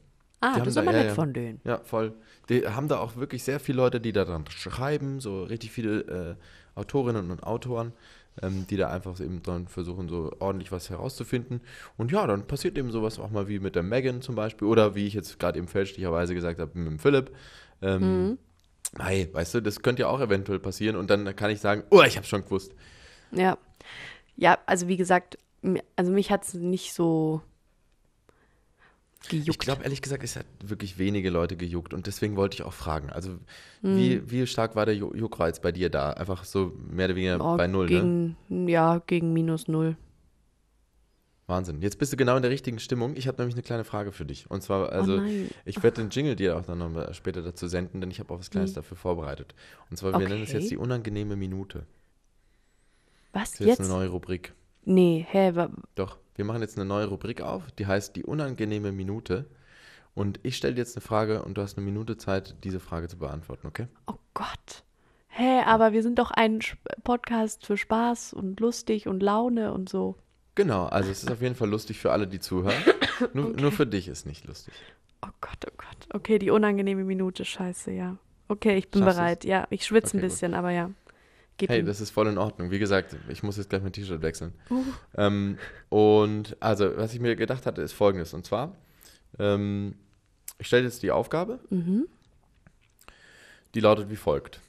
Ah, 0.41 0.47
Die 0.47 0.52
das 0.54 0.60
haben 0.62 0.67
ist 0.69 0.76
da- 0.76 0.82
aber 0.82 0.91
ja, 0.91 0.97
nett 0.97 1.08
ja. 1.10 1.13
von 1.13 1.34
denen. 1.34 1.62
Ja, 1.63 1.80
voll. 1.84 2.13
Die 2.49 2.67
haben 2.67 2.88
da 2.89 2.97
auch 2.99 3.15
wirklich 3.15 3.43
sehr 3.43 3.60
viele 3.60 3.78
Leute, 3.78 4.02
die 4.02 4.12
da 4.12 4.26
dran 4.26 4.43
schreiben, 4.49 5.19
so 5.21 5.43
richtig 5.43 5.71
viele 5.71 6.02
äh, 6.02 6.36
Autorinnen 6.76 7.30
und 7.32 7.43
Autoren, 7.43 7.93
ähm, 8.41 8.65
die 8.69 8.78
da 8.78 8.89
einfach 8.89 9.19
eben 9.19 9.43
dran 9.43 9.67
versuchen, 9.67 10.10
so 10.10 10.32
ordentlich 10.39 10.72
was 10.72 10.89
herauszufinden. 10.89 11.62
Und 11.98 12.12
ja, 12.12 12.26
dann 12.26 12.48
passiert 12.48 12.78
eben 12.78 12.91
sowas 12.91 13.19
auch 13.19 13.30
mal 13.30 13.48
wie 13.48 13.60
mit 13.60 13.76
der 13.76 13.84
Megan 13.84 14.22
zum 14.22 14.36
Beispiel 14.36 14.67
oder 14.67 14.96
wie 14.96 15.08
ich 15.08 15.13
jetzt 15.13 15.39
gerade 15.39 15.60
eben 15.60 15.67
fälschlicherweise 15.67 16.34
gesagt 16.34 16.60
habe, 16.60 16.72
mit 16.78 16.88
dem 16.88 17.00
Philipp. 17.00 17.32
Ähm, 17.82 18.38
Hey, 19.00 19.28
weißt 19.32 19.56
du, 19.56 19.62
das 19.62 19.82
könnte 19.82 20.04
ja 20.04 20.08
auch 20.08 20.22
eventuell 20.22 20.60
passieren 20.60 20.96
und 20.96 21.10
dann 21.10 21.36
kann 21.36 21.50
ich 21.50 21.60
sagen, 21.60 21.84
oh, 21.89 22.04
ich 22.04 22.15
habe 22.15 22.28
schon 22.28 22.43
gewusst. 22.43 22.74
Ja. 23.32 23.58
Ja, 24.36 24.58
also 24.65 24.88
wie 24.88 24.98
gesagt, 24.98 25.38
also 25.96 26.12
mich 26.12 26.32
hat 26.32 26.43
es 26.43 26.54
nicht 26.54 26.93
so 26.93 27.41
gejuckt. 29.29 29.49
Ich 29.49 29.57
glaube, 29.59 29.83
ehrlich 29.83 30.01
gesagt, 30.01 30.23
es 30.23 30.36
hat 30.36 30.45
wirklich 30.63 30.97
wenige 30.97 31.29
Leute 31.29 31.55
gejuckt 31.57 31.93
und 31.93 32.07
deswegen 32.07 32.36
wollte 32.36 32.55
ich 32.55 32.63
auch 32.63 32.73
fragen. 32.73 33.09
Also, 33.09 33.38
wie, 33.81 34.29
wie 34.29 34.45
stark 34.47 34.75
war 34.75 34.86
der 34.86 34.95
Ju- 34.95 35.15
Juckreiz 35.15 35.59
bei 35.59 35.71
dir 35.71 35.89
da? 35.89 36.12
Einfach 36.12 36.43
so 36.43 36.73
mehr 36.89 37.05
oder 37.07 37.15
weniger 37.15 37.53
Oh, 37.53 37.57
bei 37.57 37.67
Null, 37.67 37.89
ne? 37.89 38.36
gegen, 38.49 38.67
Ja, 38.69 39.01
gegen 39.05 39.33
minus 39.33 39.67
null. 39.67 39.97
Wahnsinn. 41.45 41.81
Jetzt 41.81 41.97
bist 41.99 42.13
du 42.13 42.17
genau 42.17 42.38
in 42.38 42.41
der 42.41 42.51
richtigen 42.51 42.79
Stimmung. 42.79 43.15
Ich 43.17 43.27
habe 43.27 43.38
nämlich 43.39 43.55
eine 43.55 43.63
kleine 43.63 43.83
Frage 43.83 44.13
für 44.13 44.25
dich. 44.25 44.49
Und 44.49 44.63
zwar, 44.63 44.91
also, 44.93 45.17
oh 45.17 45.21
ich 45.65 45.83
werde 45.83 46.01
den 46.01 46.09
Jingle 46.09 46.38
dir 46.38 46.57
auch 46.57 46.65
dann 46.65 46.77
noch 46.77 47.13
später 47.13 47.41
dazu 47.41 47.67
senden, 47.67 47.99
denn 47.99 48.09
ich 48.12 48.19
habe 48.21 48.33
auch 48.33 48.39
was 48.39 48.49
Kleines 48.49 48.73
dafür 48.73 48.95
vorbereitet. 48.95 49.53
Und 49.91 49.97
zwar, 49.97 50.17
wir 50.17 50.27
nennen 50.29 50.43
es 50.43 50.49
Okay. 50.51 50.59
jetzt 50.59 50.71
die 50.71 50.77
unangenehme 50.77 51.36
Minute. 51.36 51.86
Was 53.33 53.51
Das 53.51 53.53
ist 53.53 53.59
jetzt 53.59 53.67
jetzt? 53.67 53.79
eine 53.81 53.89
neue 53.89 54.07
Rubrik. 54.07 54.53
Nee, 54.86 55.25
hä, 55.29 55.51
Doch, 55.95 56.17
wir 56.36 56.46
machen 56.46 56.62
jetzt 56.62 56.78
eine 56.78 56.86
neue 56.86 57.08
Rubrik 57.08 57.41
auf, 57.41 57.72
die 57.74 57.88
heißt 57.88 58.15
die 58.15 58.24
unangenehme 58.24 58.91
Minute. 58.91 59.46
Und 60.15 60.39
ich 60.43 60.58
stelle 60.58 60.76
dir 60.76 60.82
jetzt 60.82 60.96
eine 60.96 61.02
Frage 61.02 61.41
und 61.43 61.58
du 61.58 61.62
hast 61.62 61.78
eine 61.78 61.86
Minute 61.86 62.17
Zeit, 62.17 62.56
diese 62.63 62.80
Frage 62.80 63.08
zu 63.08 63.17
beantworten, 63.17 63.67
okay? 63.67 63.88
oh 64.08 64.15
Gott. 64.34 64.84
Hä, 65.28 65.62
aber 65.65 65.93
wir 65.93 66.04
sind 66.04 66.19
doch 66.19 66.30
ein 66.30 66.60
Podcast 67.04 67.65
für 67.65 67.76
Spaß 67.78 68.34
und 68.34 68.60
lustig 68.60 69.08
und 69.08 69.24
Laune 69.24 69.74
und 69.74 69.89
so. 69.89 70.15
Genau, 70.54 70.86
also 70.86 71.10
es 71.10 71.24
ist 71.24 71.32
auf 71.32 71.41
jeden 71.41 71.56
Fall 71.56 71.69
lustig 71.69 71.98
für 71.98 72.12
alle, 72.12 72.28
die 72.28 72.39
zuhören. 72.39 72.76
Nur, 73.34 73.50
nur 73.52 73.72
für 73.72 73.88
dich 73.88 74.08
ist 74.08 74.26
nicht 74.26 74.46
lustig. 74.46 74.74
Oh 75.26 75.30
Gott, 75.41 75.58
oh 75.67 75.74
Gott. 75.78 76.08
Okay, 76.13 76.38
die 76.38 76.50
unangenehme 76.52 77.04
Minute, 77.04 77.46
scheiße, 77.46 77.91
ja. 77.91 78.17
Okay, 78.48 78.76
ich 78.78 78.89
bin 78.91 79.02
Schaffst 79.04 79.17
bereit. 79.17 79.46
Ja, 79.46 79.65
ich 79.69 79.86
schwitze 79.86 80.17
ein 80.17 80.19
Okay, 80.19 80.28
gut. 80.28 80.30
bisschen, 80.30 80.54
aber 80.54 80.72
ja. 80.72 80.91
Gib 81.57 81.69
Hey, 81.69 81.83
das 81.83 82.01
ist 82.01 82.09
voll 82.09 82.27
in 82.27 82.37
Ordnung. 82.37 82.71
Wie 82.71 82.79
gesagt, 82.79 83.15
ich 83.29 83.43
muss 83.43 83.57
jetzt 83.57 83.69
gleich 83.69 83.83
mein 83.83 83.93
T-Shirt 83.93 84.21
wechseln. 84.21 84.53
Uh. 84.69 84.83
Ähm, 85.15 85.57
und 85.89 86.57
also, 86.59 86.97
was 86.97 87.13
ich 87.13 87.19
mir 87.19 87.35
gedacht 87.35 87.65
hatte, 87.65 87.81
ist 87.81 87.93
folgendes. 87.93 88.33
Und 88.33 88.45
zwar, 88.45 88.75
ähm, 89.39 89.95
ich 90.57 90.67
stelle 90.67 90.83
jetzt 90.85 91.03
die 91.03 91.11
Aufgabe, 91.11 91.59
Mhm. 91.69 92.07
die 93.75 93.79
lautet 93.79 94.09
wie 94.09 94.15
folgt. 94.15 94.59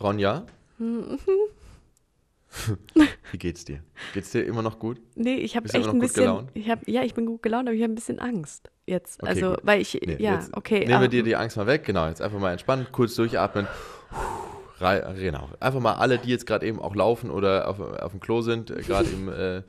Ronja, 0.00 0.46
Mhm. 0.78 1.18
wie 3.32 3.38
geht's 3.38 3.64
dir? 3.64 3.80
Geht's 4.12 4.30
dir 4.30 4.44
immer 4.44 4.62
noch 4.62 4.78
gut? 4.78 5.00
Nee, 5.16 5.36
ich 5.36 5.56
habe 5.56 5.66
echt 5.66 5.74
immer 5.74 5.86
noch 5.86 5.92
ein 5.94 6.00
gut 6.00 6.08
bisschen. 6.08 6.22
gelaunt? 6.24 6.50
Ich 6.54 6.70
hab, 6.70 6.86
ja, 6.88 7.02
ich 7.02 7.14
bin 7.14 7.26
gut 7.26 7.42
gelaunt, 7.42 7.68
aber 7.68 7.76
ich 7.76 7.82
habe 7.82 7.92
ein 7.92 7.96
bisschen 7.96 8.18
Angst 8.20 8.70
jetzt. 8.86 9.22
Okay, 9.22 9.28
also, 9.28 9.50
gut. 9.50 9.60
weil 9.64 9.80
ich. 9.80 10.00
Nee, 10.04 10.16
ja, 10.18 10.44
okay. 10.52 10.80
Nehmen 10.80 10.90
wir 10.90 10.98
ah, 11.00 11.08
dir 11.08 11.22
die 11.22 11.36
Angst 11.36 11.56
mal 11.56 11.66
weg. 11.66 11.84
Genau, 11.84 12.06
jetzt 12.08 12.22
einfach 12.22 12.38
mal 12.38 12.52
entspannen, 12.52 12.86
kurz 12.92 13.14
durchatmen. 13.16 13.66
Rei- 14.80 15.14
Genau. 15.18 15.48
Einfach 15.60 15.80
mal 15.80 15.94
alle, 15.94 16.18
die 16.18 16.30
jetzt 16.30 16.46
gerade 16.46 16.66
eben 16.66 16.80
auch 16.80 16.94
laufen 16.94 17.30
oder 17.30 17.68
auf, 17.68 17.78
auf 17.80 18.10
dem 18.12 18.20
Klo 18.20 18.40
sind, 18.42 18.70
äh, 18.70 18.82
gerade 18.82 19.08
im 19.10 19.28
äh, 19.28 19.62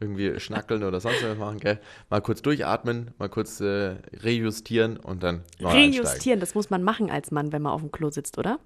irgendwie 0.00 0.38
schnackeln 0.40 0.82
oder 0.84 1.00
sonst 1.00 1.22
was 1.24 1.38
machen, 1.38 1.60
gell? 1.60 1.78
Mal 2.10 2.20
kurz 2.20 2.42
durchatmen, 2.42 3.12
mal 3.18 3.28
kurz 3.28 3.60
äh, 3.60 3.94
rejustieren 4.12 4.96
und 4.96 5.22
dann 5.22 5.42
neu 5.60 5.68
einsteigen. 5.68 5.92
Rejustieren, 6.06 6.40
das 6.40 6.54
muss 6.54 6.68
man 6.70 6.82
machen 6.82 7.10
als 7.10 7.30
Mann, 7.30 7.52
wenn 7.52 7.62
man 7.62 7.72
auf 7.72 7.80
dem 7.80 7.92
Klo 7.92 8.10
sitzt, 8.10 8.36
oder? 8.38 8.58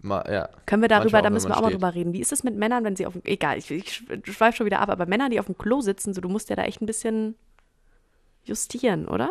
Mal, 0.00 0.24
ja. 0.32 0.48
Können 0.66 0.82
wir 0.82 0.88
darüber, 0.88 1.18
auch, 1.18 1.22
da 1.22 1.30
müssen 1.30 1.48
wir 1.48 1.56
auch 1.56 1.60
mal 1.62 1.72
drüber 1.72 1.92
reden. 1.92 2.12
Wie 2.12 2.20
ist 2.20 2.30
es 2.30 2.44
mit 2.44 2.54
Männern, 2.56 2.84
wenn 2.84 2.94
sie 2.94 3.04
auf 3.04 3.14
dem. 3.14 3.22
Egal, 3.24 3.58
ich, 3.58 3.68
ich 3.72 4.02
schweife 4.24 4.56
schon 4.58 4.66
wieder 4.66 4.78
ab, 4.78 4.90
aber 4.90 5.06
Männer, 5.06 5.28
die 5.28 5.40
auf 5.40 5.46
dem 5.46 5.58
Klo 5.58 5.80
sitzen, 5.80 6.14
so, 6.14 6.20
du 6.20 6.28
musst 6.28 6.48
ja 6.50 6.56
da 6.56 6.62
echt 6.62 6.80
ein 6.80 6.86
bisschen 6.86 7.34
justieren, 8.44 9.08
oder? 9.08 9.30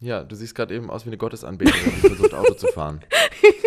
ja, 0.00 0.24
du 0.24 0.34
siehst 0.34 0.56
gerade 0.56 0.74
eben 0.74 0.90
aus 0.90 1.04
wie 1.04 1.10
eine 1.10 1.16
Gottesanbeterin, 1.18 1.92
die 1.94 2.08
versucht 2.08 2.34
Auto 2.34 2.54
zu 2.54 2.66
fahren. 2.68 3.02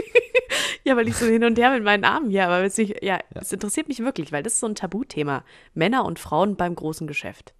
Ja, 0.86 0.96
weil 0.96 1.08
ich 1.08 1.16
so 1.18 1.26
hin 1.26 1.44
und 1.44 1.58
her 1.58 1.72
mit 1.72 1.84
meinen 1.84 2.04
Armen 2.06 2.30
hier, 2.30 2.46
aber 2.46 2.64
es, 2.64 2.78
nicht, 2.78 3.04
ja, 3.04 3.20
es 3.32 3.52
interessiert 3.52 3.88
mich 3.88 4.00
wirklich, 4.00 4.32
weil 4.32 4.44
das 4.44 4.54
ist 4.54 4.60
so 4.60 4.68
ein 4.68 4.76
Tabuthema. 4.76 5.44
Männer 5.74 6.06
und 6.06 6.20
Frauen 6.20 6.56
beim 6.56 6.76
großen 6.76 7.08
Geschäft. 7.08 7.54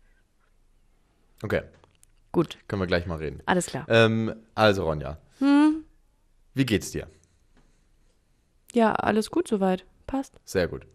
Okay, 1.44 1.64
Gut, 2.32 2.58
können 2.68 2.82
wir 2.82 2.88
gleich 2.88 3.06
mal 3.08 3.18
reden. 3.18 3.42
alles 3.46 3.68
klar. 3.68 3.86
Ähm, 3.88 4.36
also 4.56 4.84
Ronja, 4.84 5.18
Hm? 5.40 5.86
wie 6.54 6.66
geht's 6.66 6.92
dir? 6.92 7.08
Ja, 8.74 8.94
alles 8.94 9.32
gut 9.32 9.48
soweit. 9.48 9.86
Passt. 10.06 10.34
Sehr 10.44 10.68
gut. 10.68 10.86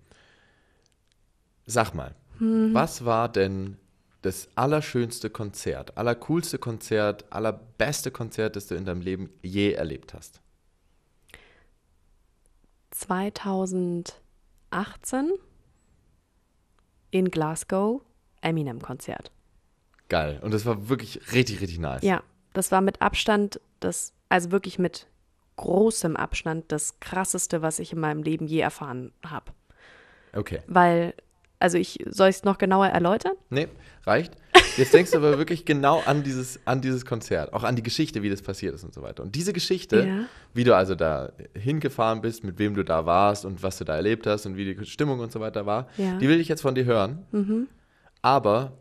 Sag 1.66 1.94
mal, 1.94 2.14
Mhm. 2.38 2.74
was 2.74 3.04
war 3.04 3.28
denn 3.30 3.76
das 4.22 4.48
allerschönste 4.54 5.30
Konzert, 5.30 5.96
allercoolste 5.96 6.58
Konzert, 6.58 7.24
allerbeste 7.32 8.10
Konzert, 8.10 8.54
das 8.54 8.66
du 8.66 8.74
in 8.74 8.84
deinem 8.84 9.00
Leben 9.00 9.30
je 9.42 9.72
erlebt 9.72 10.12
hast? 10.14 10.40
2018 13.00 14.12
in 17.10 17.30
Glasgow 17.30 18.02
Eminem-Konzert. 18.42 19.30
Geil. 20.08 20.38
Und 20.42 20.52
das 20.52 20.66
war 20.66 20.88
wirklich 20.88 21.32
richtig, 21.32 21.60
richtig 21.60 21.78
nice. 21.78 22.02
Ja, 22.02 22.22
das 22.52 22.70
war 22.72 22.80
mit 22.80 23.00
Abstand 23.00 23.60
das, 23.80 24.12
also 24.28 24.50
wirklich 24.50 24.78
mit 24.78 25.06
großem 25.56 26.16
Abstand 26.16 26.70
das 26.72 27.00
krasseste, 27.00 27.62
was 27.62 27.78
ich 27.78 27.92
in 27.92 28.00
meinem 28.00 28.22
Leben 28.22 28.46
je 28.46 28.60
erfahren 28.60 29.12
habe. 29.24 29.52
Okay. 30.34 30.60
Weil, 30.66 31.14
also 31.58 31.78
ich, 31.78 32.04
soll 32.06 32.28
ich 32.28 32.36
es 32.36 32.44
noch 32.44 32.58
genauer 32.58 32.86
erläutern? 32.88 33.34
Nee, 33.48 33.68
reicht. 34.04 34.34
Jetzt 34.80 34.94
denkst 34.94 35.10
du 35.12 35.18
aber 35.18 35.38
wirklich 35.38 35.64
genau 35.64 36.00
an 36.06 36.22
dieses, 36.22 36.58
an 36.64 36.80
dieses 36.80 37.04
Konzert, 37.04 37.52
auch 37.52 37.62
an 37.64 37.76
die 37.76 37.82
Geschichte, 37.82 38.22
wie 38.22 38.30
das 38.30 38.42
passiert 38.42 38.74
ist 38.74 38.82
und 38.84 38.94
so 38.94 39.02
weiter. 39.02 39.22
Und 39.22 39.34
diese 39.34 39.52
Geschichte, 39.52 40.06
Ja. 40.06 40.24
wie 40.54 40.64
du 40.64 40.74
also 40.74 40.94
da 40.94 41.32
hingefahren 41.54 42.20
bist, 42.20 42.42
mit 42.44 42.58
wem 42.58 42.74
du 42.74 42.82
da 42.84 43.06
warst 43.06 43.44
und 43.44 43.62
was 43.62 43.78
du 43.78 43.84
da 43.84 43.94
erlebt 43.96 44.26
hast 44.26 44.46
und 44.46 44.56
wie 44.56 44.74
die 44.74 44.84
Stimmung 44.86 45.20
und 45.20 45.30
so 45.32 45.38
weiter 45.40 45.66
war, 45.66 45.88
Ja. 45.96 46.16
die 46.18 46.28
will 46.28 46.40
ich 46.40 46.48
jetzt 46.48 46.62
von 46.62 46.74
dir 46.74 46.84
hören. 46.84 47.24
Mhm. 47.32 47.68
Aber 48.22 48.72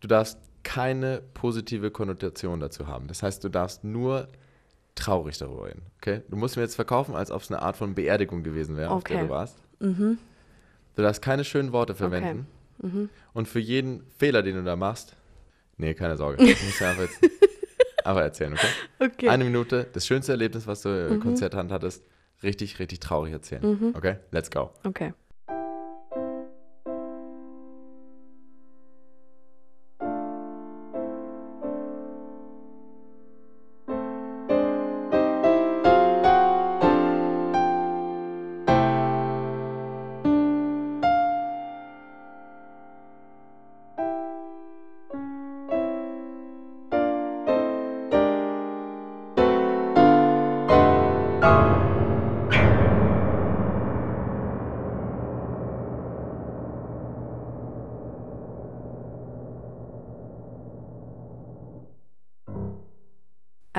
du 0.00 0.08
darfst 0.08 0.38
keine 0.62 1.22
positive 1.34 1.90
Konnotation 1.90 2.60
dazu 2.60 2.86
haben. 2.86 3.06
Das 3.08 3.22
heißt, 3.22 3.42
du 3.44 3.48
darfst 3.48 3.84
nur 3.84 4.28
traurig 4.94 5.36
darüber 5.38 5.66
reden. 5.66 5.82
Okay? 6.00 6.22
Du 6.28 6.36
musst 6.36 6.56
mir 6.56 6.62
jetzt 6.62 6.74
verkaufen, 6.74 7.14
als 7.14 7.30
ob 7.30 7.42
es 7.42 7.50
eine 7.50 7.60
Art 7.62 7.76
von 7.76 7.94
Beerdigung 7.94 8.42
gewesen 8.42 8.76
wäre, 8.76 8.90
auf 8.90 9.04
der 9.04 9.16
Okay. 9.18 9.26
du 9.26 9.30
warst. 9.32 9.58
Mhm. 9.80 10.18
Du 10.96 11.02
darfst 11.02 11.20
keine 11.22 11.44
schönen 11.44 11.72
Worte 11.72 11.94
verwenden. 11.94 12.46
Mhm. 12.82 13.08
Und 13.32 13.48
für 13.48 13.58
jeden 13.60 14.04
Fehler, 14.18 14.42
den 14.42 14.56
du 14.56 14.64
da 14.64 14.76
machst, 14.76 15.14
nee, 15.76 15.94
keine 15.94 16.16
Sorge. 16.16 16.36
Du 16.44 16.64
musst 16.64 16.80
ja 16.80 16.90
einfach, 16.90 17.02
jetzt, 17.02 17.20
einfach 18.04 18.22
erzählen, 18.22 18.52
okay? 18.52 18.68
Okay. 18.98 19.28
Eine 19.28 19.44
Minute, 19.44 19.86
das 19.92 20.06
schönste 20.06 20.32
Erlebnis, 20.32 20.66
was 20.66 20.82
du 20.82 20.88
Mhm. 20.88 21.20
Konzerthand 21.20 21.72
hattest, 21.72 22.04
richtig, 22.42 22.78
richtig 22.78 23.00
traurig 23.00 23.32
erzählen. 23.32 23.92
Okay? 23.94 24.16
Let's 24.30 24.50
go. 24.50 24.70
Okay. 24.84 25.12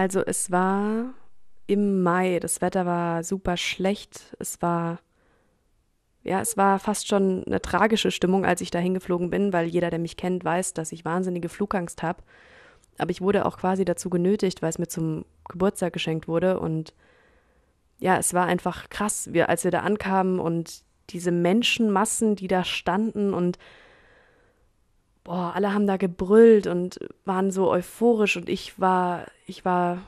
Also 0.08 0.24
es 0.26 0.52
war 0.52 1.14
im 1.66 2.02
Mai, 2.02 2.40
das 2.40 2.62
Wetter 2.62 2.86
war 2.86 3.26
super 3.26 3.58
schlecht, 3.58 4.38
es 4.40 4.62
war 4.62 5.00
ja, 6.24 6.40
es 6.40 6.56
war 6.56 6.80
fast 6.80 7.10
schon 7.10 7.44
eine 7.46 7.62
tragische 7.62 8.10
Stimmung, 8.10 8.46
als 8.46 8.62
ich 8.62 8.72
da 8.72 8.80
hingeflogen 8.80 9.30
bin, 9.30 9.52
weil 9.52 9.68
jeder, 9.68 9.90
der 9.90 10.00
mich 10.00 10.16
kennt, 10.16 10.46
weiß, 10.46 10.74
dass 10.76 10.94
ich 10.94 11.04
wahnsinnige 11.04 11.50
Flugangst 11.50 12.04
habe. 12.04 12.24
Aber 12.98 13.12
ich 13.12 13.20
wurde 13.20 13.46
auch 13.46 13.58
quasi 13.58 13.84
dazu 13.84 14.10
genötigt, 14.10 14.62
weil 14.62 14.70
es 14.70 14.80
mir 14.80 14.88
zum 14.88 15.26
Geburtstag 15.50 15.92
geschenkt 15.92 16.30
wurde. 16.30 16.62
Und 16.62 16.94
ja, 18.00 18.18
es 18.18 18.34
war 18.34 18.46
einfach 18.46 18.88
krass, 18.88 19.34
wir, 19.34 19.50
als 19.50 19.66
wir 19.66 19.72
da 19.72 19.82
ankamen 19.82 20.40
und 20.40 20.84
diese 21.10 21.32
Menschenmassen, 21.32 22.38
die 22.38 22.48
da 22.48 22.64
standen 22.64 23.34
und 23.34 23.58
boah, 25.28 25.52
alle 25.54 25.74
haben 25.74 25.88
da 25.88 25.98
gebrüllt 25.98 26.68
und 26.68 27.00
waren 27.26 27.52
so 27.52 27.70
euphorisch 27.70 28.38
und 28.38 28.48
ich 28.48 28.80
war, 28.80 29.26
ich 29.46 29.66
war, 29.66 30.02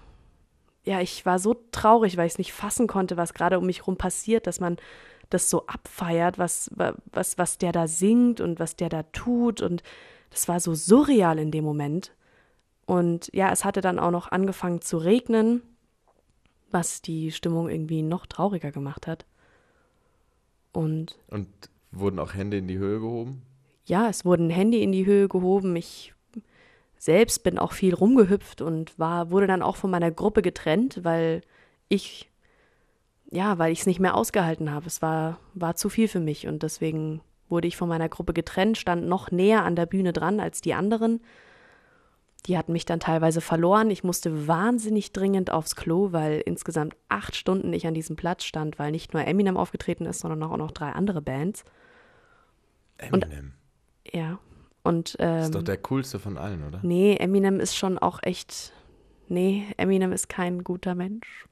ja, 0.86 1.02
ich 1.02 1.26
war 1.26 1.40
so 1.40 1.58
traurig, 1.72 2.16
weil 2.16 2.26
ich 2.26 2.34
es 2.34 2.38
nicht 2.38 2.54
fassen 2.54 2.88
konnte, 2.88 3.18
was 3.18 3.34
gerade 3.34 3.60
um 3.60 3.66
mich 3.66 3.80
herum 3.80 3.98
passiert, 3.98 4.48
dass 4.48 4.62
man 4.62 4.78
das 5.30 5.50
so 5.50 5.68
abfeiert, 5.68 6.40
was, 6.40 6.72
was, 7.12 7.38
was 7.38 7.58
der 7.58 7.74
da 7.74 7.88
singt 7.88 8.40
und 8.40 8.60
was 8.60 8.78
der 8.78 8.88
da 8.88 9.04
tut. 9.04 9.62
Und 9.62 9.84
das 10.30 10.48
war 10.48 10.62
so 10.62 10.74
surreal 10.74 11.38
in 11.38 11.52
dem 11.52 11.66
Moment. 11.66 12.14
Und 12.86 13.30
ja, 13.34 13.52
es 13.52 13.66
hatte 13.66 13.82
dann 13.82 14.00
auch 14.00 14.12
noch 14.12 14.32
angefangen 14.32 14.82
zu 14.82 14.98
regnen, 14.98 15.62
was 16.72 17.02
die 17.02 17.34
Stimmung 17.34 17.70
irgendwie 17.70 18.04
noch 18.04 18.26
trauriger 18.26 18.72
gemacht 18.72 19.06
hat. 19.06 19.26
Und, 20.72 21.20
und 21.28 21.50
wurden 21.92 22.20
auch 22.20 22.34
Hände 22.34 22.58
in 22.58 22.70
die 22.70 22.78
Höhe 22.78 23.02
gehoben? 23.02 23.42
Ja, 23.90 24.08
es 24.08 24.24
wurden 24.24 24.52
Hände 24.52 24.78
in 24.78 24.92
die 24.92 25.08
Höhe 25.08 25.28
gehoben. 25.28 25.76
Ich 25.76 26.14
selbst 27.00 27.44
bin 27.44 27.58
auch 27.58 27.72
viel 27.72 27.96
rumgehüpft 27.96 28.62
und 28.62 28.98
war, 29.00 29.32
wurde 29.32 29.48
dann 29.48 29.64
auch 29.64 29.78
von 29.78 29.90
meiner 29.90 30.12
Gruppe 30.12 30.44
getrennt, 30.44 31.04
weil 31.04 31.42
ich 31.88 32.30
ja, 33.32 33.58
weil 33.58 33.72
ich 33.72 33.82
es 33.82 33.86
nicht 33.88 34.00
mehr 34.00 34.16
ausgehalten 34.16 34.72
habe. 34.72 34.88
Es 34.88 35.02
war, 35.02 35.40
war 35.54 35.76
zu 35.76 35.90
viel 35.90 36.08
für 36.08 36.20
mich 36.20 36.48
und 36.48 36.64
deswegen 36.64 37.22
wurde 37.48 37.68
ich 37.68 37.78
von 37.78 37.90
meiner 37.90 38.10
Gruppe 38.10 38.34
getrennt, 38.34 38.78
stand 38.78 39.08
noch 39.08 39.32
näher 39.32 39.64
an 39.64 39.76
der 39.76 39.86
Bühne 39.86 40.14
dran 40.14 40.40
als 40.40 40.62
die 40.62 40.74
anderen. 40.74 41.22
Die 42.46 42.58
hatten 42.58 42.74
mich 42.74 42.86
dann 42.86 43.00
teilweise 43.00 43.42
verloren. 43.42 43.92
Ich 43.92 44.04
musste 44.04 44.48
wahnsinnig 44.48 45.14
dringend 45.14 45.52
aufs 45.52 45.76
Klo, 45.76 46.12
weil 46.12 46.42
insgesamt 46.46 46.96
acht 47.10 47.36
Stunden 47.36 47.74
ich 47.74 47.86
an 47.86 47.94
diesem 47.94 48.16
Platz 48.16 48.44
stand, 48.44 48.80
weil 48.80 48.92
nicht 48.92 49.14
nur 49.14 49.26
Eminem 49.26 49.58
aufgetreten 49.58 50.06
ist, 50.06 50.20
sondern 50.20 50.44
auch 50.44 50.58
noch 50.58 50.72
drei 50.72 50.92
andere 50.92 51.22
Bands. 51.22 51.66
Eminem. 52.98 53.30
Und, 53.30 53.59
ja. 54.14 54.40
Und, 54.84 55.16
ähm, 55.20 55.40
ist 55.40 55.56
doch 55.56 55.64
der 55.64 55.78
coolste 55.78 56.20
von 56.20 56.38
allen, 56.38 56.66
oder? 56.66 56.80
Nee, 56.84 57.16
Eminem 57.18 57.60
ist 57.60 57.76
schon 57.76 57.98
auch 57.98 58.20
echt. 58.24 58.74
Nee, 59.28 59.66
Eminem 59.78 60.12
ist 60.12 60.30
kein 60.30 60.64
guter 60.64 60.96
Mensch. 60.96 61.46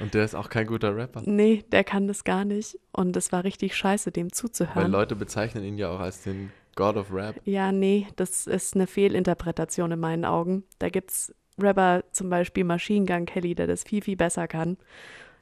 Und 0.00 0.14
der 0.14 0.24
ist 0.24 0.34
auch 0.34 0.48
kein 0.48 0.66
guter 0.66 0.96
Rapper. 0.96 1.22
Nee, 1.24 1.64
der 1.72 1.84
kann 1.84 2.08
das 2.08 2.24
gar 2.24 2.44
nicht. 2.44 2.78
Und 2.92 3.16
es 3.16 3.32
war 3.32 3.44
richtig 3.44 3.76
scheiße, 3.76 4.12
dem 4.12 4.32
zuzuhören. 4.32 4.84
Weil 4.84 4.90
Leute 4.90 5.16
bezeichnen 5.16 5.64
ihn 5.64 5.76
ja 5.76 5.90
auch 5.90 6.00
als 6.00 6.22
den 6.22 6.52
God 6.76 6.96
of 6.96 7.12
Rap. 7.12 7.40
Ja, 7.44 7.72
nee, 7.72 8.06
das 8.16 8.46
ist 8.46 8.74
eine 8.74 8.86
Fehlinterpretation 8.86 9.92
in 9.92 10.00
meinen 10.00 10.24
Augen. 10.24 10.64
Da 10.78 10.88
gibt's 10.88 11.34
Rapper, 11.58 12.04
zum 12.12 12.30
Beispiel 12.30 12.64
Machine 12.64 13.04
Gun 13.04 13.26
Kelly, 13.26 13.54
der 13.54 13.66
das 13.66 13.82
viel, 13.82 14.02
viel 14.02 14.16
besser 14.16 14.48
kann. 14.48 14.78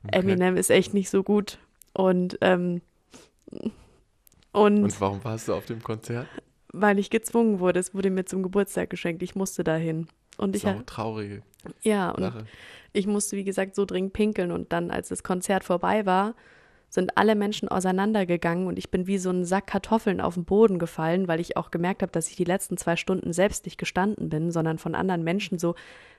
Okay. 0.05 0.19
Eminem 0.19 0.57
ist 0.57 0.71
echt 0.71 0.95
nicht 0.95 1.11
so 1.11 1.23
gut. 1.23 1.59
Und, 1.93 2.39
ähm, 2.41 2.81
und, 4.53 4.85
und 4.85 5.01
warum 5.01 5.23
warst 5.25 5.49
du 5.49 5.55
auf 5.55 5.67
dem 5.67 5.83
Konzert? 5.83 6.27
Weil 6.73 6.99
ich 6.99 7.11
gezwungen 7.11 7.61
wurde. 7.61 7.81
Es 7.81 7.95
wurde 7.95 8.11
mir 8.11 8.25
zum 8.25 8.43
Geburtstag 8.43 8.91
geschenkt. 8.91 9.23
Ich 9.23 9.35
musste 9.35 9.65
dahin. 9.65 10.09
Und 10.37 10.55
ich 10.55 10.63
Sau 10.63 10.81
traurige. 10.87 11.43
Ja, 11.83 12.11
und 12.11 12.23
Sache 12.23 12.45
ich 12.93 13.07
musste, 13.07 13.37
wie 13.37 13.45
gesagt, 13.45 13.75
so 13.75 13.85
dringend 13.85 14.13
pinkeln 14.13 14.53
und 14.53 14.73
dann, 14.73 14.91
als 14.91 15.09
das 15.09 15.23
Konzert 15.23 15.65
vorbei 15.65 16.07
war, 16.07 16.35
sind 16.91 17.19
alle 17.19 17.35
Menschen 17.35 17.69
auseinandergegangen 17.69 18.67
und 18.67 18.79
ich 18.79 18.91
bin 18.91 19.07
wie 19.07 19.19
so 19.19 19.31
ein 19.31 19.45
Sack 19.45 19.67
Kartoffeln 19.67 20.23
auf 20.23 20.35
den 20.35 20.47
Boden 20.47 20.79
gefallen, 20.79 21.29
weil 21.29 21.39
ich 21.39 21.57
auch 21.57 21.71
gemerkt 21.71 22.01
habe, 22.01 22.13
dass 22.13 22.31
ich 22.31 22.37
die 22.37 22.45
letzten 22.45 22.79
zwei 22.79 22.97
Stunden 22.97 23.35
selbst 23.35 23.67
nicht 23.67 23.77
gestanden 23.77 24.31
bin, 24.31 24.51
sondern 24.51 24.79
von 24.79 24.95
anderen 24.95 25.23
Menschen 25.23 25.59
so 25.59 25.75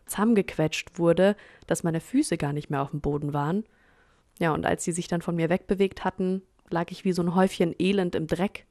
zusammengequetscht 0.06 1.00
wurde, 1.00 1.36
dass 1.66 1.84
meine 1.84 2.00
Füße 2.00 2.38
gar 2.38 2.54
nicht 2.54 2.70
mehr 2.70 2.84
auf 2.84 2.92
dem 2.92 3.02
Boden 3.02 3.34
waren. 3.34 3.64
Ja, 4.40 4.54
und 4.54 4.66
als 4.66 4.84
sie 4.84 4.92
sich 4.92 5.08
dann 5.08 5.24
von 5.24 5.36
mir 5.36 5.50
wegbewegt 5.50 6.06
hatten, 6.06 6.44
lag 6.72 6.92
ich 6.92 7.06
wie 7.06 7.14
so 7.14 7.22
ein 7.22 7.36
Häufchen 7.36 7.76
Elend 7.78 8.16
im 8.16 8.28
Dreck 8.28 8.66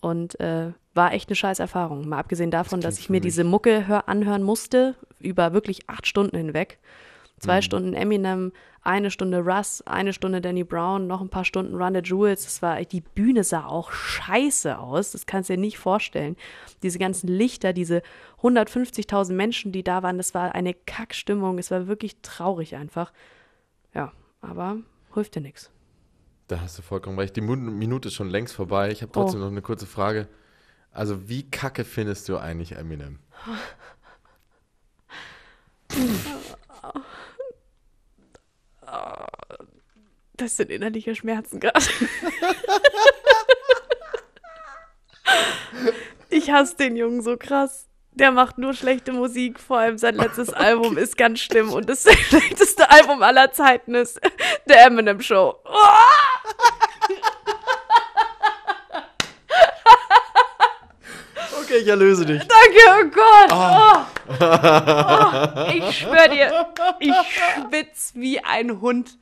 und 0.00 0.38
äh, 0.40 0.72
war 0.94 1.12
echt 1.12 1.28
eine 1.28 1.36
scheiß 1.36 1.58
Erfahrung. 1.58 2.08
Mal 2.08 2.18
abgesehen 2.18 2.50
davon, 2.50 2.80
das 2.80 2.96
dass 2.96 3.00
ich 3.00 3.10
mir 3.10 3.20
diese 3.20 3.44
Mucke 3.44 3.86
hör 3.86 4.08
anhören 4.08 4.42
musste, 4.42 4.96
über 5.20 5.52
wirklich 5.52 5.88
acht 5.88 6.06
Stunden 6.06 6.36
hinweg. 6.36 6.78
Zwei 7.38 7.56
mhm. 7.56 7.62
Stunden 7.62 7.94
Eminem, 7.94 8.52
eine 8.82 9.10
Stunde 9.10 9.40
Russ, 9.40 9.82
eine 9.82 10.12
Stunde 10.12 10.40
Danny 10.40 10.64
Brown, 10.64 11.06
noch 11.06 11.20
ein 11.20 11.28
paar 11.28 11.44
Stunden 11.44 11.74
Run 11.74 11.94
the 11.94 12.00
Jewels. 12.00 12.44
Das 12.44 12.62
war, 12.62 12.80
die 12.84 13.00
Bühne 13.00 13.44
sah 13.44 13.66
auch 13.66 13.92
scheiße 13.92 14.78
aus. 14.78 15.12
Das 15.12 15.26
kannst 15.26 15.50
du 15.50 15.54
dir 15.54 15.60
nicht 15.60 15.78
vorstellen. 15.78 16.36
Diese 16.82 16.98
ganzen 16.98 17.28
Lichter, 17.28 17.72
diese 17.72 18.02
150.000 18.42 19.32
Menschen, 19.32 19.72
die 19.72 19.84
da 19.84 20.02
waren, 20.02 20.18
das 20.18 20.34
war 20.34 20.54
eine 20.54 20.74
Kackstimmung. 20.74 21.58
Es 21.58 21.70
war 21.70 21.86
wirklich 21.86 22.16
traurig 22.22 22.76
einfach. 22.76 23.12
Ja, 23.94 24.12
aber 24.40 24.78
hilft 25.14 25.34
dir 25.34 25.40
nichts. 25.40 25.70
Da 26.52 26.60
hast 26.60 26.76
du 26.76 26.82
vollkommen 26.82 27.18
recht. 27.18 27.34
Die 27.34 27.40
Minute 27.40 28.08
ist 28.08 28.14
schon 28.14 28.28
längst 28.28 28.54
vorbei. 28.54 28.90
Ich 28.90 29.00
habe 29.00 29.10
trotzdem 29.10 29.40
oh. 29.40 29.44
noch 29.44 29.50
eine 29.50 29.62
kurze 29.62 29.86
Frage. 29.86 30.28
Also, 30.90 31.26
wie 31.26 31.50
kacke 31.50 31.82
findest 31.82 32.28
du 32.28 32.36
eigentlich 32.36 32.72
Eminem? 32.72 33.20
Das 40.34 40.58
sind 40.58 40.70
innerliche 40.70 41.14
Schmerzen 41.14 41.58
gerade. 41.58 41.86
ich 46.28 46.50
hasse 46.50 46.76
den 46.76 46.96
Jungen 46.96 47.22
so 47.22 47.38
krass. 47.38 47.88
Der 48.14 48.30
macht 48.30 48.58
nur 48.58 48.74
schlechte 48.74 49.12
Musik, 49.12 49.58
vor 49.58 49.78
allem 49.78 49.96
sein 49.96 50.16
letztes 50.16 50.50
okay. 50.50 50.64
Album 50.64 50.98
ist 50.98 51.16
ganz 51.16 51.40
schlimm 51.40 51.72
und 51.72 51.88
das 51.88 52.02
schlechteste 52.28 52.90
Album 52.90 53.22
aller 53.22 53.52
Zeiten 53.52 53.94
ist 53.94 54.20
der 54.68 54.86
Eminem 54.86 55.20
Show. 55.20 55.56
Okay, 61.72 61.80
ich 61.80 61.88
erlöse 61.88 62.26
dich. 62.26 62.40
Danke, 62.40 62.78
oh 62.90 63.04
Gott. 63.14 63.50
Oh. 63.50 64.04
Oh. 64.28 64.34
Oh. 65.58 65.70
Ich 65.72 65.98
schwöre 65.98 66.28
dir, 66.28 66.66
ich 66.98 67.14
schwitze 67.14 68.12
wie 68.14 68.38
ein 68.40 68.82
Hund. 68.82 69.16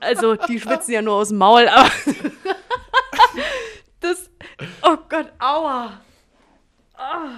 Also, 0.00 0.34
die 0.34 0.58
schwitzen 0.58 0.92
ja 0.92 1.02
nur 1.02 1.14
aus 1.14 1.28
dem 1.28 1.38
Maul, 1.38 1.68
aber. 1.68 1.84
das. 4.00 4.28
Oh 4.82 4.96
Gott, 5.08 5.32
aua. 5.38 6.00
Oh. 6.98 7.28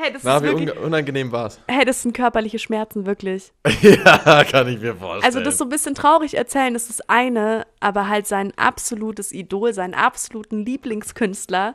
Hey, 0.00 0.12
das 0.12 0.22
Na, 0.22 0.36
ist 0.36 0.44
wie 0.44 0.46
wirklich, 0.46 0.78
unangenehm 0.78 1.32
war's? 1.32 1.58
Hey, 1.66 1.84
das 1.84 2.02
sind 2.02 2.14
körperliche 2.14 2.60
Schmerzen, 2.60 3.04
wirklich. 3.04 3.52
ja, 3.82 4.44
kann 4.44 4.68
ich 4.68 4.78
mir 4.78 4.94
vorstellen. 4.94 5.24
Also, 5.24 5.40
das 5.40 5.58
so 5.58 5.64
ein 5.64 5.70
bisschen 5.70 5.96
traurig 5.96 6.34
erzählen, 6.34 6.72
das 6.72 6.88
ist 6.88 7.00
das 7.00 7.08
eine, 7.08 7.66
aber 7.80 8.06
halt 8.06 8.28
sein 8.28 8.52
absolutes 8.56 9.32
Idol, 9.32 9.74
seinen 9.74 9.94
absoluten 9.94 10.64
Lieblingskünstler 10.64 11.74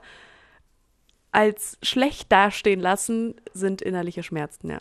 als 1.34 1.78
schlecht 1.84 2.32
dastehen 2.32 2.80
lassen, 2.80 3.36
sind 3.53 3.82
innerliche 3.82 4.24
Schmerzen, 4.24 4.69
ja. 4.69 4.80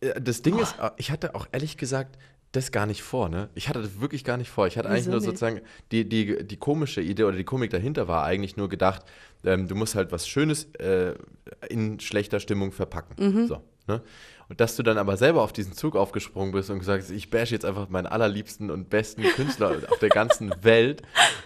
Äh, 0.00 0.20
das 0.20 0.42
Ding 0.42 0.54
oh. 0.54 0.62
ist, 0.62 0.76
ich 0.96 1.10
hatte 1.10 1.34
auch 1.34 1.48
ehrlich 1.50 1.76
gesagt 1.76 2.18
das 2.52 2.72
gar 2.72 2.86
nicht 2.86 3.02
vor, 3.02 3.28
ne? 3.28 3.48
Ich 3.54 3.68
hatte 3.68 3.80
das 3.80 4.00
wirklich 4.00 4.24
gar 4.24 4.36
nicht 4.36 4.50
vor. 4.50 4.66
Ich 4.66 4.76
hatte 4.76 4.88
Wieso 4.88 4.94
eigentlich 4.94 5.06
nur 5.06 5.16
nicht? 5.16 5.24
sozusagen, 5.26 5.60
die, 5.92 6.08
die, 6.08 6.44
die 6.44 6.56
komische 6.56 7.00
Idee 7.00 7.24
oder 7.24 7.36
die 7.36 7.44
Komik 7.44 7.70
dahinter 7.70 8.08
war 8.08 8.24
eigentlich 8.24 8.56
nur 8.56 8.68
gedacht, 8.68 9.02
ähm, 9.44 9.68
du 9.68 9.74
musst 9.74 9.94
halt 9.94 10.10
was 10.10 10.26
Schönes 10.26 10.64
äh, 10.74 11.14
in 11.68 12.00
schlechter 12.00 12.40
Stimmung 12.40 12.72
verpacken. 12.72 13.14
Mhm. 13.24 13.46
So, 13.46 13.62
ne? 13.86 14.02
Und 14.50 14.60
dass 14.60 14.74
du 14.74 14.82
dann 14.82 14.98
aber 14.98 15.16
selber 15.16 15.42
auf 15.42 15.52
diesen 15.52 15.74
Zug 15.74 15.94
aufgesprungen 15.94 16.50
bist 16.50 16.70
und 16.70 16.80
gesagt 16.80 17.04
hast, 17.04 17.10
ich 17.10 17.30
bash 17.30 17.52
jetzt 17.52 17.64
einfach 17.64 17.88
meinen 17.88 18.06
allerliebsten 18.06 18.72
und 18.72 18.90
besten 18.90 19.22
Künstler 19.22 19.76
auf 19.88 20.00
der 20.00 20.08
ganzen 20.08 20.52
Welt 20.62 21.02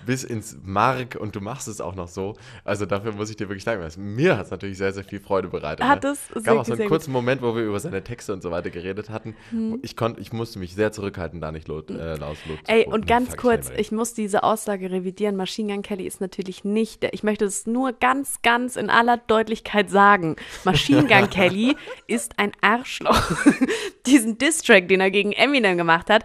bis 0.07 0.24
ins 0.24 0.57
Mark 0.64 1.14
und 1.20 1.36
du 1.36 1.42
machst 1.42 1.68
es 1.68 1.82
auch 1.82 1.94
noch 1.94 2.09
so. 2.09 2.34
Also 2.64 2.86
dafür 2.86 3.12
muss 3.12 3.28
ich 3.28 3.36
dir 3.36 3.50
wirklich 3.50 3.64
danken. 3.64 3.84
Also 3.84 4.00
mir 4.00 4.38
hat 4.38 4.46
es 4.46 4.50
natürlich 4.50 4.78
sehr, 4.78 4.94
sehr 4.94 5.05
viel 5.05 5.20
Freude 5.20 5.48
bereitet. 5.48 5.84
Hat 5.84 6.02
ne? 6.02 6.12
es 6.12 6.34
ne? 6.34 6.40
gab 6.40 6.57
auch 6.57 6.64
so 6.64 6.72
einen 6.72 6.88
kurzen 6.88 7.12
Moment, 7.12 7.42
wo 7.42 7.55
wir 7.55 7.64
über 7.64 7.78
seine 7.78 8.02
Texte 8.02 8.32
und 8.32 8.42
so 8.42 8.50
weiter 8.50 8.70
geredet 8.70 9.11
hatten. 9.11 9.36
Hm. 9.50 9.80
Ich, 9.82 9.96
konnt, 9.96 10.18
ich 10.18 10.32
musste 10.32 10.59
mich 10.59 10.74
sehr 10.74 10.90
zurückhalten, 10.90 11.42
da 11.42 11.52
nicht 11.52 11.68
laut, 11.68 11.90
äh, 11.90 12.16
laut 12.16 12.38
Ey, 12.68 12.86
und 12.86 13.07
ganz 13.07 13.36
kurz, 13.36 13.70
ich 13.76 13.92
muss 13.92 14.14
diese 14.14 14.42
Aussage 14.42 14.90
revidieren. 14.90 15.36
Machine 15.36 15.74
Gun 15.74 15.82
Kelly 15.82 16.07
ist 16.07 16.22
natürlich 16.22 16.64
nicht, 16.64 17.02
der, 17.02 17.12
ich 17.12 17.22
möchte 17.22 17.44
es 17.44 17.66
nur 17.66 17.92
ganz, 17.92 18.40
ganz 18.40 18.76
in 18.76 18.88
aller 18.88 19.18
Deutlichkeit 19.18 19.90
sagen. 19.90 20.36
Machine 20.64 21.07
Gun 21.07 21.28
Kelly 21.34 21.76
ist 22.07 22.38
ein 22.38 22.52
Arsch 22.62 22.93
Arschloch. 23.01 23.47
Diesen 24.07 24.38
Distrack, 24.38 24.88
den 24.88 25.01
er 25.01 25.11
gegen 25.11 25.32
Eminem 25.32 25.76
gemacht 25.76 26.11
hat, 26.11 26.24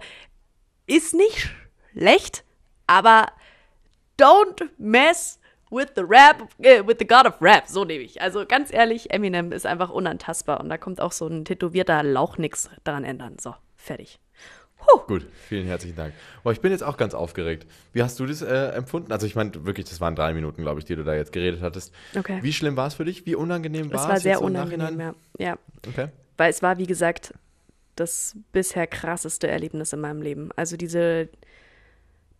ist 0.86 1.14
nicht 1.14 1.50
schlecht, 1.92 2.44
aber 2.86 3.26
don't 4.18 4.68
mess 4.78 5.38
with 5.70 5.88
the 5.94 6.02
rap, 6.02 6.48
äh, 6.58 6.86
with 6.86 6.96
the 6.98 7.06
God 7.06 7.26
of 7.26 7.40
Rap, 7.40 7.68
so 7.68 7.84
nehme 7.84 8.02
ich. 8.02 8.20
Also 8.20 8.44
ganz 8.46 8.72
ehrlich, 8.72 9.12
Eminem 9.12 9.52
ist 9.52 9.66
einfach 9.66 9.90
unantastbar 9.90 10.60
und 10.60 10.68
da 10.68 10.78
kommt 10.78 11.00
auch 11.00 11.12
so 11.12 11.26
ein 11.26 11.44
tätowierter 11.44 12.02
Lauch 12.02 12.38
nix 12.38 12.68
daran 12.82 13.04
ändern. 13.04 13.36
So, 13.40 13.54
fertig. 13.76 14.18
Puh. 14.78 15.00
Gut, 15.06 15.26
vielen 15.48 15.66
herzlichen 15.66 15.96
Dank. 15.96 16.14
Boah, 16.42 16.52
ich 16.52 16.60
bin 16.60 16.72
jetzt 16.72 16.82
auch 16.82 16.96
ganz 16.96 17.12
aufgeregt. 17.12 17.66
Wie 17.92 18.02
hast 18.02 18.18
du 18.18 18.26
das 18.26 18.40
äh, 18.42 18.68
empfunden? 18.70 19.12
Also 19.12 19.26
ich 19.26 19.36
meine, 19.36 19.66
wirklich, 19.66 19.88
das 19.88 20.00
waren 20.00 20.16
drei 20.16 20.32
Minuten, 20.32 20.62
glaube 20.62 20.80
ich, 20.80 20.86
die 20.86 20.96
du 20.96 21.04
da 21.04 21.14
jetzt 21.14 21.32
geredet 21.32 21.60
hattest. 21.60 21.94
Okay. 22.16 22.38
Wie 22.42 22.52
schlimm 22.52 22.76
war 22.76 22.86
es 22.86 22.94
für 22.94 23.04
dich? 23.04 23.26
Wie 23.26 23.34
unangenehm 23.34 23.92
war 23.92 23.96
es? 23.96 24.02
Es 24.02 24.08
war 24.08 24.20
sehr 24.20 24.42
unangenehm, 24.42 24.98
ja. 24.98 25.14
ja. 25.38 25.58
Okay. 25.86 26.08
Weil 26.40 26.48
es 26.48 26.62
war, 26.62 26.78
wie 26.78 26.86
gesagt, 26.86 27.34
das 27.96 28.34
bisher 28.50 28.86
krasseste 28.86 29.46
Erlebnis 29.46 29.92
in 29.92 30.00
meinem 30.00 30.22
Leben. 30.22 30.48
Also 30.56 30.78
diese, 30.78 31.28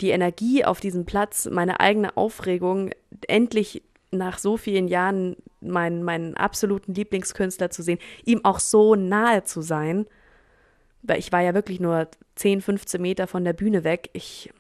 die 0.01 0.09
Energie 0.09 0.65
auf 0.65 0.81
diesem 0.81 1.05
Platz, 1.05 1.45
meine 1.45 1.81
eigene 1.81 2.17
Aufregung, 2.17 2.93
endlich 3.29 3.83
nach 4.11 4.39
so 4.39 4.57
vielen 4.57 4.89
Jahren 4.89 5.37
meinen, 5.61 6.03
meinen 6.03 6.35
absoluten 6.35 6.95
Lieblingskünstler 6.95 7.69
zu 7.69 7.83
sehen, 7.83 7.99
ihm 8.25 8.43
auch 8.43 8.59
so 8.59 8.95
nahe 8.95 9.45
zu 9.45 9.61
sein, 9.61 10.07
weil 11.03 11.19
ich 11.19 11.31
war 11.31 11.43
ja 11.43 11.53
wirklich 11.53 11.79
nur 11.79 12.09
10, 12.37 12.63
15 12.63 13.03
Meter 13.03 13.27
von 13.27 13.45
der 13.45 13.53
Bühne 13.53 13.85
weg. 13.85 14.09
Ich, 14.15 14.51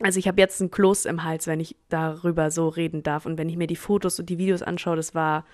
also 0.00 0.18
ich 0.18 0.26
habe 0.26 0.40
jetzt 0.40 0.60
einen 0.60 0.72
Kloß 0.72 1.04
im 1.04 1.22
Hals, 1.22 1.46
wenn 1.46 1.60
ich 1.60 1.76
darüber 1.90 2.50
so 2.50 2.66
reden 2.66 3.04
darf. 3.04 3.24
Und 3.24 3.38
wenn 3.38 3.48
ich 3.48 3.56
mir 3.56 3.68
die 3.68 3.76
Fotos 3.76 4.18
und 4.18 4.28
die 4.30 4.38
Videos 4.38 4.62
anschaue, 4.62 4.96
das 4.96 5.14
war, 5.14 5.46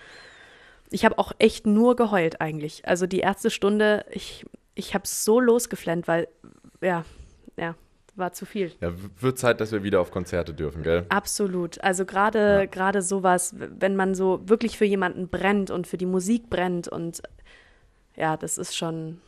ich 0.90 1.04
habe 1.04 1.18
auch 1.18 1.32
echt 1.38 1.66
nur 1.66 1.96
geheult 1.96 2.40
eigentlich. 2.40 2.86
Also 2.86 3.06
die 3.06 3.20
erste 3.20 3.50
Stunde, 3.50 4.04
ich, 4.10 4.44
ich 4.74 4.94
habe 4.94 5.06
so 5.06 5.40
losgeflennt, 5.40 6.08
weil, 6.08 6.28
ja, 6.80 7.04
ja, 7.56 7.74
war 8.16 8.32
zu 8.32 8.44
viel. 8.44 8.72
Ja, 8.80 8.92
wird 9.20 9.38
Zeit, 9.38 9.60
dass 9.60 9.72
wir 9.72 9.82
wieder 9.82 10.00
auf 10.00 10.10
Konzerte 10.10 10.52
dürfen, 10.52 10.82
gell? 10.82 11.06
Absolut. 11.08 11.80
Also 11.82 12.04
gerade 12.04 12.38
Ja. 12.38 12.66
gerade 12.66 13.02
sowas, 13.02 13.54
wenn 13.56 13.96
man 13.96 14.14
so 14.14 14.40
wirklich 14.48 14.76
für 14.78 14.84
jemanden 14.84 15.28
brennt 15.28 15.70
und 15.70 15.86
für 15.86 15.96
die 15.96 16.06
Musik 16.06 16.50
brennt 16.50 16.88
und 16.88 17.22
ja, 18.16 18.36
das 18.36 18.58
ist 18.58 18.76
schon 18.76 19.20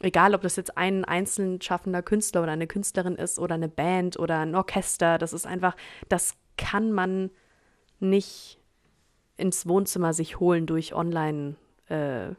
egal, 0.00 0.34
ob 0.34 0.40
das 0.42 0.56
jetzt 0.56 0.78
ein 0.78 1.04
einzeln 1.04 1.60
schaffender 1.60 2.02
Künstler 2.02 2.42
oder 2.42 2.52
eine 2.52 2.66
Künstlerin 2.66 3.16
ist 3.16 3.38
oder 3.38 3.56
eine 3.56 3.68
Band 3.68 4.18
oder 4.18 4.38
ein 4.38 4.54
Orchester, 4.54 5.18
das 5.18 5.32
ist 5.32 5.46
einfach, 5.46 5.76
das 6.08 6.34
kann 6.56 6.92
man 6.92 7.30
nicht 8.00 8.58
ins 9.36 9.66
Wohnzimmer 9.66 10.12
sich 10.12 10.38
holen 10.40 10.66
durch 10.66 10.94
Online 10.94 11.56
äh. 11.88 12.30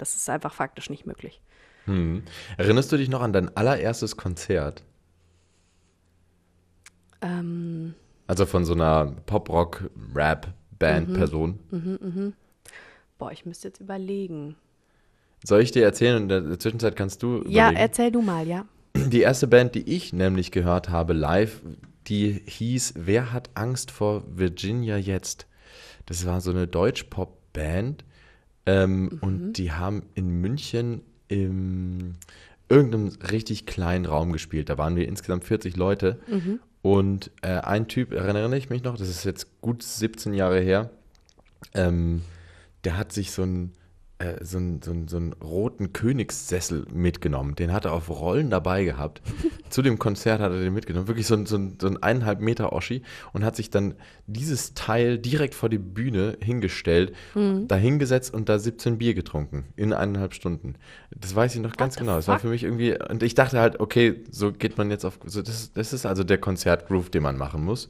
Das 0.00 0.16
ist 0.16 0.28
einfach 0.28 0.52
faktisch 0.52 0.90
nicht 0.90 1.06
möglich. 1.06 1.40
Hm. 1.84 2.24
Erinnerst 2.56 2.90
du 2.90 2.96
dich 2.96 3.08
noch 3.08 3.22
an 3.22 3.32
dein 3.32 3.56
allererstes 3.56 4.16
Konzert? 4.16 4.82
Ähm, 7.20 7.94
Also 8.26 8.44
von 8.46 8.64
so 8.64 8.72
einer 8.74 9.14
Pop-Rock-Rap-Band-Person? 9.26 11.60
boah, 13.18 13.30
ich 13.30 13.46
müsste 13.46 13.68
jetzt 13.68 13.80
überlegen. 13.80 14.56
Soll 15.44 15.60
ich 15.60 15.70
dir 15.70 15.84
erzählen 15.84 16.16
und 16.16 16.22
in 16.32 16.48
der 16.48 16.58
Zwischenzeit 16.58 16.96
kannst 16.96 17.22
du 17.22 17.44
Ja, 17.46 17.66
überlegen? 17.68 17.76
erzähl 17.76 18.10
du 18.10 18.20
mal, 18.20 18.48
ja. 18.48 18.64
Die 18.96 19.20
erste 19.20 19.46
Band, 19.46 19.76
die 19.76 19.88
ich 19.94 20.12
nämlich 20.12 20.50
gehört 20.50 20.88
habe 20.88 21.12
live, 21.12 21.62
die 22.08 22.42
hieß 22.46 22.94
Wer 22.96 23.32
hat 23.32 23.50
Angst 23.54 23.92
vor 23.92 24.24
Virginia 24.26 24.96
jetzt? 24.96 25.46
Das 26.06 26.24
war 26.26 26.40
so 26.40 26.50
eine 26.50 26.66
Deutsch-Pop-Band 26.66 28.04
ähm, 28.66 29.18
und 29.20 29.52
die 29.54 29.72
haben 29.72 30.02
in 30.14 30.40
München 30.40 31.02
im 31.28 32.14
irgendeinem 32.68 33.08
richtig 33.30 33.66
kleinen 33.66 34.06
Raum 34.06 34.32
gespielt. 34.32 34.68
Da 34.68 34.78
waren 34.78 34.96
wir 34.96 35.06
insgesamt 35.06 35.44
40 35.44 35.76
Leute. 35.76 36.18
Und 36.82 37.30
äh, 37.42 37.58
ein 37.58 37.88
Typ, 37.88 38.12
erinnere 38.12 38.56
ich 38.56 38.70
mich 38.70 38.82
noch, 38.82 38.96
das 38.96 39.08
ist 39.08 39.24
jetzt 39.24 39.60
gut 39.60 39.82
17 39.82 40.34
Jahre 40.34 40.60
her, 40.60 40.90
ähm, 41.74 42.22
der 42.84 42.96
hat 42.96 43.12
sich 43.12 43.32
so 43.32 43.42
einen, 43.42 43.72
äh, 44.18 44.42
so, 44.42 44.56
einen, 44.56 44.80
so, 44.80 44.92
einen, 44.92 45.08
so 45.08 45.18
einen 45.18 45.34
roten 45.34 45.92
Königssessel 45.92 46.86
mitgenommen. 46.90 47.54
Den 47.54 47.72
hat 47.72 47.84
er 47.84 47.92
auf 47.92 48.08
Rollen 48.08 48.48
dabei 48.48 48.84
gehabt. 48.84 49.20
Zu 49.68 49.82
dem 49.82 49.98
Konzert 49.98 50.40
hat 50.40 50.52
er 50.52 50.60
den 50.60 50.72
mitgenommen. 50.72 51.06
Wirklich 51.06 51.26
so 51.26 51.34
ein, 51.34 51.44
so 51.44 51.56
ein, 51.56 51.76
so 51.78 51.86
ein 51.86 52.02
eineinhalb 52.02 52.40
Meter 52.40 52.72
Oschi 52.72 53.02
und 53.34 53.44
hat 53.44 53.56
sich 53.56 53.68
dann 53.68 53.94
dieses 54.26 54.72
Teil 54.74 55.18
direkt 55.18 55.54
vor 55.54 55.68
die 55.68 55.78
Bühne 55.78 56.38
hingestellt, 56.42 57.12
da 57.34 57.76
hingesetzt 57.76 58.32
und 58.32 58.48
da 58.48 58.58
17 58.58 58.98
Bier 58.98 59.14
getrunken 59.14 59.64
in 59.76 59.92
eineinhalb 59.92 60.34
Stunden. 60.34 60.76
Das 61.14 61.34
weiß 61.34 61.54
ich 61.54 61.60
noch 61.60 61.76
ganz 61.76 61.94
the 61.94 62.00
genau. 62.00 62.16
Das 62.16 62.26
war 62.26 62.38
für 62.38 62.48
mich 62.48 62.64
irgendwie, 62.64 62.96
und 63.08 63.22
ich 63.22 63.34
dachte 63.34 63.60
halt, 63.60 63.80
okay, 63.80 64.24
so 64.30 64.52
geht 64.52 64.78
man 64.78 64.90
jetzt 64.90 65.04
auf, 65.04 65.18
so 65.24 65.42
das, 65.42 65.72
das 65.72 65.92
ist 65.92 66.06
also 66.06 66.24
der 66.24 66.38
Konzertgroove, 66.38 67.10
den 67.10 67.22
man 67.22 67.36
machen 67.36 67.64
muss. 67.64 67.88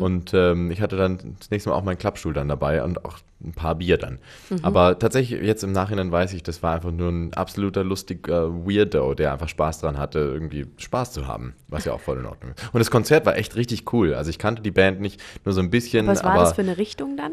Und 0.00 0.34
ähm, 0.34 0.70
ich 0.70 0.80
hatte 0.80 0.96
dann 0.96 1.36
das 1.38 1.50
nächste 1.50 1.70
Mal 1.70 1.76
auch 1.76 1.84
meinen 1.84 1.98
Klappstuhl 1.98 2.32
dann 2.32 2.48
dabei 2.48 2.82
und 2.84 3.04
auch 3.04 3.18
ein 3.44 3.52
paar 3.52 3.74
Bier 3.74 3.98
dann. 3.98 4.18
Aber 4.62 4.98
tatsächlich, 4.98 5.42
jetzt 5.42 5.62
im 5.62 5.72
Nachhinein 5.72 6.10
weiß 6.10 6.32
ich, 6.32 6.42
das 6.42 6.62
war 6.62 6.74
einfach 6.74 6.90
nur 6.90 7.10
ein 7.10 7.34
absoluter 7.34 7.84
lustiger 7.84 8.50
Weirdo, 8.66 9.14
der 9.14 9.32
einfach 9.32 9.48
Spaß 9.48 9.80
dran 9.80 9.98
hatte, 9.98 10.18
irgendwie 10.20 10.66
Spaß 10.78 11.12
zu 11.12 11.26
haben, 11.26 11.54
was 11.68 11.84
ja 11.84 11.92
auch 11.92 12.00
voll 12.00 12.18
in 12.18 12.26
Ordnung 12.26 12.52
ist. 12.52 12.64
Und 12.72 12.78
das 12.78 12.90
Konzert 12.90 13.26
war 13.26 13.36
echt 13.36 13.54
richtig 13.56 13.92
cool. 13.92 14.14
Also 14.14 14.30
ich 14.30 14.38
kannte 14.38 14.62
die 14.62 14.70
Band 14.70 15.00
nicht 15.00 15.20
nur 15.44 15.52
so 15.52 15.60
ein 15.60 15.70
bisschen, 15.70 16.06
Was 16.06 16.24
war 16.24 16.32
aber 16.32 16.40
das 16.44 16.54
für 16.54 16.62
eine 16.62 16.78
Richtung 16.78 17.16
dann? 17.16 17.32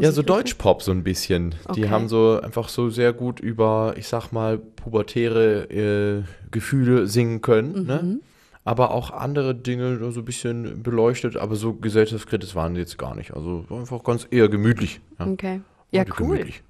Ja, 0.00 0.12
so? 0.12 0.22
Deutschpop 0.22 0.82
so 0.82 0.92
ein 0.92 1.02
bisschen. 1.02 1.54
Die 1.74 1.82
Okay. 1.84 1.88
haben 1.88 2.08
so 2.08 2.40
einfach 2.40 2.68
so 2.68 2.90
sehr 2.90 3.12
gut 3.12 3.40
über, 3.40 3.94
ich 3.96 4.06
sag 4.06 4.30
mal, 4.30 4.58
pubertäre 4.58 5.64
äh, 5.70 6.22
Gefühle 6.50 7.06
singen 7.06 7.40
können, 7.40 7.72
Mhm. 7.82 7.86
ne? 7.86 8.18
Aber 8.64 8.92
auch 8.92 9.10
andere 9.10 9.54
Dinge 9.56 10.12
so 10.12 10.20
ein 10.20 10.24
bisschen 10.24 10.82
beleuchtet, 10.84 11.36
aber 11.36 11.56
so 11.56 11.72
gesellschaftskritisch 11.74 12.54
waren 12.54 12.74
die 12.74 12.80
jetzt 12.80 12.96
gar 12.96 13.14
nicht. 13.16 13.34
Also 13.34 13.64
einfach 13.70 14.04
ganz 14.04 14.26
eher 14.30 14.48
gemütlich. 14.48 15.00
Ja, 15.18 15.26
Okay. 15.26 15.60
Ja, 15.90 16.02
Und 16.02 16.20
cool. 16.20 16.28
gemütlich. 16.28 16.62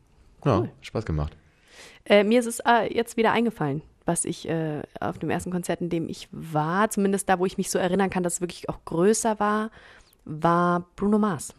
Ja, 0.45 0.59
Cool. 0.61 0.71
Spaß 0.81 1.05
gemacht. 1.05 1.37
Äh, 2.05 2.25
mir 2.25 2.41
ist 2.41 2.47
es 2.47 2.61
äh, 2.61 2.93
jetzt 2.93 3.17
wieder 3.17 3.31
eingefallen, 3.33 3.83
was 4.07 4.25
ich 4.25 4.49
äh, 4.49 4.83
auf 5.01 5.19
dem 5.19 5.31
ersten 5.31 5.51
Konzert, 5.53 5.81
in 5.81 5.91
dem 5.91 6.09
ich 6.09 6.29
war, 6.33 6.91
zumindest 6.91 7.29
da, 7.29 7.39
wo 7.39 7.47
ich 7.47 7.59
mich 7.59 7.71
so 7.71 7.79
erinnern 7.79 8.11
kann, 8.11 8.23
dass 8.25 8.35
es 8.35 8.41
wirklich 8.41 8.69
auch 8.69 8.85
größer 8.85 9.39
war, 9.39 9.71
war 10.25 10.87
Bruno 10.97 11.19
Mars. 11.19 11.55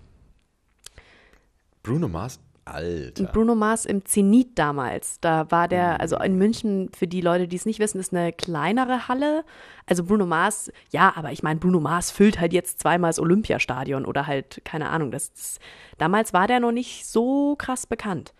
Bruno 1.83 2.07
Mars, 2.07 2.39
Alter. 2.65 3.25
Bruno 3.25 3.55
Mars 3.55 3.85
im 3.85 4.05
Zenit 4.05 4.57
damals. 4.57 5.19
Da 5.19 5.51
war 5.51 5.65
Mhm. 5.65 5.69
der, 5.69 5.99
also 5.99 6.17
in 6.17 6.37
München, 6.37 6.89
für 6.95 7.07
die 7.07 7.21
Leute, 7.21 7.47
die 7.47 7.57
es 7.57 7.65
nicht 7.65 7.79
wissen, 7.79 7.99
ist 7.99 8.13
eine 8.13 8.31
kleinere 8.31 9.07
Halle. 9.07 9.43
Also 9.85 10.03
Bruno 10.05 10.25
Mars, 10.25 10.71
ja, 10.89 11.13
aber 11.15 11.31
ich 11.31 11.43
meine, 11.43 11.59
Bruno 11.59 11.79
Mars 11.79 12.09
füllt 12.09 12.39
halt 12.39 12.53
jetzt 12.53 12.79
zweimal 12.79 13.09
das 13.09 13.19
Olympiastadion 13.19 14.05
oder 14.05 14.27
halt, 14.27 14.61
keine 14.63 14.89
Ahnung. 14.89 15.11
Das, 15.11 15.33
das, 15.33 15.59
damals 15.97 16.33
war 16.33 16.47
der 16.47 16.59
noch 16.59 16.71
nicht 16.71 17.05
so 17.05 17.55
krass 17.57 17.85
bekannt. 17.85 18.33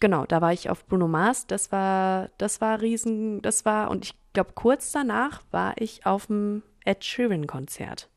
Genau, 0.00 0.26
da 0.26 0.40
war 0.40 0.52
ich 0.52 0.68
auf 0.68 0.86
Bruno 0.86 1.08
Mars. 1.08 1.46
Das 1.46 1.70
war, 1.72 2.30
das 2.38 2.60
war 2.60 2.80
riesen, 2.80 3.42
das 3.42 3.64
war, 3.64 3.90
und 3.90 4.04
ich 4.06 4.14
glaube, 4.32 4.52
kurz 4.54 4.92
danach 4.92 5.42
war 5.52 5.74
ich 5.78 6.04
auf 6.04 6.26
dem 6.26 6.62
Ed 6.84 7.04
Sheeran-Konzert. 7.04 8.08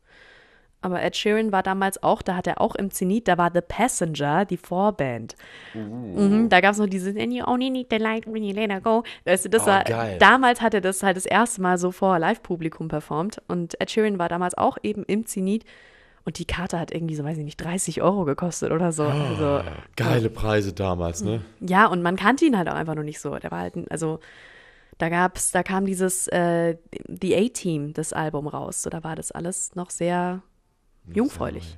Aber 0.84 1.02
Ed 1.02 1.16
Sheeran 1.16 1.52
war 1.52 1.64
damals 1.64 2.04
auch, 2.04 2.22
da 2.22 2.36
hat 2.36 2.46
er 2.46 2.60
auch 2.62 2.76
im 2.76 2.92
Zenit, 2.92 3.28
da 3.28 3.38
war 3.38 3.52
The 3.54 3.62
Passenger, 3.62 4.46
die 4.46 4.58
Vorband. 4.58 5.36
Mhm, 5.74 6.50
da 6.50 6.62
gab 6.62 6.74
es 6.74 6.78
noch 6.78 6.88
dieses 6.88 7.16
And 7.16 7.34
you 7.34 7.46
only 7.46 7.70
need 7.70 7.88
the 7.90 7.98
light 7.98 8.28
when 8.28 8.44
you 8.44 8.54
let 8.54 8.70
her 8.70 8.82
go. 8.82 9.04
Weißt 9.26 9.46
du, 9.46 9.50
das 9.50 9.64
Oh, 9.64 9.68
war, 9.68 9.84
geil. 9.86 10.18
damals 10.20 10.62
hat 10.62 10.74
er 10.74 10.82
das 10.82 11.02
halt 11.04 11.18
das 11.18 11.26
erste 11.26 11.62
Mal 11.62 11.78
so 11.78 11.92
vor 11.92 12.20
Live-Publikum 12.20 12.88
performt. 12.90 13.42
Und 13.48 13.80
Ed 13.82 13.92
Sheeran 13.92 14.20
war 14.20 14.30
damals 14.30 14.58
auch 14.58 14.78
eben 14.84 15.04
im 15.06 15.26
Zenit. 15.26 15.64
Und 16.26 16.40
die 16.40 16.46
Karte 16.46 16.80
hat 16.80 16.92
irgendwie 16.94 17.16
so, 17.16 17.24
weiß 17.26 17.38
ich 17.38 17.44
nicht, 17.44 17.58
30 17.58 18.02
Euro 18.02 18.24
gekostet 18.24 18.72
oder 18.72 18.92
so. 18.94 19.04
Also, 19.04 19.62
Geile 19.98 20.30
Preise 20.30 20.72
damals, 20.72 21.22
ne? 21.22 21.42
ja, 21.60 21.86
und 21.88 22.02
man 22.02 22.16
kannte 22.16 22.46
ihn 22.46 22.58
halt 22.58 22.70
auch 22.70 22.76
einfach 22.76 22.96
noch 22.96 23.04
nicht 23.04 23.20
so. 23.20 23.38
Der 23.40 23.52
war 23.52 23.60
halt, 23.60 23.74
also 23.92 24.20
da 25.00 25.10
gab's, 25.10 25.52
da 25.52 25.64
kam 25.64 25.86
dieses 25.86 26.28
äh, 26.30 26.78
The 27.10 27.36
A-Team, 27.36 27.94
das 27.94 28.14
Album 28.14 28.48
raus. 28.48 28.84
So, 28.84 28.90
da 28.90 29.04
war 29.04 29.16
das 29.18 29.32
alles 29.34 29.76
noch 29.76 29.90
sehr 29.90 30.42
jungfräulich. 31.06 31.78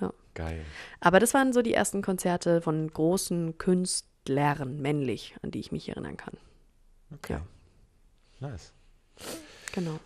Ja. 0.00 0.12
Geil. 0.34 0.64
Aber 1.00 1.20
das 1.20 1.34
waren 1.34 1.52
so 1.52 1.62
die 1.62 1.74
ersten 1.74 2.02
Konzerte 2.02 2.60
von 2.60 2.88
großen 2.88 3.58
Künstlern, 3.58 4.80
männlich, 4.80 5.36
an 5.42 5.50
die 5.50 5.60
ich 5.60 5.72
mich 5.72 5.88
erinnern 5.88 6.16
kann. 6.16 6.36
Okay. 7.14 7.34
Ja. 7.34 8.48
Nice. 8.48 8.72
Genau. 9.72 9.98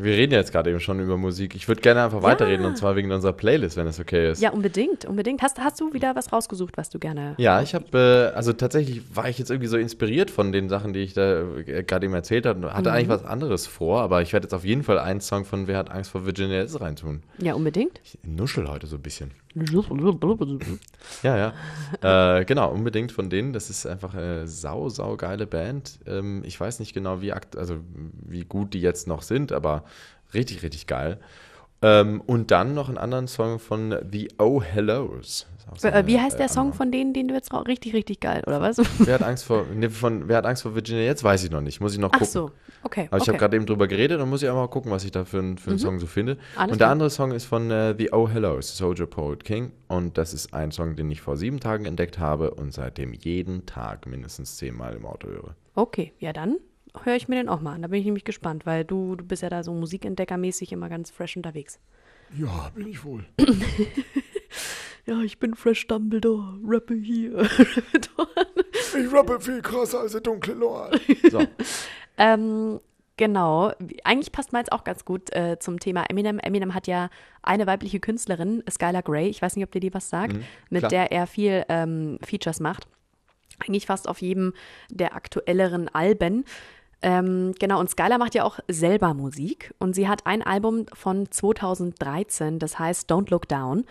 Wir 0.00 0.12
reden 0.12 0.32
jetzt 0.32 0.52
gerade 0.52 0.70
eben 0.70 0.80
schon 0.80 1.00
über 1.00 1.16
Musik. 1.16 1.54
Ich 1.54 1.68
würde 1.68 1.80
gerne 1.80 2.04
einfach 2.04 2.22
weiterreden 2.22 2.64
und 2.64 2.76
zwar 2.76 2.96
wegen 2.96 3.10
unserer 3.12 3.32
Playlist, 3.32 3.76
wenn 3.76 3.86
es 3.86 4.00
okay 4.00 4.30
ist. 4.30 4.40
Ja, 4.40 4.50
unbedingt, 4.50 5.04
unbedingt. 5.04 5.42
Hast, 5.42 5.58
hast 5.58 5.80
du 5.80 5.92
wieder 5.92 6.14
was 6.16 6.32
rausgesucht, 6.32 6.76
was 6.76 6.90
du 6.90 6.98
gerne. 6.98 7.34
Ja, 7.38 7.60
ich 7.62 7.74
habe, 7.74 8.30
äh, 8.32 8.36
also 8.36 8.52
tatsächlich 8.52 9.02
war 9.14 9.28
ich 9.28 9.38
jetzt 9.38 9.50
irgendwie 9.50 9.68
so 9.68 9.76
inspiriert 9.76 10.30
von 10.30 10.52
den 10.52 10.68
Sachen, 10.68 10.92
die 10.92 11.00
ich 11.00 11.14
da 11.14 11.42
äh, 11.42 11.82
gerade 11.82 12.06
eben 12.06 12.14
erzählt 12.14 12.46
habe. 12.46 12.60
Mhm. 12.60 12.72
Hatte 12.72 12.92
eigentlich 12.92 13.08
was 13.08 13.24
anderes 13.24 13.66
vor, 13.66 14.00
aber 14.00 14.22
ich 14.22 14.32
werde 14.32 14.44
jetzt 14.44 14.54
auf 14.54 14.64
jeden 14.64 14.82
Fall 14.82 14.98
einen 14.98 15.20
Song 15.20 15.44
von 15.44 15.66
Wer 15.66 15.78
hat 15.78 15.90
Angst 15.90 16.10
vor 16.10 16.26
Virginia 16.26 16.58
jetzt 16.60 16.80
reintun. 16.80 17.22
Ja, 17.38 17.54
unbedingt. 17.54 18.00
Ich 18.04 18.18
nuschel 18.22 18.68
heute 18.68 18.86
so 18.86 18.96
ein 18.96 19.02
bisschen. 19.02 19.32
Ja, 21.22 21.52
ja. 22.02 22.38
äh, 22.38 22.44
genau, 22.44 22.70
unbedingt 22.70 23.10
von 23.12 23.30
denen. 23.30 23.52
Das 23.52 23.68
ist 23.68 23.84
einfach 23.84 24.14
eine 24.14 24.46
sau, 24.46 24.88
sau 24.88 25.16
geile 25.16 25.46
Band. 25.46 25.98
Ähm, 26.06 26.42
ich 26.44 26.58
weiß 26.58 26.78
nicht 26.78 26.94
genau, 26.94 27.20
wie, 27.20 27.32
also, 27.32 27.78
wie 28.26 28.44
gut 28.44 28.74
die 28.74 28.80
jetzt 28.80 29.08
noch 29.08 29.22
sind, 29.22 29.49
aber 29.52 29.84
richtig, 30.34 30.62
richtig 30.62 30.86
geil. 30.86 31.18
Ähm, 31.82 32.20
und 32.20 32.50
dann 32.50 32.74
noch 32.74 32.88
einen 32.88 32.98
anderen 32.98 33.26
Song 33.26 33.58
von 33.58 33.94
The 34.12 34.28
Oh 34.38 34.60
Hellos. 34.62 35.46
Auch 35.70 35.78
so 35.78 35.88
Äh, 35.88 35.92
eine, 35.92 36.06
Wie 36.06 36.20
heißt 36.20 36.38
der 36.38 36.46
äh, 36.46 36.48
Song 36.50 36.74
von 36.74 36.92
denen, 36.92 37.14
den 37.14 37.28
du 37.28 37.34
jetzt 37.34 37.54
raus? 37.54 37.64
Richtig, 37.66 37.94
richtig 37.94 38.20
geil, 38.20 38.42
oder 38.46 38.60
was? 38.60 38.76
Wer 38.98 39.14
hat 39.14 39.22
Angst 39.22 39.44
vor, 39.44 39.64
nee, 39.74 39.88
von, 39.88 40.28
wer 40.28 40.36
hat 40.38 40.44
Angst 40.46 40.62
vor 40.62 40.74
Virginia 40.74 41.02
jetzt? 41.04 41.24
Weiß 41.24 41.42
ich 41.42 41.50
noch 41.50 41.62
nicht. 41.62 41.80
Muss 41.80 41.94
ich 41.94 41.98
noch 41.98 42.10
Ach 42.12 42.18
gucken. 42.18 42.26
so, 42.26 42.50
okay. 42.82 43.06
Aber 43.10 43.16
ich 43.16 43.22
okay. 43.22 43.28
habe 43.30 43.38
gerade 43.38 43.56
eben 43.56 43.64
drüber 43.64 43.88
geredet, 43.88 44.20
dann 44.20 44.28
muss 44.28 44.42
ich 44.42 44.48
auch 44.50 44.56
mal 44.56 44.68
gucken, 44.68 44.90
was 44.90 45.04
ich 45.04 45.10
da 45.10 45.24
für, 45.24 45.38
einen- 45.38 45.56
für 45.56 45.70
einen 45.70 45.78
Song 45.78 45.98
so 46.00 46.06
finde. 46.06 46.36
Alles 46.54 46.72
und 46.72 46.80
der 46.80 46.86
klar. 46.86 46.90
andere 46.92 47.08
Song 47.08 47.32
ist 47.32 47.46
von 47.46 47.70
äh, 47.70 47.94
The 47.96 48.12
Oh 48.12 48.28
Hellos, 48.28 48.76
Soldier 48.76 49.06
Poet 49.06 49.44
King. 49.44 49.72
Und 49.88 50.18
das 50.18 50.34
ist 50.34 50.52
ein 50.52 50.72
Song, 50.72 50.96
den 50.96 51.10
ich 51.10 51.22
vor 51.22 51.38
sieben 51.38 51.60
Tagen 51.60 51.86
entdeckt 51.86 52.18
habe 52.18 52.50
und 52.50 52.74
seitdem 52.74 53.14
jeden 53.14 53.64
Tag 53.64 54.06
mindestens 54.06 54.56
zehnmal 54.58 54.94
im 54.94 55.06
Auto 55.06 55.28
höre. 55.28 55.54
Okay, 55.74 56.12
ja 56.18 56.32
dann 56.34 56.56
höre 57.04 57.16
ich 57.16 57.28
mir 57.28 57.36
den 57.36 57.48
auch 57.48 57.60
mal 57.60 57.74
an. 57.74 57.82
Da 57.82 57.88
bin 57.88 58.00
ich 58.00 58.04
nämlich 58.04 58.24
gespannt, 58.24 58.66
weil 58.66 58.84
du, 58.84 59.16
du 59.16 59.24
bist 59.24 59.42
ja 59.42 59.50
da 59.50 59.62
so 59.62 59.72
musikentdeckermäßig 59.72 60.72
immer 60.72 60.88
ganz 60.88 61.10
fresh 61.10 61.36
unterwegs. 61.36 61.78
Ja, 62.36 62.70
bin 62.74 62.88
ich 62.88 63.04
wohl. 63.04 63.24
Ja, 65.06 65.22
ich 65.22 65.38
bin 65.38 65.54
Fresh 65.54 65.88
Dumbledore, 65.88 66.58
rappe 66.64 66.94
hier. 66.94 67.48
Ich 68.92 69.12
rappe 69.12 69.40
viel 69.40 69.62
krasser 69.62 70.00
als 70.00 70.12
der 70.12 70.20
dunkle 70.20 70.52
Lord. 70.54 71.00
So, 71.30 71.46
ähm, 72.18 72.80
genau, 73.16 73.72
eigentlich 74.02 74.32
passt 74.32 74.52
meins 74.52 74.72
auch 74.72 74.82
ganz 74.82 75.04
gut 75.04 75.32
äh, 75.32 75.58
zum 75.60 75.78
Thema 75.78 76.04
Eminem. 76.10 76.40
Eminem 76.40 76.74
hat 76.74 76.88
ja 76.88 77.08
eine 77.40 77.68
weibliche 77.68 78.00
Künstlerin, 78.00 78.64
Skylar 78.68 79.02
Grey, 79.02 79.28
ich 79.28 79.42
weiß 79.42 79.54
nicht, 79.54 79.64
ob 79.64 79.70
dir 79.70 79.80
die 79.80 79.94
was 79.94 80.10
sagt, 80.10 80.36
mit 80.70 80.80
klar. 80.80 80.90
der 80.90 81.12
er 81.12 81.28
viel 81.28 81.64
ähm, 81.68 82.18
Features 82.22 82.58
macht. 82.58 82.88
Eigentlich 83.60 83.86
fast 83.86 84.08
auf 84.08 84.22
jedem 84.22 84.54
der 84.90 85.14
aktuelleren 85.14 85.88
Alben. 85.88 86.44
Ähm, 87.02 87.54
genau, 87.58 87.80
und 87.80 87.88
Skylar 87.88 88.18
macht 88.18 88.34
ja 88.34 88.44
auch 88.44 88.58
selber 88.68 89.14
Musik 89.14 89.74
und 89.78 89.94
sie 89.94 90.08
hat 90.08 90.26
ein 90.26 90.42
Album 90.42 90.86
von 90.92 91.30
2013, 91.30 92.58
das 92.58 92.78
heißt 92.78 93.10
Don't 93.10 93.30
Look 93.30 93.48
Down. 93.48 93.84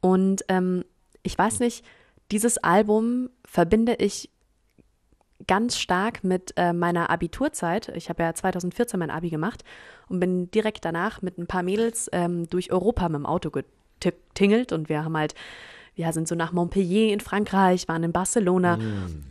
Und 0.00 0.44
ähm, 0.48 0.84
ich 1.22 1.36
weiß 1.36 1.60
nicht, 1.60 1.84
dieses 2.30 2.58
Album 2.58 3.30
verbinde 3.44 3.94
ich 3.96 4.30
ganz 5.46 5.78
stark 5.78 6.24
mit 6.24 6.54
äh, 6.56 6.72
meiner 6.72 7.10
Abiturzeit. 7.10 7.88
Ich 7.94 8.08
habe 8.08 8.22
ja 8.22 8.34
2014 8.34 8.98
mein 8.98 9.10
Abi 9.10 9.28
gemacht 9.28 9.62
und 10.08 10.20
bin 10.20 10.50
direkt 10.50 10.84
danach 10.84 11.20
mit 11.20 11.38
ein 11.38 11.46
paar 11.46 11.62
Mädels 11.62 12.08
ähm, 12.12 12.48
durch 12.48 12.72
Europa 12.72 13.08
mit 13.08 13.18
dem 13.18 13.26
Auto 13.26 13.50
getingelt 14.00 14.72
und 14.72 14.88
wir 14.88 15.04
haben 15.04 15.16
halt, 15.16 15.34
wir 15.94 16.12
sind 16.12 16.28
so 16.28 16.34
nach 16.34 16.52
Montpellier 16.52 17.12
in 17.12 17.20
Frankreich, 17.20 17.86
waren 17.88 18.02
in 18.02 18.12
Barcelona 18.12 18.78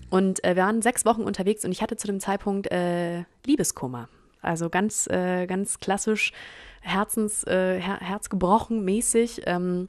und 0.09 0.43
äh, 0.43 0.55
wir 0.55 0.63
waren 0.63 0.81
sechs 0.81 1.05
Wochen 1.05 1.23
unterwegs 1.23 1.65
und 1.65 1.71
ich 1.71 1.81
hatte 1.81 1.97
zu 1.97 2.07
dem 2.07 2.19
Zeitpunkt 2.19 2.71
äh, 2.71 3.23
Liebeskummer. 3.45 4.07
Also 4.41 4.69
ganz, 4.69 5.07
äh, 5.07 5.47
ganz 5.47 5.79
klassisch 5.79 6.33
Herzens, 6.81 7.43
äh, 7.45 7.79
Her 7.79 7.99
Herzgebrochen 7.99 8.83
mäßig 8.83 9.41
ähm, 9.45 9.87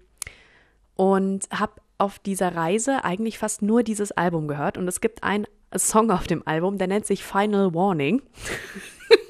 und 0.95 1.47
habe 1.53 1.73
auf 1.99 2.19
dieser 2.21 2.55
Reise 2.55 3.05
eigentlich 3.05 3.39
fast 3.39 3.63
nur 3.63 3.83
dieses 3.83 4.13
Album 4.13 4.49
gehört. 4.49 4.79
Und 4.79 4.89
es 4.89 5.01
gibt 5.01 5.23
einen 5.25 5.47
Song 5.77 6.11
auf 6.11 6.27
dem 6.27 6.47
Album, 6.47 6.79
der 6.79 6.87
nennt 6.87 7.07
sich 7.07 7.25
Final 7.25 7.75
Warning. 7.75 8.23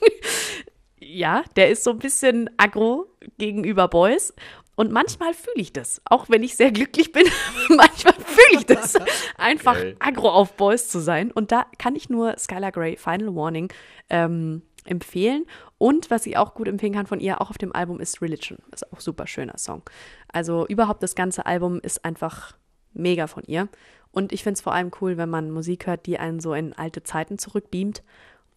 ja, 1.01 1.43
der 1.57 1.71
ist 1.71 1.85
so 1.85 1.91
ein 1.91 1.99
bisschen 1.99 2.51
aggro 2.57 3.07
gegenüber 3.39 3.89
Boys. 3.89 4.35
Und 4.77 4.91
manchmal 4.91 5.35
fühle 5.35 5.57
ich 5.57 5.73
das, 5.73 6.01
auch 6.05 6.29
wenn 6.29 6.43
ich 6.43 6.57
sehr 6.57 6.73
glücklich 6.73 7.13
bin. 7.13 7.27
manchmal 7.69 8.15
fühle 8.15 8.61
ich 8.61 8.67
das, 8.67 8.95
einfach 9.37 9.75
Geil. 9.75 9.97
aggro 10.01 10.31
auf 10.31 10.57
Boys 10.57 10.89
zu 10.89 11.01
sein. 11.01 11.31
Und 11.31 11.53
da 11.53 11.67
kann 11.79 11.97
ich 11.97 12.09
nur 12.09 12.37
Skylar 12.39 12.73
Grey 12.73 12.97
Final 12.97 13.35
Warning 13.35 13.73
ähm, 14.11 14.63
empfehlen. 14.85 15.47
Und 15.79 16.11
was 16.11 16.27
ich 16.27 16.37
auch 16.37 16.55
gut 16.55 16.69
empfehlen 16.69 16.95
kann 16.95 17.07
von 17.07 17.21
ihr, 17.21 17.41
auch 17.41 17.51
auf 17.51 17.59
dem 17.59 17.75
Album, 17.75 18.01
ist 18.01 18.21
Religion. 18.21 18.59
Ist 18.73 18.91
auch 18.93 18.99
ein 18.99 19.01
super 19.03 19.27
schöner 19.27 19.59
Song. 19.59 19.83
Also 20.29 20.67
überhaupt 20.67 21.03
das 21.03 21.15
ganze 21.15 21.47
Album 21.47 21.81
ist 21.81 22.05
einfach 22.05 22.57
mega 22.93 23.27
von 23.27 23.43
ihr. 23.47 23.69
Und 24.11 24.33
ich 24.33 24.45
finde 24.45 24.55
es 24.55 24.61
vor 24.61 24.73
allem 24.73 24.93
cool, 25.01 25.17
wenn 25.17 25.29
man 25.29 25.51
Musik 25.51 25.87
hört, 25.87 26.07
die 26.07 26.19
einen 26.19 26.41
so 26.41 26.55
in 26.55 26.73
alte 26.73 27.03
Zeiten 27.03 27.39
zurückbeamt. 27.39 28.03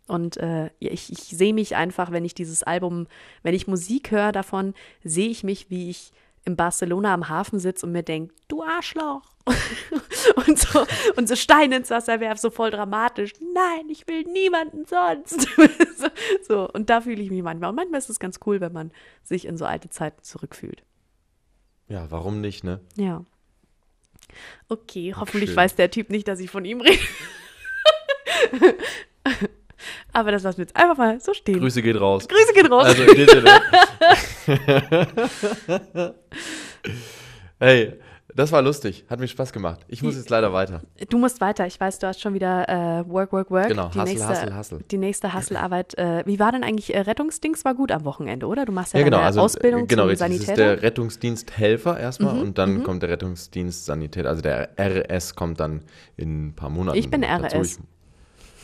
Und 0.08 0.38
äh, 0.38 0.70
ich, 0.80 1.12
ich 1.12 1.20
sehe 1.20 1.54
mich 1.54 1.76
einfach, 1.76 2.12
wenn 2.12 2.26
ich 2.26 2.34
dieses 2.34 2.64
Album, 2.64 3.08
wenn 3.44 3.54
ich 3.54 3.68
Musik 3.68 4.12
höre 4.12 4.32
davon, 4.32 4.74
sehe 5.04 5.30
ich 5.30 5.44
mich, 5.44 5.70
wie 5.70 5.90
ich 5.90 6.12
in 6.46 6.56
Barcelona 6.56 7.14
am 7.14 7.28
Hafen 7.28 7.60
sitze 7.60 7.86
und 7.86 7.92
mir 7.92 8.04
denke, 8.04 8.34
du 8.48 8.64
Arschloch. 8.64 9.22
und, 10.48 10.58
so, 10.58 10.86
und 11.16 11.28
so 11.28 11.36
Steine 11.36 11.78
ins 11.78 11.90
Wasser 11.90 12.20
werf, 12.20 12.38
so 12.38 12.50
voll 12.50 12.72
dramatisch. 12.72 13.34
Nein, 13.54 13.90
ich 13.90 14.08
will 14.08 14.24
niemanden 14.24 14.86
sonst. 14.86 15.42
so, 15.98 16.08
so, 16.48 16.70
und 16.70 16.90
da 16.90 17.02
fühle 17.02 17.22
ich 17.22 17.30
mich 17.30 17.44
manchmal. 17.44 17.70
Und 17.70 17.76
manchmal 17.76 18.00
ist 18.00 18.10
es 18.10 18.20
ganz 18.20 18.40
cool, 18.46 18.62
wenn 18.62 18.72
man 18.72 18.92
sich 19.24 19.46
in 19.46 19.58
so 19.58 19.66
alte 19.66 19.90
Zeiten 19.90 20.24
zurückfühlt. 20.24 20.84
ja, 21.90 22.10
warum 22.12 22.40
nicht, 22.40 22.64
ne? 22.64 22.80
Ja. 22.96 23.26
Okay, 24.70 25.14
hoffentlich 25.16 25.50
schön. 25.52 25.58
weiß 25.58 25.76
der 25.76 25.92
Typ 25.92 26.10
nicht, 26.10 26.28
dass 26.28 26.40
ich 26.40 26.50
von 26.50 26.66
ihm 26.66 26.82
rede. 26.82 27.00
Aber 30.18 30.32
das 30.32 30.42
lassen 30.42 30.58
wir 30.58 30.64
jetzt 30.64 30.76
einfach 30.76 30.98
mal 30.98 31.20
so 31.22 31.32
stehen. 31.36 31.60
Grüße 31.60 31.80
geht 31.84 32.02
raus. 32.02 32.28
Grüße 32.28 32.52
gehen 32.56 32.66
raus. 32.66 32.86
Also 32.86 33.04
in 33.04 33.18
dem 33.18 33.28
Sinne. 33.28 33.62
hey, 37.60 37.94
das 38.34 38.52
war 38.52 38.64
lustig. 38.64 39.06
Hat 39.12 39.20
mir 39.20 39.28
Spaß 39.28 39.54
gemacht. 39.54 39.82
Ich 39.88 40.02
muss 40.02 40.16
jetzt 40.16 40.32
leider 40.32 40.52
weiter. 40.54 40.82
Du 41.12 41.20
musst 41.20 41.40
weiter. 41.40 41.68
Ich 41.68 41.80
weiß, 41.80 42.00
du 42.00 42.08
hast 42.08 42.20
schon 42.20 42.34
wieder 42.34 42.68
äh, 42.68 43.08
Work, 43.08 43.32
Work, 43.32 43.52
Work. 43.52 43.68
Genau, 43.68 43.90
die 43.90 44.00
Hustle, 44.00 44.16
nächste, 44.16 44.30
Hustle, 44.30 44.58
Hustle. 44.58 44.80
Die 44.90 44.98
nächste 44.98 45.36
Hustle-Arbeit. 45.36 45.96
Äh, 46.00 46.24
wie 46.26 46.40
war 46.40 46.52
denn 46.52 46.64
eigentlich 46.64 46.96
äh, 46.96 47.02
Rettungsdings? 47.02 47.64
War 47.64 47.76
gut 47.76 47.92
am 47.92 48.04
Wochenende, 48.04 48.48
oder? 48.48 48.66
Du 48.66 48.72
machst 48.72 48.94
ja, 48.94 49.02
Ja, 49.02 49.06
genau. 49.06 49.20
Also, 49.20 49.42
Ausbildung 49.42 49.84
äh, 49.84 49.86
genau, 49.86 50.02
zum 50.04 50.10
richtig. 50.10 50.30
Das 50.30 50.40
ist 50.40 50.46
Sanitäter. 50.48 50.76
der 50.78 50.82
Rettungsdiensthelfer 50.82 52.00
erstmal 52.00 52.40
und 52.40 52.58
dann 52.58 52.82
kommt 52.82 53.04
der 53.04 53.12
Rettungsdienst 53.12 53.86
Sanität. 53.86 54.26
Also 54.26 54.42
der 54.42 54.70
RS 54.80 55.36
kommt 55.36 55.60
dann 55.60 55.84
in 56.16 56.48
ein 56.48 56.56
paar 56.56 56.72
Monaten. 56.72 56.98
Ich 56.98 57.12
bin 57.12 57.22
dazu. 57.22 57.58
RS. 57.58 57.74
Ich, 57.74 57.78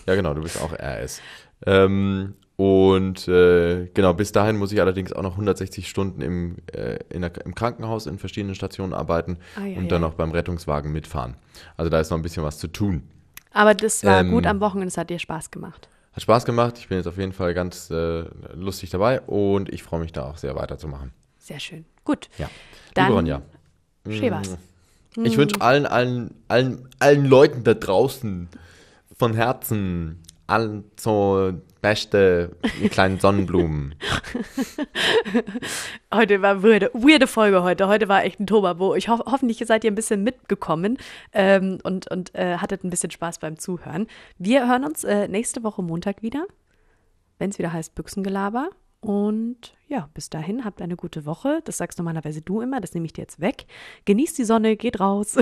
ja, 0.08 0.16
genau, 0.16 0.34
du 0.34 0.42
bist 0.42 0.62
auch 0.62 0.74
RS. 0.74 1.22
Ähm, 1.66 2.36
und 2.56 3.28
äh, 3.28 3.88
genau, 3.94 4.14
bis 4.14 4.32
dahin 4.32 4.58
muss 4.58 4.72
ich 4.72 4.80
allerdings 4.80 5.12
auch 5.12 5.24
noch 5.24 5.32
160 5.32 5.88
Stunden 5.90 6.22
im, 6.22 6.58
äh, 6.72 7.00
in 7.10 7.22
der, 7.22 7.32
im 7.46 7.56
Krankenhaus 7.56 8.06
in 8.06 8.20
verschiedenen 8.20 8.54
Stationen 8.56 8.94
arbeiten 8.94 9.38
Ei, 9.56 9.74
ei, 9.74 9.78
und 9.78 9.92
dann 9.92 10.02
noch 10.02 10.14
beim 10.14 10.32
Rettungswagen 10.32 10.92
mitfahren. 10.92 11.36
Also 11.78 11.90
da 11.90 12.00
ist 12.00 12.12
noch 12.12 12.18
ein 12.18 12.22
bisschen 12.22 12.44
was 12.44 12.60
zu 12.60 12.68
tun. 12.68 13.04
Aber 13.52 13.74
das 13.74 14.04
war 14.04 14.22
Ähm, 14.22 14.32
gut 14.32 14.46
am 14.46 14.60
Wochenende. 14.60 14.88
Es 14.88 14.98
hat 14.98 15.10
dir 15.10 15.20
Spaß 15.20 15.50
gemacht. 15.52 15.90
Hat 16.14 16.22
Spaß 16.22 16.46
gemacht. 16.46 16.78
Ich 16.78 16.88
bin 16.90 16.98
jetzt 16.98 17.08
auf 17.08 17.18
jeden 17.18 17.34
Fall 17.34 17.54
ganz 17.56 17.90
äh, 17.90 18.26
lustig 18.54 18.92
dabei 18.92 19.22
und 19.22 19.70
ich 19.70 19.82
freue 19.84 20.00
mich 20.00 20.12
da 20.12 20.26
auch 20.26 20.38
sehr 20.38 20.56
weiterzumachen. 20.56 21.12
Sehr 21.40 21.60
schön. 21.60 21.86
Gut. 22.04 22.30
Ja. 22.38 22.50
Dann 22.94 23.06
Liebe 23.06 23.16
Ronja. 23.16 23.42
schön 24.08 24.32
war's. 24.32 24.58
Ich 25.24 25.38
wünsche 25.38 25.60
allen, 25.62 25.86
allen, 25.86 26.34
allen, 26.48 26.88
allen 27.00 27.26
Leuten 27.26 27.64
da 27.64 27.74
draußen 27.74 28.50
von 29.18 29.34
Herzen 29.36 30.23
allen 30.48 30.84
so 31.00 31.54
beste 31.82 32.56
kleinen 32.90 33.20
Sonnenblumen. 33.20 33.96
Heute 36.14 36.42
war 36.42 36.64
weirde, 36.64 36.90
weirde 36.94 37.28
Folge 37.28 37.62
heute. 37.62 37.88
Heute 37.88 38.08
war 38.08 38.24
echt 38.24 38.40
ein 38.40 38.48
Tobabo. 38.48 38.96
Ich 38.96 39.10
hoffe, 39.10 39.24
hoffentlich 39.26 39.60
seid 39.66 39.84
ihr 39.84 39.92
ein 39.92 39.96
bisschen 39.96 40.24
mitgekommen 40.24 40.98
ähm, 41.34 41.80
und, 41.84 42.10
und 42.10 42.34
äh, 42.36 42.58
hattet 42.58 42.84
ein 42.84 42.90
bisschen 42.90 43.12
Spaß 43.12 43.40
beim 43.40 43.60
Zuhören. 43.60 44.08
Wir 44.38 44.68
hören 44.68 44.86
uns 44.86 45.04
äh, 45.04 45.28
nächste 45.28 45.64
Woche 45.64 45.84
Montag 45.84 46.22
wieder, 46.22 46.46
wenn 47.38 47.50
es 47.50 47.60
wieder 47.60 47.74
heißt 47.74 47.96
Büchsengelaber. 47.96 48.70
Und 49.02 49.74
ja, 49.94 50.10
bis 50.16 50.32
dahin 50.32 50.66
habt 50.66 50.82
eine 50.82 50.96
gute 50.96 51.26
Woche. 51.28 51.62
Das 51.66 51.78
sagst 51.78 52.00
normalerweise 52.00 52.42
du 52.42 52.62
immer, 52.62 52.82
das 52.82 52.96
nehme 52.96 53.06
ich 53.06 53.14
dir 53.14 53.22
jetzt 53.22 53.40
weg. 53.40 53.66
Genießt 54.06 54.38
die 54.40 54.44
Sonne, 54.44 54.76
geht 54.76 55.00
raus 55.00 55.38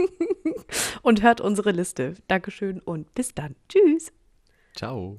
und 1.02 1.22
hört 1.22 1.40
unsere 1.40 1.72
Liste. 1.72 2.14
Dankeschön 2.28 2.80
und 2.80 3.14
bis 3.14 3.34
dann. 3.34 3.56
Tschüss. 3.70 4.12
Ciao. 4.74 5.18